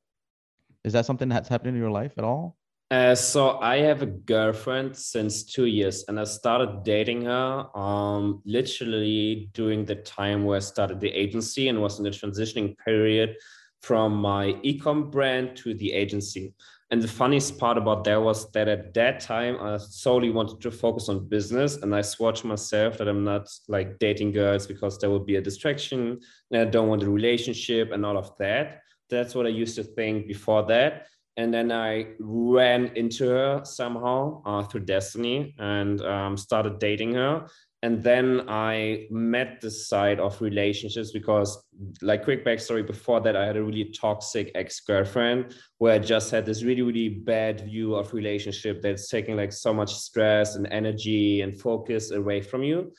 is 0.85 0.93
that 0.93 1.07
something 1.07 1.29
that's 1.29 1.49
happening 1.49 1.75
in 1.75 1.81
your 1.81 1.91
life 1.91 2.13
at 2.19 2.25
all 2.25 2.57
uh, 2.91 3.15
so 3.15 3.59
I 3.59 3.79
have 3.79 4.03
a 4.03 4.07
girlfriend 4.07 4.97
since 4.97 5.45
two 5.45 5.65
years, 5.65 6.05
and 6.07 6.21
I 6.21 6.25
started 6.25 6.85
dating 6.85 7.23
her 7.23 7.67
um, 7.77 8.43
literally 8.45 9.49
during 9.53 9.85
the 9.85 9.97
time 9.97 10.45
where 10.45 10.59
I 10.59 10.61
started 10.61 11.01
the 11.01 11.09
agency 11.09 11.69
and 11.69 11.81
was 11.81 11.99
in 11.99 12.05
the 12.05 12.11
transitioning 12.11 12.77
period 12.79 13.37
from 13.83 14.15
my 14.15 14.53
ecom 14.65 15.11
brand 15.11 15.57
to 15.57 15.75
the 15.75 15.93
agency. 15.93 16.55
And 16.91 17.03
the 17.03 17.09
funniest 17.09 17.59
part 17.59 17.79
about 17.79 18.05
that 18.05 18.23
was 18.23 18.51
that 18.53 18.69
at 18.69 18.95
that 18.95 19.19
time 19.19 19.57
I 19.61 19.79
solely 19.79 20.31
wanted 20.31 20.61
to 20.61 20.71
focus 20.71 21.09
on 21.09 21.27
business, 21.27 21.77
and 21.77 21.95
I 21.95 22.03
swore 22.03 22.33
to 22.33 22.47
myself 22.47 22.99
that 22.99 23.09
I'm 23.09 23.25
not 23.25 23.49
like 23.67 23.99
dating 23.99 24.33
girls 24.33 24.67
because 24.67 24.99
there 24.99 25.11
would 25.11 25.25
be 25.25 25.37
a 25.37 25.41
distraction, 25.41 26.21
and 26.51 26.61
I 26.61 26.67
don't 26.67 26.89
want 26.89 27.03
a 27.03 27.11
relationship 27.11 27.93
and 27.93 28.05
all 28.05 28.19
of 28.19 28.37
that. 28.39 28.83
That's 29.09 29.35
what 29.35 29.47
I 29.47 29.51
used 29.51 29.77
to 29.77 29.85
think 29.85 30.27
before 30.27 30.65
that 30.67 31.07
and 31.37 31.53
then 31.53 31.73
I 31.73 32.09
ran 32.21 32.93
into 32.95 33.29
her 33.29 33.63
somehow 33.65 34.43
uh, 34.45 34.63
through 34.63 34.83
Destiny 34.83 35.55
and 35.59 36.01
um, 36.03 36.37
started 36.37 36.79
dating 36.79 37.15
her. 37.15 37.47
And 37.83 38.03
then 38.03 38.49
I 38.49 39.09
met 39.11 39.61
the 39.61 39.71
side 39.71 40.19
of 40.19 40.41
relationships 40.41 41.11
because, 41.13 41.63
like, 42.01 42.25
quick 42.25 42.43
backstory 42.43 42.87
before 42.87 43.21
that, 43.21 43.37
I 43.37 43.45
had 43.45 43.59
a 43.59 43.63
really 43.63 43.93
toxic 43.93 44.53
ex 44.55 44.81
girlfriend 44.81 45.55
where 45.79 45.93
I 45.93 45.99
just 45.99 46.31
had 46.31 46.47
this 46.47 46.63
really, 46.63 46.81
really 46.81 47.11
bad 47.11 47.61
view 47.61 47.95
of 47.95 48.15
relationship 48.15 48.81
that's 48.81 49.11
taking 49.11 49.37
like 49.37 49.53
so 49.53 49.75
much 49.75 49.93
stress 49.93 50.55
and 50.55 50.67
energy 50.69 51.43
and 51.43 51.61
focus 51.61 52.11
away 52.11 52.41
from 52.41 52.63
you. 52.63 52.93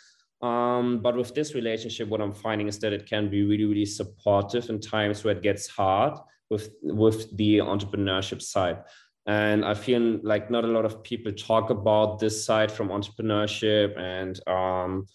Um, 0.43 0.99
but 1.01 1.15
with 1.15 1.33
this 1.33 1.55
relationship, 1.55 2.07
what 2.07 2.21
I'm 2.21 2.33
finding 2.33 2.67
is 2.67 2.77
that 2.79 2.93
it 2.93 3.07
can 3.07 3.27
be 3.27 3.43
really, 3.43 3.65
really 3.65 3.85
supportive 3.87 4.69
in 4.69 4.79
times 4.79 5.23
where 5.23 5.35
it 5.35 5.41
gets 5.41 5.67
hard 5.67 6.13
with 6.49 6.69
with 6.81 7.35
the 7.37 7.57
entrepreneurship 7.57 8.41
side. 8.41 8.83
And 9.27 9.65
i 9.65 9.73
feel 9.73 10.19
like 10.21 10.51
not 10.51 10.65
a 10.65 10.67
lot 10.67 10.85
of 10.85 11.01
people 11.01 11.31
talk 11.31 11.71
about 11.71 12.19
this 12.19 12.45
side 12.45 12.71
from 12.71 12.89
entrepreneurship 12.89 13.97
and 13.97 14.39
um, 14.47 15.07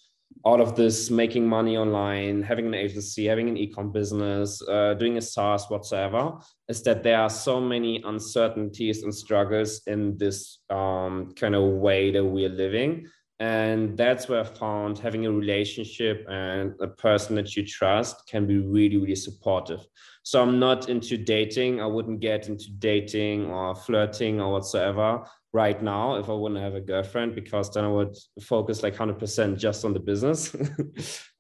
all 0.45 0.61
of 0.61 0.75
this 0.75 1.11
making 1.11 1.47
money 1.49 1.77
online 1.77 2.43
having 2.43 2.67
an 2.67 2.75
agency 2.75 3.27
having 3.27 3.49
an 3.49 3.57
e-com 3.57 3.93
business 3.93 4.63
uh, 4.69 4.95
doing 4.95 5.17
a 5.19 5.21
SaaS 5.21 5.69
whatsoever 5.69 6.39
is 6.69 6.83
that 6.83 7.03
there 7.03 7.21
are 7.21 7.31
so 7.31 7.61
many 7.61 8.03
uncertainties 8.05 9.03
and 9.03 9.15
struggles 9.15 9.83
in 9.87 10.17
this 10.17 10.59
um, 10.71 11.33
kind 11.37 11.55
of 11.55 11.63
way 11.63 12.11
that 12.11 12.25
we're 12.25 12.49
living 12.49 13.07
and 13.41 13.97
that's 13.97 14.29
where 14.29 14.41
i 14.41 14.45
found 14.45 14.99
having 14.99 15.25
a 15.25 15.33
relationship 15.33 16.27
and 16.29 16.75
a 16.81 16.87
person 16.87 17.35
that 17.35 17.57
you 17.57 17.65
trust 17.67 18.29
can 18.29 18.47
be 18.47 18.59
really 18.59 18.99
really 18.99 19.17
supportive. 19.17 19.81
So 20.23 20.43
i'm 20.43 20.59
not 20.59 20.89
into 20.91 21.17
dating. 21.17 21.81
I 21.81 21.87
wouldn't 21.87 22.21
get 22.21 22.49
into 22.49 22.71
dating 22.79 23.51
or 23.51 23.75
flirting 23.75 24.41
or 24.41 24.53
whatsoever 24.53 25.25
right 25.53 25.83
now 25.83 26.15
if 26.15 26.29
i 26.29 26.33
wouldn't 26.33 26.61
have 26.61 26.77
a 26.77 26.81
girlfriend 26.81 27.35
because 27.35 27.73
then 27.73 27.85
i 27.85 27.89
would 27.89 28.17
focus 28.41 28.85
like 28.85 28.95
100% 28.95 29.59
just 29.59 29.85
on 29.85 29.93
the 29.93 30.01
business. 30.01 30.55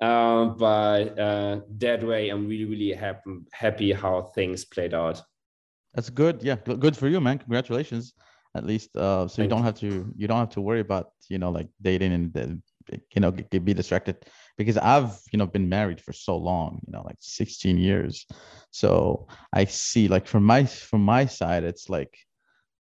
Um, 0.02 0.56
but 0.56 1.18
uh, 1.18 1.60
that 1.76 2.02
way 2.02 2.30
i'm 2.30 2.48
really 2.48 2.64
really 2.64 2.92
happy 2.94 3.30
happy 3.52 3.92
how 3.92 4.22
things 4.34 4.64
played 4.64 4.94
out. 4.94 5.20
That's 5.92 6.08
good. 6.08 6.42
Yeah 6.42 6.56
good 6.56 6.96
for 6.96 7.08
you 7.08 7.20
man. 7.20 7.38
Congratulations 7.38 8.14
at 8.56 8.66
least 8.66 8.96
uh, 8.96 9.28
so 9.28 9.42
you 9.42 9.48
don't 9.48 9.62
have 9.62 9.78
to 9.78 10.12
you 10.16 10.26
don't 10.26 10.38
have 10.38 10.50
to 10.50 10.60
worry 10.60 10.80
about 10.80 11.12
you 11.28 11.38
know 11.38 11.50
like 11.50 11.68
dating 11.82 12.12
and 12.12 12.62
you 13.14 13.20
know 13.20 13.30
get, 13.30 13.64
be 13.64 13.74
distracted. 13.74 14.16
Because 14.56 14.76
i've 14.76 15.20
you 15.32 15.38
know 15.38 15.46
been 15.46 15.68
married 15.68 16.00
for 16.00 16.12
so 16.12 16.36
long 16.36 16.80
you 16.86 16.92
know 16.92 17.02
like 17.02 17.16
16 17.20 17.78
years. 17.78 18.26
So 18.70 19.28
i 19.52 19.64
see 19.64 20.08
like 20.08 20.26
from 20.26 20.44
my 20.44 20.64
from 20.64 21.02
my 21.04 21.26
side 21.26 21.64
it's 21.64 21.88
like 21.88 22.16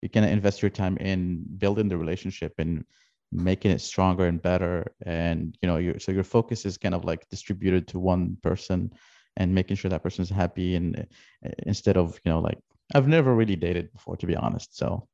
you 0.02 0.08
can 0.08 0.24
invest 0.24 0.62
your 0.62 0.70
time 0.70 0.96
in 0.96 1.44
building 1.58 1.88
the 1.88 1.98
relationship 1.98 2.54
and 2.58 2.84
making 3.32 3.70
it 3.70 3.80
stronger 3.80 4.26
and 4.26 4.42
better. 4.42 4.92
And 5.06 5.56
you 5.62 5.68
know 5.68 5.76
your 5.76 5.98
so 5.98 6.12
your 6.12 6.24
focus 6.24 6.66
is 6.66 6.78
kind 6.78 6.94
of 6.94 7.04
like 7.04 7.28
distributed 7.28 7.86
to 7.88 7.98
one 7.98 8.36
person 8.42 8.92
and 9.36 9.54
making 9.54 9.76
sure 9.76 9.90
that 9.90 10.02
person's 10.02 10.30
happy 10.30 10.74
and 10.74 11.06
uh, 11.46 11.50
instead 11.64 11.96
of 11.96 12.18
you 12.24 12.32
know 12.32 12.40
like 12.40 12.58
i've 12.94 13.06
never 13.06 13.32
really 13.32 13.54
dated 13.54 13.92
before 13.92 14.16
to 14.16 14.26
be 14.26 14.34
honest. 14.36 14.76
So 14.76 15.06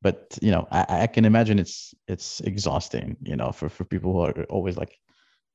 but 0.00 0.38
you 0.40 0.50
know 0.50 0.66
I, 0.70 1.02
I 1.02 1.06
can 1.06 1.24
imagine 1.24 1.58
it's 1.58 1.94
it's 2.08 2.40
exhausting 2.40 3.16
you 3.22 3.36
know 3.36 3.52
for 3.52 3.68
for 3.68 3.84
people 3.84 4.12
who 4.12 4.20
are 4.20 4.44
always 4.44 4.76
like 4.76 4.98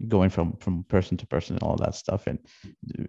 going 0.08 0.30
from 0.30 0.56
from 0.58 0.84
person 0.84 1.18
to 1.18 1.26
person 1.26 1.56
and 1.56 1.64
all 1.64 1.76
that 1.78 1.96
stuff 1.96 2.28
and 2.28 2.40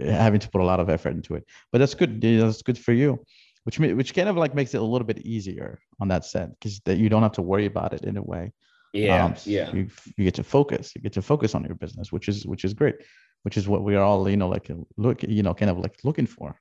having 0.00 0.40
to 0.40 0.48
put 0.48 0.62
a 0.62 0.64
lot 0.64 0.80
of 0.80 0.88
effort 0.88 1.10
into 1.10 1.34
it. 1.34 1.44
But 1.70 1.78
that's 1.78 1.94
good 1.94 2.20
that's 2.20 2.62
good 2.62 2.78
for 2.78 2.92
you 2.92 3.24
which 3.64 3.78
which 3.78 4.14
kind 4.14 4.28
of 4.28 4.36
like 4.36 4.54
makes 4.54 4.74
it 4.74 4.80
a 4.80 4.84
little 4.84 5.06
bit 5.06 5.18
easier 5.18 5.80
on 6.00 6.08
that 6.08 6.24
set 6.24 6.50
because 6.58 6.80
that 6.86 6.96
you 6.96 7.08
don't 7.08 7.22
have 7.22 7.32
to 7.32 7.42
worry 7.42 7.66
about 7.66 7.92
it 7.92 8.02
in 8.04 8.16
a 8.16 8.22
way. 8.22 8.52
Yeah 8.94 9.26
um, 9.26 9.34
yeah. 9.44 9.70
you, 9.74 9.88
you 10.16 10.24
get 10.24 10.34
to 10.34 10.42
focus 10.42 10.92
you 10.96 11.02
get 11.02 11.12
to 11.12 11.22
focus 11.22 11.54
on 11.54 11.62
your 11.64 11.74
business 11.74 12.10
which 12.10 12.26
is 12.28 12.46
which 12.46 12.64
is 12.64 12.72
great 12.72 12.96
which 13.42 13.56
is 13.58 13.68
what 13.68 13.84
we 13.84 13.94
are 13.94 14.02
all 14.02 14.28
you 14.28 14.36
know 14.36 14.48
like 14.48 14.70
look 14.96 15.22
you 15.22 15.42
know 15.42 15.54
kind 15.54 15.70
of 15.70 15.78
like 15.78 15.98
looking 16.04 16.26
for. 16.26 16.58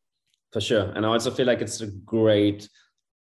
For 0.54 0.62
sure. 0.62 0.92
And 0.96 1.06
I 1.06 1.10
also 1.10 1.32
feel 1.32 1.46
like 1.46 1.62
it's 1.62 1.82
a 1.82 1.88
great 1.88 2.70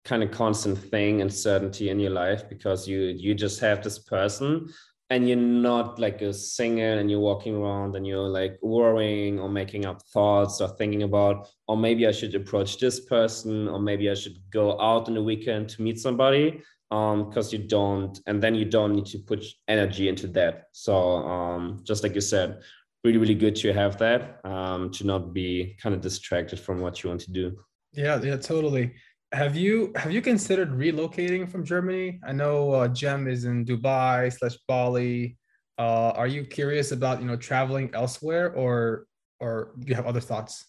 kind 0.05 0.23
of 0.23 0.31
constant 0.31 0.79
thing 0.79 1.21
and 1.21 1.33
certainty 1.33 1.91
in 1.91 2.01
your 2.01 2.11
life 2.11 2.49
because 2.49 2.89
you 2.89 3.01
you 3.17 3.35
just 3.35 3.61
have 3.61 3.83
this 3.83 3.99
person 3.99 4.69
and 5.11 5.29
you're 5.29 5.37
not 5.37 5.99
like 5.99 6.23
a 6.23 6.33
singer 6.33 6.99
and 6.99 7.11
you're 7.11 7.21
walking 7.21 7.57
around 7.57 7.97
and 7.97 8.07
you're 8.07 8.29
like 8.29 8.59
worrying 8.63 9.39
or 9.39 9.49
making 9.49 9.85
up 9.85 10.01
thoughts 10.15 10.61
or 10.61 10.69
thinking 10.69 11.03
about 11.03 11.49
or 11.69 11.77
maybe 11.77 12.07
i 12.07 12.13
should 12.13 12.35
approach 12.35 12.79
this 12.79 13.01
person 13.01 13.69
or 13.69 13.79
maybe 13.79 14.09
i 14.09 14.15
should 14.15 14.37
go 14.51 14.81
out 14.81 15.07
on 15.09 15.15
the 15.15 15.23
weekend 15.23 15.69
to 15.69 15.83
meet 15.83 15.99
somebody 15.99 16.63
um 16.91 17.29
because 17.29 17.53
you 17.53 17.59
don't 17.59 18.21
and 18.27 18.43
then 18.43 18.55
you 18.55 18.65
don't 18.65 18.95
need 18.95 19.07
to 19.07 19.19
put 19.19 19.45
energy 19.69 20.09
into 20.09 20.27
that. 20.27 20.65
So 20.73 20.95
um 20.97 21.81
just 21.85 22.03
like 22.03 22.15
you 22.15 22.21
said 22.21 22.61
really 23.05 23.19
really 23.19 23.35
good 23.35 23.57
to 23.57 23.73
have 23.73 23.97
that 23.99 24.45
um 24.45 24.91
to 24.93 25.07
not 25.07 25.33
be 25.33 25.77
kind 25.81 25.95
of 25.95 26.01
distracted 26.01 26.59
from 26.59 26.81
what 26.81 27.03
you 27.03 27.11
want 27.11 27.21
to 27.23 27.31
do. 27.31 27.57
Yeah 27.93 28.21
yeah 28.23 28.37
totally 28.37 28.95
have 29.33 29.57
you 29.57 29.93
have 29.97 30.13
you 30.13 30.21
considered 30.21 30.71
relocating 30.73 31.49
from 31.49 31.65
Germany? 31.65 32.21
I 32.27 32.33
know 32.33 32.73
uh, 32.73 32.89
is 32.89 33.45
in 33.45 33.65
Dubai 33.65 34.33
slash 34.37 34.57
Bali. 34.67 35.37
Uh, 35.79 36.13
are 36.15 36.27
you 36.27 36.45
curious 36.45 36.93
about 36.93 37.21
you 37.21 37.27
know 37.27 37.37
traveling 37.37 37.91
elsewhere, 37.95 38.53
or 38.55 39.07
or 39.39 39.73
do 39.79 39.87
you 39.87 39.95
have 39.95 40.07
other 40.07 40.21
thoughts? 40.21 40.67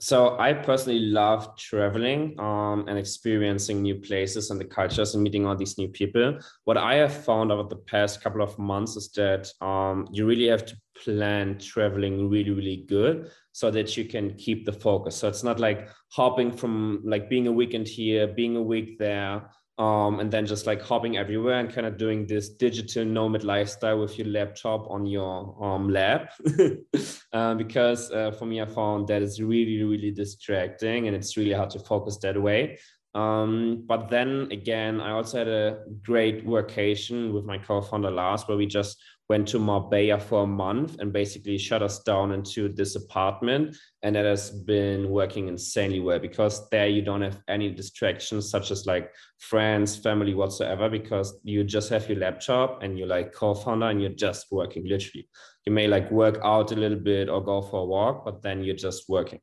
so 0.00 0.38
I 0.38 0.52
personally 0.52 1.00
love 1.00 1.56
traveling 1.56 2.38
um, 2.38 2.84
and 2.86 2.96
experiencing 2.96 3.82
new 3.82 3.96
places 3.96 4.50
and 4.50 4.60
the 4.60 4.64
cultures 4.64 5.14
and 5.14 5.24
meeting 5.24 5.44
all 5.44 5.56
these 5.56 5.76
new 5.76 5.88
people. 5.88 6.38
What 6.64 6.76
I 6.76 6.94
have 6.94 7.24
found 7.24 7.50
over 7.50 7.68
the 7.68 7.76
past 7.76 8.22
couple 8.22 8.40
of 8.40 8.56
months 8.58 8.96
is 8.96 9.10
that 9.16 9.50
um, 9.60 10.06
you 10.12 10.24
really 10.24 10.46
have 10.46 10.64
to 10.66 10.76
plan 11.04 11.58
traveling 11.58 12.28
really, 12.28 12.50
really 12.50 12.84
good 12.88 13.30
so 13.52 13.70
that 13.70 13.96
you 13.96 14.04
can 14.04 14.34
keep 14.34 14.64
the 14.64 14.72
focus. 14.72 15.16
So 15.16 15.28
it's 15.28 15.42
not 15.42 15.58
like 15.58 15.88
hopping 16.10 16.52
from 16.52 17.00
like 17.04 17.28
being 17.28 17.46
a 17.46 17.52
weekend 17.52 17.88
here, 17.88 18.26
being 18.26 18.56
a 18.56 18.62
week 18.62 18.98
there, 18.98 19.50
um, 19.78 20.18
and 20.18 20.30
then 20.30 20.44
just 20.44 20.66
like 20.66 20.82
hopping 20.82 21.16
everywhere 21.16 21.60
and 21.60 21.72
kind 21.72 21.86
of 21.86 21.96
doing 21.96 22.26
this 22.26 22.48
digital 22.50 23.04
nomad 23.04 23.44
lifestyle 23.44 24.00
with 24.00 24.18
your 24.18 24.26
laptop 24.26 24.90
on 24.90 25.06
your 25.06 25.56
um, 25.64 25.88
lap. 25.88 26.32
uh, 27.32 27.54
because 27.54 28.10
uh, 28.10 28.32
for 28.32 28.44
me, 28.44 28.60
I 28.60 28.66
found 28.66 29.06
that 29.08 29.22
it's 29.22 29.40
really, 29.40 29.82
really 29.82 30.10
distracting 30.10 31.06
and 31.06 31.16
it's 31.16 31.36
really 31.36 31.52
hard 31.52 31.70
to 31.70 31.78
focus 31.78 32.18
that 32.18 32.40
way. 32.40 32.78
Um, 33.14 33.84
but 33.86 34.08
then 34.08 34.48
again, 34.50 35.00
I 35.00 35.12
also 35.12 35.38
had 35.38 35.48
a 35.48 35.78
great 36.04 36.46
workation 36.46 37.32
with 37.32 37.44
my 37.44 37.58
co-founder 37.58 38.10
Lars, 38.10 38.42
where 38.46 38.56
we 38.56 38.66
just 38.66 39.00
went 39.28 39.46
to 39.48 39.58
Marbella 39.58 40.18
for 40.18 40.44
a 40.44 40.46
month 40.46 40.98
and 41.00 41.12
basically 41.12 41.58
shut 41.58 41.82
us 41.82 42.02
down 42.02 42.32
into 42.32 42.68
this 42.68 42.96
apartment. 42.96 43.76
And 44.02 44.16
that 44.16 44.24
has 44.24 44.50
been 44.50 45.10
working 45.10 45.48
insanely 45.48 46.00
well 46.00 46.18
because 46.18 46.68
there 46.70 46.88
you 46.88 47.02
don't 47.02 47.20
have 47.20 47.40
any 47.46 47.70
distractions, 47.70 48.50
such 48.50 48.70
as 48.70 48.86
like 48.86 49.12
friends, 49.38 49.96
family, 49.96 50.34
whatsoever, 50.34 50.88
because 50.88 51.38
you 51.44 51.62
just 51.62 51.90
have 51.90 52.08
your 52.08 52.18
laptop 52.18 52.82
and 52.82 52.98
you're 52.98 53.08
like 53.08 53.32
co 53.32 53.54
founder 53.54 53.86
and 53.86 54.00
you're 54.00 54.10
just 54.10 54.46
working 54.50 54.86
literally. 54.86 55.28
You 55.66 55.72
may 55.72 55.86
like 55.86 56.10
work 56.10 56.38
out 56.42 56.72
a 56.72 56.76
little 56.76 56.98
bit 56.98 57.28
or 57.28 57.44
go 57.44 57.60
for 57.60 57.82
a 57.82 57.84
walk, 57.84 58.24
but 58.24 58.40
then 58.42 58.64
you're 58.64 58.76
just 58.76 59.08
working. 59.10 59.40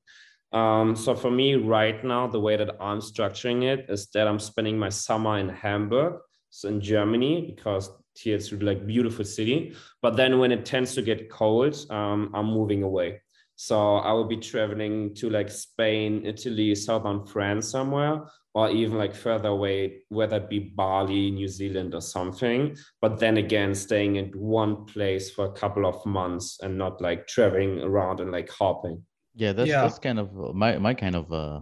Um, 0.51 0.95
so 0.95 1.15
for 1.15 1.29
me 1.29 1.55
right 1.55 2.03
now, 2.03 2.27
the 2.27 2.39
way 2.39 2.55
that 2.55 2.77
I'm 2.79 2.99
structuring 2.99 3.63
it 3.63 3.87
is 3.89 4.09
that 4.11 4.27
I'm 4.27 4.39
spending 4.39 4.79
my 4.79 4.89
summer 4.89 5.37
in 5.37 5.49
Hamburg, 5.49 6.15
so 6.49 6.69
in 6.69 6.81
Germany, 6.81 7.53
because 7.55 7.89
here 8.17 8.35
it's 8.35 8.51
really 8.51 8.65
like 8.65 8.87
beautiful 8.87 9.25
city. 9.25 9.75
But 10.01 10.15
then 10.15 10.39
when 10.39 10.51
it 10.51 10.65
tends 10.65 10.95
to 10.95 11.01
get 11.01 11.29
cold, 11.29 11.75
um, 11.89 12.31
I'm 12.33 12.47
moving 12.47 12.83
away. 12.83 13.21
So 13.55 13.97
I 13.97 14.11
will 14.11 14.25
be 14.25 14.37
traveling 14.37 15.13
to 15.15 15.29
like 15.29 15.49
Spain, 15.49 16.25
Italy, 16.25 16.75
southern 16.75 17.25
France 17.25 17.69
somewhere, 17.69 18.21
or 18.53 18.69
even 18.69 18.97
like 18.97 19.15
further 19.15 19.49
away, 19.49 20.01
whether 20.09 20.37
it 20.37 20.49
be 20.49 20.59
Bali, 20.59 21.31
New 21.31 21.47
Zealand, 21.47 21.93
or 21.93 22.01
something. 22.01 22.75
But 23.01 23.19
then 23.19 23.37
again, 23.37 23.73
staying 23.73 24.17
in 24.17 24.31
one 24.35 24.85
place 24.85 25.31
for 25.31 25.45
a 25.45 25.51
couple 25.51 25.85
of 25.85 26.05
months 26.05 26.59
and 26.61 26.77
not 26.77 27.01
like 27.01 27.27
traveling 27.27 27.81
around 27.81 28.19
and 28.19 28.31
like 28.31 28.49
hopping. 28.49 29.03
Yeah, 29.35 29.53
that's 29.53 29.69
yeah. 29.69 29.81
that's 29.81 29.99
kind 29.99 30.19
of 30.19 30.33
my 30.53 30.77
my 30.77 30.93
kind 30.93 31.15
of 31.15 31.31
uh 31.31 31.61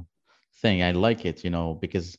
thing. 0.61 0.83
I 0.83 0.91
like 0.91 1.25
it, 1.25 1.43
you 1.43 1.49
know, 1.49 1.73
because 1.75 2.17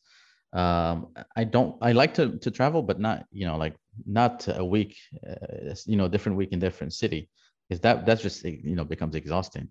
um 0.54 1.08
I 1.36 1.44
don't 1.44 1.76
I 1.82 1.92
like 1.92 2.14
to 2.14 2.38
to 2.38 2.50
travel, 2.50 2.82
but 2.82 3.00
not 3.00 3.26
you 3.32 3.46
know 3.46 3.56
like 3.56 3.76
not 4.06 4.46
a 4.48 4.64
week, 4.64 4.96
uh, 5.28 5.74
you 5.86 5.96
know, 5.96 6.08
different 6.08 6.38
week 6.38 6.52
in 6.52 6.58
different 6.58 6.92
city, 6.92 7.28
because 7.68 7.80
that 7.80 8.06
that's 8.06 8.22
just 8.22 8.44
you 8.44 8.76
know 8.76 8.84
becomes 8.84 9.14
exhausting. 9.14 9.68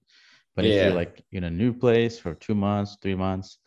But 0.56 0.66
yeah. 0.66 0.72
if 0.72 0.86
you're 0.86 0.96
like 0.96 1.24
in 1.32 1.46
a 1.46 1.50
new 1.50 1.74
place 1.74 2.20
for 2.20 2.36
two 2.36 2.56
months, 2.56 2.98
three 3.02 3.16
months, 3.16 3.58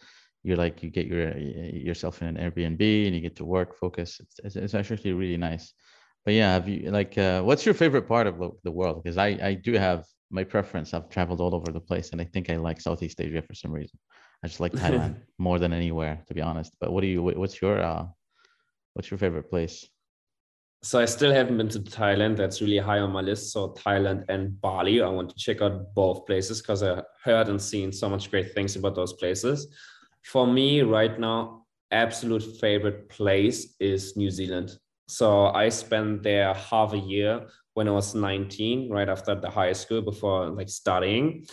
you're 0.43 0.57
like 0.57 0.83
you 0.83 0.91
get 0.91 1.07
your 1.07 1.37
yourself 1.39 2.23
in 2.23 2.29
an 2.29 2.37
Airbnb 2.37 3.07
and 3.07 3.15
you 3.15 3.21
get 3.21 3.37
to 3.37 3.45
work, 3.45 3.77
focus. 3.77 4.21
It's 4.21 4.39
it's, 4.45 4.57
it's 4.57 4.75
actually 4.75 5.13
really 5.13 5.37
nice. 5.37 5.75
But 6.25 6.35
yeah, 6.35 6.53
have 6.53 6.69
you 6.69 6.91
like 6.91 7.17
uh, 7.19 7.43
what's 7.43 7.65
your 7.65 7.75
favorite 7.75 8.07
part 8.09 8.27
of 8.27 8.37
the 8.63 8.71
world? 8.71 9.03
Because 9.03 9.19
I 9.19 9.29
I 9.43 9.55
do 9.55 9.73
have 9.75 10.05
my 10.31 10.45
preference. 10.45 10.93
I've 10.93 11.09
traveled 11.09 11.41
all 11.41 11.55
over 11.55 11.73
the 11.73 11.81
place, 11.81 12.11
and 12.11 12.21
I 12.21 12.25
think 12.25 12.51
I 12.51 12.57
like 12.57 12.81
Southeast 12.81 13.21
Asia 13.21 13.43
for 13.43 13.55
some 13.55 13.73
reason. 13.73 13.99
I 14.43 14.49
just 14.49 14.61
like 14.61 14.73
Thailand 14.85 15.17
more 15.39 15.59
than 15.59 15.73
anywhere, 15.73 16.23
to 16.27 16.35
be 16.35 16.43
honest. 16.43 16.77
But 16.81 16.93
what 16.93 17.01
do 17.01 17.07
you? 17.07 17.23
What's 17.23 17.61
your 17.61 17.81
uh, 17.81 18.07
what's 18.95 19.11
your 19.11 19.19
favorite 19.19 19.51
place? 19.51 19.87
so 20.87 21.01
I 21.01 21.05
still 21.07 21.33
haven't 21.33 21.57
been 21.57 21.69
to 21.71 21.81
Thailand. 21.81 22.37
That's 22.37 22.61
really 22.61 22.79
high 22.79 23.01
on 23.01 23.11
my 23.11 23.21
list. 23.21 23.53
So 23.53 23.71
Thailand 23.71 24.25
and 24.29 24.61
Bali. 24.61 25.03
I 25.03 25.09
want 25.09 25.31
to 25.31 25.37
check 25.37 25.61
out 25.61 25.93
both 25.95 26.27
places 26.27 26.63
because 26.63 26.85
I 26.85 27.03
heard 27.25 27.49
and 27.49 27.61
seen 27.61 27.91
so 27.93 28.09
much 28.09 28.31
great 28.31 28.55
things 28.55 28.77
about 28.77 28.95
those 28.95 29.13
places. 29.15 29.67
For 30.23 30.47
me, 30.47 30.83
right 30.83 31.19
now, 31.19 31.67
absolute 31.91 32.61
favorite 32.61 33.09
place 33.09 33.75
is 33.81 34.17
New 34.17 34.31
Zealand. 34.31 34.79
So 35.09 35.47
I 35.47 35.71
spent 35.71 36.23
there 36.23 36.55
half 36.55 36.93
a 36.93 36.99
year 36.99 37.49
when 37.75 37.89
I 37.89 37.91
was 37.91 38.15
19, 38.15 38.89
right 38.89 39.09
after 39.09 39.35
the 39.35 39.51
high 39.51 39.73
school 39.73 40.03
before 40.03 40.51
like 40.51 40.69
studying. 40.69 41.47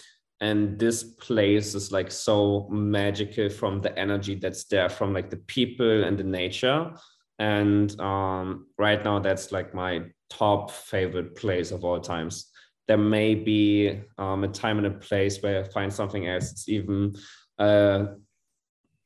And 0.43 0.77
this 0.77 1.03
place 1.03 1.73
is 1.73 1.93
like 1.93 2.11
so 2.11 2.67
magical 2.69 3.47
from 3.47 3.79
the 3.79 3.97
energy 3.97 4.35
that's 4.35 4.65
there, 4.65 4.89
from 4.89 5.13
like 5.13 5.29
the 5.29 5.37
people 5.37 6.03
and 6.03 6.17
the 6.17 6.25
nature. 6.25 6.91
And 7.39 7.97
um, 8.01 8.67
right 8.77 9.01
now 9.01 9.19
that's 9.19 9.53
like 9.53 9.73
my 9.73 10.01
top 10.29 10.69
favorite 10.69 11.37
place 11.37 11.71
of 11.71 11.85
all 11.85 12.01
times. 12.01 12.51
There 12.89 12.97
may 12.97 13.35
be 13.35 14.01
um, 14.17 14.43
a 14.43 14.49
time 14.49 14.79
and 14.79 14.87
a 14.87 14.91
place 14.91 15.41
where 15.41 15.63
i 15.63 15.67
find 15.69 15.93
something 15.93 16.27
else. 16.27 16.51
It's 16.51 16.67
even 16.67 17.15
uh, 17.57 18.07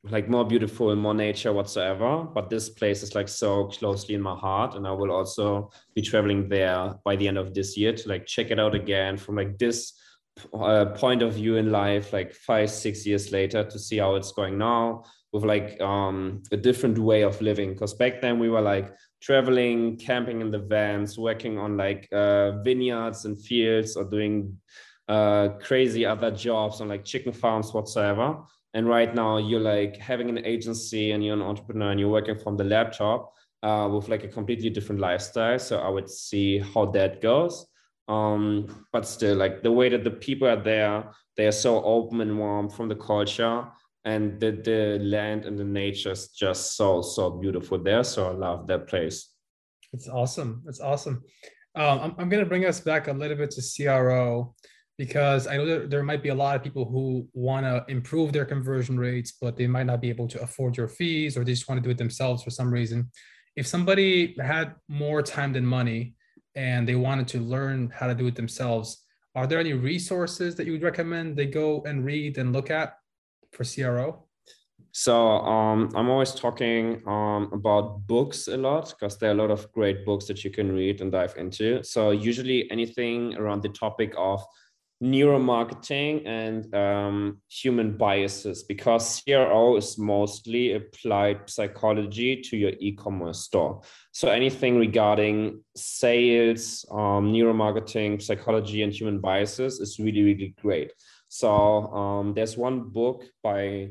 like 0.10 0.28
more 0.30 0.44
beautiful 0.44 0.96
more 0.96 1.14
nature 1.14 1.54
whatsoever. 1.54 2.24
But 2.24 2.50
this 2.50 2.68
place 2.68 3.04
is 3.04 3.14
like 3.14 3.28
so 3.28 3.66
closely 3.68 4.16
in 4.16 4.24
my 4.24 4.36
heart. 4.36 4.74
And 4.74 4.88
i 4.88 4.92
will 4.92 5.12
also 5.12 5.70
be 5.94 6.02
traveling 6.02 6.50
there 6.50 6.96
by 7.06 7.16
the 7.16 7.28
end 7.28 7.38
of 7.38 7.54
this 7.54 7.78
year 7.78 7.94
to 7.94 8.10
like 8.10 8.26
check 8.26 8.50
it 8.50 8.60
out 8.60 8.74
again 8.74 9.18
from 9.18 9.36
like 9.36 9.60
this 9.60 9.94
uh, 10.54 10.86
point 10.86 11.22
of 11.22 11.34
view 11.34 11.58
in 11.58 11.72
life 11.72 12.14
like 12.14 12.34
five 12.34 12.70
six 12.70 13.06
years 13.06 13.32
later 13.32 13.64
to 13.64 13.80
see 13.80 13.98
how 13.98 14.16
it's 14.16 14.32
going 14.32 14.58
now 14.58 15.04
with 15.34 15.44
like 15.44 15.80
um, 15.82 16.42
a 16.52 16.58
different 16.58 16.98
way 16.98 17.24
of 17.24 17.42
living. 17.42 17.74
Because 17.74 17.94
back 17.94 18.22
then 18.22 18.40
we 18.40 18.50
were 18.50 18.62
like 18.62 18.94
traveling, 19.22 19.98
camping 19.98 20.42
in 20.42 20.52
the 20.52 20.60
vans, 20.60 21.18
working 21.18 21.58
on 21.58 21.78
like 21.78 22.08
uh, 22.12 22.62
vineyards 22.64 23.26
and 23.26 23.40
fields, 23.40 23.96
or 23.96 24.06
doing 24.06 24.58
uh, 25.08 25.50
crazy 25.62 26.06
other 26.06 26.32
jobs 26.32 26.82
on 26.82 26.88
like 26.88 27.04
chicken 27.04 27.32
farms 27.32 27.74
whatsoever. 27.74 28.38
And 28.74 28.88
right 28.88 29.14
now 29.14 29.38
you're 29.38 29.60
like 29.60 29.98
having 29.98 30.30
an 30.30 30.46
agency 30.46 31.12
and 31.12 31.24
you're 31.24 31.34
an 31.36 31.42
entrepreneur 31.42 31.92
and 31.92 32.00
you're 32.00 32.10
working 32.10 32.38
from 32.38 32.58
the 32.58 32.64
laptop 32.64 33.34
uh, 33.64 33.90
with 33.92 34.08
like 34.08 34.24
a 34.24 34.28
completely 34.28 34.70
different 34.70 35.02
lifestyle. 35.02 35.58
So 35.60 35.80
I 35.80 35.90
would 35.90 36.10
see 36.10 36.60
how 36.60 36.86
that 36.88 37.22
goes. 37.22 37.66
Um, 38.08 38.86
but 38.94 39.06
still, 39.06 39.36
like 39.36 39.64
the 39.64 39.72
way 39.72 39.90
that 39.90 40.04
the 40.04 40.12
people 40.12 40.48
are 40.48 40.62
there, 40.62 41.12
they 41.36 41.48
are 41.48 41.52
so 41.52 41.84
open 41.84 42.22
and 42.22 42.38
warm 42.38 42.70
from 42.70 42.88
the 42.88 42.96
culture 42.96 43.68
and 44.06 44.40
the, 44.40 44.52
the 44.52 45.00
land 45.04 45.44
and 45.44 45.60
the 45.60 45.66
nature 45.66 46.12
is 46.12 46.30
just 46.30 46.78
so 46.78 47.02
so 47.02 47.30
beautiful 47.30 47.78
there. 47.78 48.04
So 48.04 48.30
i 48.30 48.32
love 48.32 48.66
that 48.68 48.88
place. 48.88 49.34
It's 49.92 50.08
awesome. 50.08 50.64
It's 50.68 50.80
awesome. 50.80 51.24
Um, 51.76 52.00
I'm, 52.00 52.16
I'm 52.18 52.30
going 52.30 52.44
to 52.44 52.50
bring 52.50 52.66
us 52.66 52.80
back 52.80 53.08
a 53.08 53.12
little 53.12 53.38
bit 53.38 53.52
to 53.52 53.84
cro 53.84 54.56
because 54.98 55.46
i 55.46 55.56
know 55.56 55.66
that 55.66 55.92
there 55.92 56.02
might 56.02 56.24
be 56.24 56.30
a 56.30 56.36
lot 56.36 56.56
of 56.56 56.64
people 56.64 56.86
who 56.86 57.28
want 57.34 57.66
to 57.66 57.86
improve 57.88 58.34
their 58.34 58.46
conversion 58.46 58.98
rates 58.98 59.34
but 59.40 59.56
they 59.56 59.68
might 59.68 59.86
not 59.86 60.02
be 60.02 60.10
able 60.10 60.28
to 60.28 60.42
afford 60.42 60.76
your 60.76 60.88
fees 60.88 61.38
or 61.38 61.44
they 61.44 61.52
just 61.52 61.70
want 61.70 61.78
to 61.78 61.84
do 61.84 61.92
it 61.92 61.98
themselves 61.98 62.42
for 62.42 62.50
some 62.50 62.74
reason. 62.74 63.12
If 63.56 63.68
somebody 63.68 64.36
had 64.40 64.74
more 64.88 65.22
time 65.22 65.54
than 65.54 65.66
money 65.66 66.16
and 66.58 66.86
they 66.86 66.96
wanted 66.96 67.28
to 67.30 67.40
learn 67.40 67.90
how 67.96 68.08
to 68.08 68.16
do 68.16 68.28
it 68.28 68.36
themselves 68.36 69.04
are 69.38 69.46
there 69.46 69.60
any 69.60 69.74
resources 69.74 70.56
that 70.56 70.66
you 70.66 70.72
would 70.72 70.82
recommend 70.82 71.38
they 71.38 71.46
go 71.46 71.84
and 71.84 72.04
read 72.04 72.40
and 72.40 72.52
look 72.54 72.72
at 72.72 72.98
for 73.52 73.64
CRO? 73.64 74.24
So 74.92 75.14
um, 75.16 75.92
I'm 75.94 76.10
always 76.10 76.34
talking 76.34 77.04
um, 77.06 77.52
about 77.54 78.08
books 78.08 78.48
a 78.48 78.58
lot 78.58 78.90
because 78.90 79.20
there 79.20 79.30
are 79.30 79.34
a 79.34 79.38
lot 79.38 79.52
of 79.52 79.72
great 79.74 80.04
books 80.08 80.26
that 80.26 80.44
you 80.44 80.50
can 80.50 80.72
read 80.72 81.02
and 81.02 81.12
dive 81.12 81.36
into. 81.38 81.84
So 81.84 82.10
usually 82.10 82.70
anything 82.72 83.36
around 83.36 83.62
the 83.62 83.70
topic 83.70 84.12
of 84.18 84.44
neuromarketing 85.02 86.26
and 86.26 86.74
um, 86.74 87.40
human 87.50 87.98
biases 87.98 88.64
because 88.64 89.22
CRO 89.22 89.78
is 89.78 89.98
mostly 89.98 90.74
applied 90.74 91.50
psychology 91.50 92.42
to 92.42 92.58
your 92.58 92.72
e-commerce 92.80 93.42
store. 93.42 93.82
So 94.12 94.30
anything 94.30 94.78
regarding 94.78 95.64
sales, 95.76 96.86
um, 96.92 97.32
neuromarketing, 97.32 98.22
psychology, 98.22 98.82
and 98.82 98.92
human 98.92 99.20
biases 99.20 99.80
is 99.80 100.00
really, 100.00 100.24
really 100.24 100.56
great. 100.62 100.92
So 101.28 101.52
um, 101.94 102.34
there's 102.34 102.58
one 102.58 102.90
book 102.90 103.24
by 103.44 103.90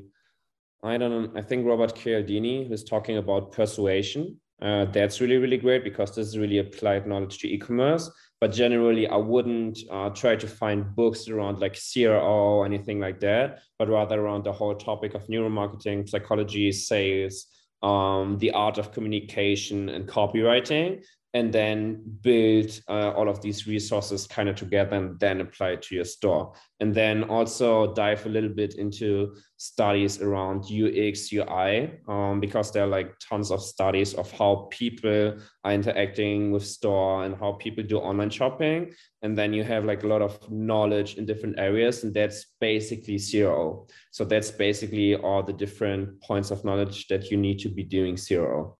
I 0.83 0.99
don't 0.99 1.11
know, 1.11 1.39
I 1.39 1.43
think 1.43 1.67
Robert 1.67 1.97
Cialdini 1.97 2.69
who's 2.69 2.85
talking 2.85 3.17
about 3.17 3.51
persuasion. 3.51 4.41
Uh, 4.61 4.85
that's 4.87 5.21
really, 5.21 5.37
really 5.37 5.57
great 5.57 5.85
because 5.85 6.15
this 6.15 6.29
is 6.29 6.39
really 6.39 6.59
applied 6.59 7.07
knowledge 7.07 7.39
to 7.39 7.49
e-commerce 7.49 8.11
but 8.41 8.53
generally 8.53 9.07
i 9.09 9.16
wouldn't 9.16 9.78
uh, 9.91 10.11
try 10.11 10.37
to 10.37 10.47
find 10.47 10.95
books 10.95 11.28
around 11.28 11.59
like 11.59 11.78
cro 11.93 12.20
or 12.20 12.66
anything 12.66 13.01
like 13.01 13.20
that 13.20 13.61
but 13.78 13.89
rather 13.89 14.20
around 14.20 14.45
the 14.45 14.53
whole 14.53 14.74
topic 14.74 15.14
of 15.14 15.26
neuromarketing 15.26 16.09
psychology 16.09 16.70
sales 16.72 17.47
um, 17.82 18.39
the 18.39 18.51
art 18.53 18.78
of 18.78 18.93
communication 18.93 19.89
and 19.91 20.09
copywriting 20.09 21.03
and 21.37 21.53
then 21.53 22.03
build 22.22 22.80
uh, 22.89 23.11
all 23.11 23.28
of 23.28 23.43
these 23.43 23.66
resources 23.66 24.26
kind 24.26 24.49
of 24.49 24.57
together 24.57 24.97
and 24.97 25.20
then 25.20 25.43
apply 25.43 25.72
it 25.72 25.82
to 25.82 25.95
your 25.95 26.07
store. 26.07 26.55
And 26.80 26.95
then 26.95 27.24
also 27.24 27.93
dive 27.93 28.24
a 28.24 28.30
little 28.30 28.49
bit 28.49 28.76
into 28.76 29.34
studies 29.59 30.22
around 30.22 30.64
UX, 30.64 31.30
UI, 31.30 32.01
um, 32.09 32.41
because 32.41 32.72
there 32.72 32.84
are 32.84 32.95
like 32.99 33.18
tons 33.18 33.51
of 33.51 33.61
studies 33.61 34.14
of 34.14 34.32
how 34.32 34.66
people 34.70 35.37
are 35.62 35.72
interacting 35.72 36.53
with 36.53 36.64
store 36.64 37.24
and 37.24 37.37
how 37.37 37.53
people 37.53 37.84
do 37.84 37.99
online 37.99 38.30
shopping. 38.30 38.95
And 39.20 39.37
then 39.37 39.53
you 39.53 39.62
have 39.62 39.84
like 39.84 40.05
a 40.05 40.09
lot 40.09 40.22
of 40.22 40.51
knowledge 40.51 41.16
in 41.18 41.26
different 41.26 41.59
areas, 41.59 42.03
and 42.03 42.14
that's 42.14 42.47
basically 42.62 43.18
CRO. 43.18 43.87
So 44.11 44.24
that's 44.24 44.51
basically 44.51 45.16
all 45.16 45.43
the 45.43 45.53
different 45.53 46.18
points 46.22 46.51
of 46.51 46.64
knowledge 46.64 47.09
that 47.09 47.30
you 47.30 47.37
need 47.37 47.59
to 47.59 47.68
be 47.68 47.82
doing 47.82 48.16
CRO. 48.16 48.78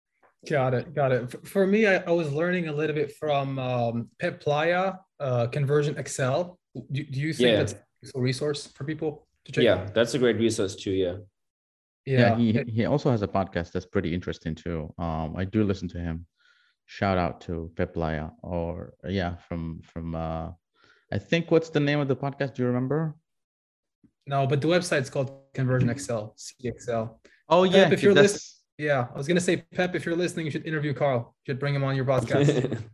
Got 0.49 0.73
it. 0.73 0.93
Got 0.93 1.11
it. 1.11 1.47
For 1.47 1.65
me, 1.65 1.87
I, 1.87 1.97
I 1.97 2.11
was 2.11 2.31
learning 2.31 2.67
a 2.67 2.73
little 2.73 2.95
bit 2.95 3.15
from 3.15 3.57
um, 3.59 4.09
Peep 4.19 4.41
Laja, 4.45 4.99
uh, 5.19 5.47
ConversionXL. 5.47 6.55
Do, 6.91 7.03
do 7.03 7.19
you 7.19 7.33
think 7.33 7.49
yeah. 7.49 7.57
that's 7.57 7.75
a 8.15 8.19
resource 8.19 8.67
for 8.67 8.83
people 8.83 9.27
to 9.45 9.51
check? 9.51 9.63
Yeah, 9.63 9.75
out? 9.75 9.93
that's 9.93 10.13
a 10.13 10.19
great 10.19 10.37
resource 10.37 10.75
too. 10.75 10.91
Yeah. 10.91 11.15
Yeah. 12.05 12.37
yeah 12.37 12.63
he, 12.63 12.71
he 12.71 12.85
also 12.85 13.09
has 13.11 13.21
a 13.21 13.27
podcast 13.27 13.71
that's 13.71 13.85
pretty 13.85 14.13
interesting 14.13 14.55
too. 14.55 14.93
Um, 14.97 15.35
I 15.35 15.43
do 15.43 15.63
listen 15.63 15.87
to 15.89 15.97
him. 15.97 16.25
Shout 16.85 17.17
out 17.17 17.41
to 17.41 17.69
Peep 17.75 17.95
Laja 17.95 18.31
or 18.43 18.93
yeah, 19.03 19.35
from 19.49 19.81
from 19.83 20.15
uh, 20.15 20.51
I 21.11 21.17
think 21.17 21.51
what's 21.51 21.69
the 21.69 21.81
name 21.81 21.99
of 21.99 22.07
the 22.07 22.15
podcast? 22.15 22.53
Do 22.53 22.61
you 22.61 22.67
remember? 22.67 23.15
No, 24.25 24.47
but 24.47 24.61
the 24.61 24.67
website's 24.67 25.09
called 25.09 25.31
ConversionXL, 25.53 26.31
CXL. 26.37 27.15
Oh 27.49 27.63
yeah, 27.63 27.85
Pep, 27.85 27.93
if 27.93 28.03
you're 28.03 28.13
listening 28.13 28.57
yeah, 28.77 29.07
I 29.13 29.17
was 29.17 29.27
gonna 29.27 29.39
say, 29.41 29.57
Pep, 29.73 29.95
if 29.95 30.05
you're 30.05 30.15
listening, 30.15 30.45
you 30.45 30.51
should 30.51 30.65
interview 30.65 30.93
Carl. 30.93 31.35
You 31.45 31.51
should 31.53 31.59
bring 31.59 31.73
him 31.73 31.83
on 31.83 31.95
your 31.95 32.05
podcast. 32.05 32.85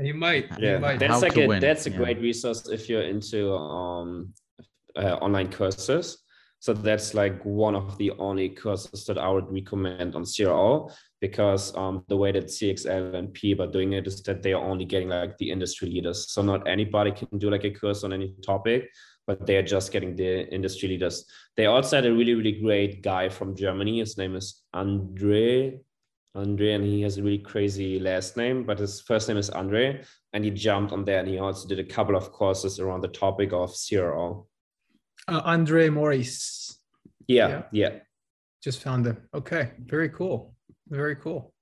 you 0.00 0.14
might. 0.14 0.46
Yeah, 0.58 0.74
you 0.74 0.78
might. 0.80 0.98
that's 0.98 1.12
How 1.12 1.20
like 1.20 1.36
a 1.36 1.46
win. 1.46 1.60
that's 1.60 1.86
a 1.86 1.90
yeah. 1.90 1.96
great 1.96 2.20
resource 2.20 2.68
if 2.68 2.88
you're 2.88 3.02
into 3.02 3.54
um 3.54 4.32
uh, 4.96 5.16
online 5.16 5.50
courses. 5.52 6.18
So 6.60 6.72
that's 6.74 7.14
like 7.14 7.44
one 7.44 7.76
of 7.76 7.96
the 7.98 8.10
only 8.18 8.48
courses 8.48 9.04
that 9.04 9.18
I 9.18 9.28
would 9.28 9.50
recommend 9.52 10.14
on 10.16 10.24
CRO 10.24 10.90
because 11.20 11.76
um, 11.76 12.04
the 12.08 12.16
way 12.16 12.32
that 12.32 12.46
CXL 12.46 13.14
and 13.14 13.32
PEEP 13.32 13.60
are 13.60 13.66
doing 13.66 13.92
it 13.92 14.06
is 14.06 14.22
that 14.22 14.42
they 14.42 14.52
are 14.52 14.64
only 14.64 14.84
getting 14.84 15.08
like 15.08 15.38
the 15.38 15.50
industry 15.50 15.88
leaders. 15.88 16.30
So 16.30 16.42
not 16.42 16.66
anybody 16.66 17.12
can 17.12 17.38
do 17.38 17.50
like 17.50 17.64
a 17.64 17.70
course 17.70 18.02
on 18.04 18.12
any 18.12 18.34
topic 18.44 18.88
but 19.28 19.46
they 19.46 19.56
are 19.56 19.62
just 19.62 19.92
getting 19.92 20.16
the 20.16 20.48
industry 20.48 20.88
leaders. 20.88 21.26
They 21.54 21.66
also 21.66 21.96
had 21.96 22.06
a 22.06 22.12
really, 22.12 22.34
really 22.34 22.62
great 22.62 23.02
guy 23.02 23.28
from 23.28 23.54
Germany. 23.54 23.98
His 23.98 24.16
name 24.16 24.34
is 24.34 24.62
Andre. 24.72 25.78
Andre, 26.34 26.72
and 26.72 26.84
he 26.84 27.02
has 27.02 27.18
a 27.18 27.22
really 27.22 27.38
crazy 27.38 28.00
last 28.00 28.38
name, 28.38 28.64
but 28.64 28.78
his 28.78 29.02
first 29.02 29.28
name 29.28 29.36
is 29.36 29.50
Andre. 29.50 30.02
And 30.32 30.44
he 30.44 30.50
jumped 30.50 30.92
on 30.92 31.04
there 31.04 31.18
and 31.18 31.28
he 31.28 31.38
also 31.38 31.68
did 31.68 31.78
a 31.78 31.84
couple 31.84 32.16
of 32.16 32.32
courses 32.32 32.80
around 32.80 33.02
the 33.02 33.08
topic 33.08 33.52
of 33.52 33.76
CRO. 33.76 34.46
Uh, 35.28 35.42
Andre 35.44 35.88
Morys. 35.88 36.76
Yeah, 37.26 37.48
yeah, 37.48 37.62
yeah. 37.72 37.98
Just 38.62 38.82
found 38.82 39.06
him. 39.06 39.18
Okay, 39.34 39.72
very 39.84 40.08
cool. 40.08 40.54
Very 40.88 41.16
cool. 41.16 41.52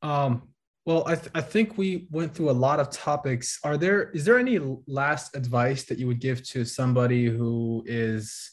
Um, 0.00 0.48
well, 0.84 1.04
I, 1.06 1.14
th- 1.14 1.30
I 1.34 1.42
think 1.42 1.78
we 1.78 2.08
went 2.10 2.34
through 2.34 2.50
a 2.50 2.58
lot 2.66 2.80
of 2.80 2.90
topics. 2.90 3.60
Are 3.62 3.76
there 3.76 4.10
is 4.10 4.24
there 4.24 4.38
any 4.38 4.58
last 4.88 5.36
advice 5.36 5.84
that 5.84 5.98
you 5.98 6.06
would 6.08 6.18
give 6.18 6.42
to 6.48 6.64
somebody 6.64 7.26
who 7.26 7.84
is 7.86 8.50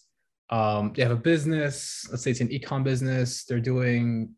um, 0.49 0.93
they 0.95 1.03
have 1.03 1.11
a 1.11 1.15
business, 1.15 2.07
let's 2.09 2.23
say 2.23 2.31
it's 2.31 2.41
an 2.41 2.49
ecom 2.49 2.83
business, 2.83 3.45
they're 3.45 3.59
doing 3.59 4.33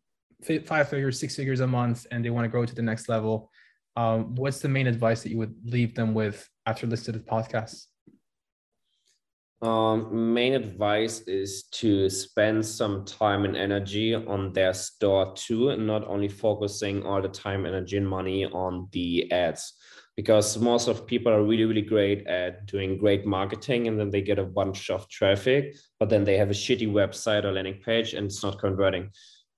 five 0.66 0.88
figures, 0.88 1.18
six 1.18 1.36
figures 1.36 1.60
a 1.60 1.66
month, 1.66 2.06
and 2.10 2.24
they 2.24 2.30
want 2.30 2.44
to 2.44 2.48
grow 2.48 2.64
to 2.66 2.74
the 2.74 2.82
next 2.82 3.08
level. 3.08 3.50
Um, 3.96 4.34
what's 4.34 4.60
the 4.60 4.68
main 4.68 4.86
advice 4.86 5.22
that 5.22 5.30
you 5.30 5.38
would 5.38 5.54
leave 5.64 5.94
them 5.94 6.14
with 6.14 6.48
after 6.66 6.86
listening 6.86 7.14
to 7.14 7.18
the 7.20 7.30
podcast? 7.30 7.86
Um, 9.62 10.34
main 10.34 10.54
advice 10.54 11.20
is 11.20 11.62
to 11.70 12.10
spend 12.10 12.66
some 12.66 13.04
time 13.04 13.44
and 13.44 13.56
energy 13.56 14.12
on 14.12 14.52
their 14.52 14.74
store 14.74 15.32
too, 15.36 15.70
and 15.70 15.86
not 15.86 16.04
only 16.08 16.26
focusing 16.26 17.06
all 17.06 17.22
the 17.22 17.28
time, 17.28 17.64
energy, 17.64 17.96
and 17.96 18.08
money 18.08 18.44
on 18.44 18.88
the 18.90 19.30
ads. 19.30 19.74
Because 20.16 20.58
most 20.58 20.88
of 20.88 21.06
people 21.06 21.32
are 21.32 21.44
really, 21.44 21.64
really 21.64 21.80
great 21.82 22.26
at 22.26 22.66
doing 22.66 22.98
great 22.98 23.24
marketing, 23.24 23.86
and 23.86 23.98
then 23.98 24.10
they 24.10 24.20
get 24.20 24.40
a 24.40 24.44
bunch 24.44 24.90
of 24.90 25.08
traffic, 25.08 25.76
but 26.00 26.08
then 26.08 26.24
they 26.24 26.36
have 26.36 26.50
a 26.50 26.54
shitty 26.54 26.90
website 26.90 27.44
or 27.44 27.52
landing 27.52 27.80
page, 27.84 28.14
and 28.14 28.26
it's 28.26 28.42
not 28.42 28.58
converting 28.58 29.10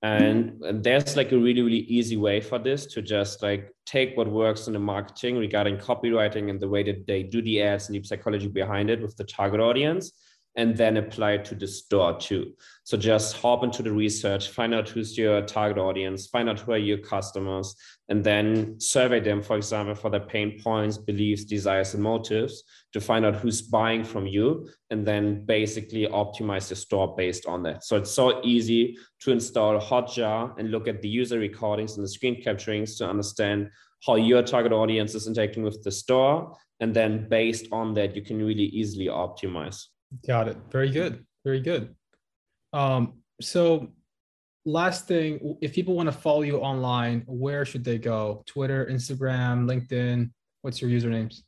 Mm-hmm. 0.05 0.23
and, 0.23 0.63
and 0.63 0.83
there's 0.83 1.15
like 1.17 1.31
a 1.31 1.37
really 1.37 1.61
really 1.61 1.85
easy 1.97 2.17
way 2.17 2.39
for 2.39 2.59
this 2.59 2.85
to 2.87 3.01
just 3.01 3.41
like 3.41 3.73
take 3.85 4.15
what 4.15 4.29
works 4.29 4.67
in 4.67 4.73
the 4.73 4.79
marketing 4.79 5.37
regarding 5.37 5.77
copywriting 5.77 6.49
and 6.49 6.59
the 6.59 6.67
way 6.67 6.83
that 6.83 7.07
they 7.07 7.23
do 7.23 7.41
the 7.41 7.61
ads 7.61 7.87
and 7.87 7.95
the 7.95 8.07
psychology 8.07 8.47
behind 8.47 8.89
it 8.89 9.01
with 9.01 9.15
the 9.17 9.23
target 9.23 9.59
audience 9.59 10.11
and 10.55 10.75
then 10.77 10.97
apply 10.97 11.33
it 11.33 11.45
to 11.45 11.55
the 11.55 11.67
store 11.67 12.17
too. 12.17 12.53
So 12.83 12.97
just 12.97 13.37
hop 13.37 13.63
into 13.63 13.83
the 13.83 13.91
research, 13.91 14.49
find 14.49 14.73
out 14.73 14.87
who's 14.87 15.17
your 15.17 15.41
target 15.41 15.77
audience, 15.77 16.27
find 16.27 16.49
out 16.49 16.59
who 16.59 16.71
are 16.71 16.77
your 16.77 16.99
customers, 16.99 17.75
and 18.09 18.23
then 18.23 18.79
survey 18.79 19.19
them, 19.19 19.41
for 19.41 19.57
example, 19.57 19.95
for 19.95 20.09
their 20.09 20.19
pain 20.19 20.59
points, 20.63 20.97
beliefs, 20.97 21.43
desires, 21.43 21.93
and 21.93 22.03
motives 22.03 22.63
to 22.93 23.01
find 23.01 23.25
out 23.25 23.35
who's 23.35 23.61
buying 23.61 24.03
from 24.03 24.27
you, 24.27 24.69
and 24.91 25.05
then 25.05 25.45
basically 25.45 26.07
optimize 26.07 26.69
the 26.69 26.75
store 26.75 27.15
based 27.17 27.45
on 27.47 27.63
that. 27.63 27.83
So 27.83 27.97
it's 27.97 28.11
so 28.11 28.41
easy 28.43 28.97
to 29.21 29.31
install 29.31 29.79
Hotjar 29.79 30.57
and 30.57 30.71
look 30.71 30.87
at 30.87 31.01
the 31.01 31.09
user 31.09 31.39
recordings 31.39 31.97
and 31.97 32.03
the 32.03 32.09
screen 32.09 32.41
capturings 32.41 32.97
to 32.99 33.09
understand 33.09 33.69
how 34.05 34.15
your 34.15 34.43
target 34.43 34.71
audience 34.71 35.15
is 35.15 35.27
interacting 35.27 35.63
with 35.63 35.83
the 35.83 35.91
store. 35.91 36.55
And 36.79 36.93
then 36.93 37.27
based 37.27 37.67
on 37.71 37.93
that, 37.95 38.15
you 38.15 38.21
can 38.21 38.37
really 38.37 38.65
easily 38.65 39.07
optimize. 39.07 39.85
Got 40.27 40.47
it. 40.47 40.57
Very 40.71 40.89
good. 40.89 41.25
Very 41.43 41.61
good. 41.61 41.95
Um, 42.73 43.21
so 43.41 43.91
last 44.65 45.07
thing, 45.07 45.57
if 45.61 45.73
people 45.73 45.95
want 45.95 46.07
to 46.07 46.17
follow 46.17 46.41
you 46.41 46.57
online, 46.57 47.23
where 47.27 47.65
should 47.65 47.83
they 47.83 47.97
go? 47.97 48.43
Twitter, 48.45 48.85
Instagram, 48.85 49.65
LinkedIn? 49.65 50.31
What's 50.61 50.81
your 50.81 50.89
usernames? 50.89 51.41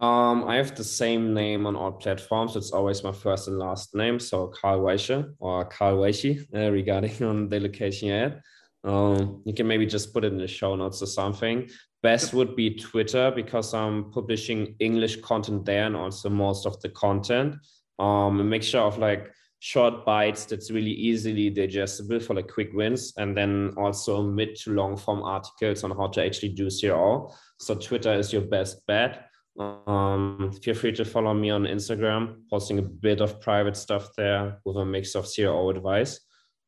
Um, 0.00 0.44
I 0.44 0.56
have 0.56 0.74
the 0.74 0.84
same 0.84 1.34
name 1.34 1.66
on 1.66 1.76
all 1.76 1.92
platforms. 1.92 2.56
It's 2.56 2.72
always 2.72 3.04
my 3.04 3.12
first 3.12 3.48
and 3.48 3.58
last 3.58 3.94
name. 3.94 4.18
So 4.18 4.48
Carl 4.48 4.80
Weische 4.80 5.32
or 5.38 5.64
Carl 5.66 5.98
Weishi 5.98 6.44
uh, 6.54 6.70
regarding 6.70 7.22
on 7.22 7.48
the 7.48 7.60
location 7.60 8.10
ad. 8.10 8.40
Um, 8.82 9.42
you 9.46 9.54
can 9.54 9.66
maybe 9.66 9.86
just 9.86 10.12
put 10.12 10.24
it 10.24 10.32
in 10.32 10.38
the 10.38 10.48
show 10.48 10.74
notes 10.76 11.02
or 11.02 11.06
something. 11.06 11.68
Best 12.04 12.34
would 12.34 12.54
be 12.54 12.74
Twitter 12.74 13.32
because 13.34 13.72
I'm 13.72 14.10
publishing 14.10 14.76
English 14.78 15.22
content 15.22 15.64
there 15.64 15.86
and 15.86 15.96
also 15.96 16.28
most 16.28 16.66
of 16.66 16.78
the 16.82 16.90
content. 16.90 17.56
Um, 17.98 18.40
a 18.40 18.44
mixture 18.44 18.80
of 18.80 18.98
like 18.98 19.32
short 19.60 20.04
bites 20.04 20.44
that's 20.44 20.70
really 20.70 20.90
easily 20.90 21.48
digestible 21.48 22.20
for 22.20 22.34
like 22.34 22.48
quick 22.48 22.74
wins, 22.74 23.14
and 23.16 23.34
then 23.34 23.72
also 23.78 24.22
mid 24.22 24.54
to 24.56 24.74
long 24.74 24.98
form 24.98 25.22
articles 25.22 25.82
on 25.82 25.92
how 25.92 26.08
to 26.08 26.22
actually 26.22 26.50
do 26.50 26.68
CRO. 26.68 27.32
So 27.58 27.74
Twitter 27.74 28.12
is 28.12 28.34
your 28.34 28.42
best 28.42 28.86
bet. 28.86 29.30
Um, 29.58 30.52
feel 30.62 30.74
free 30.74 30.92
to 30.92 31.06
follow 31.06 31.32
me 31.32 31.48
on 31.48 31.64
Instagram, 31.64 32.42
posting 32.50 32.80
a 32.80 32.82
bit 32.82 33.22
of 33.22 33.40
private 33.40 33.78
stuff 33.78 34.10
there 34.14 34.60
with 34.66 34.76
a 34.76 34.84
mix 34.84 35.14
of 35.14 35.26
CRO 35.34 35.70
advice. 35.70 36.20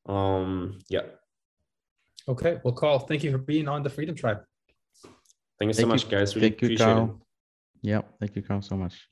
Um, 0.07 0.78
yeah. 0.89 1.03
Okay. 2.26 2.59
Well, 2.64 2.72
Carl, 2.72 3.01
thank 3.01 3.22
you 3.22 3.32
for 3.32 3.39
being 3.53 3.68
on 3.68 3.82
the 3.82 3.91
Freedom 3.91 4.14
Tribe. 4.14 4.39
Thank 5.59 5.71
you 5.71 5.73
so 5.73 5.81
thank 5.81 5.89
much, 5.89 6.05
you, 6.05 6.11
guys. 6.11 6.37
Really 6.37 6.51
thank 6.51 6.63
you, 6.63 6.77
Carl. 6.77 7.21
It. 7.83 7.89
Yep. 7.89 8.15
Thank 8.21 8.37
you, 8.37 8.43
Carl, 8.43 8.63
so 8.63 8.77
much. 8.77 9.09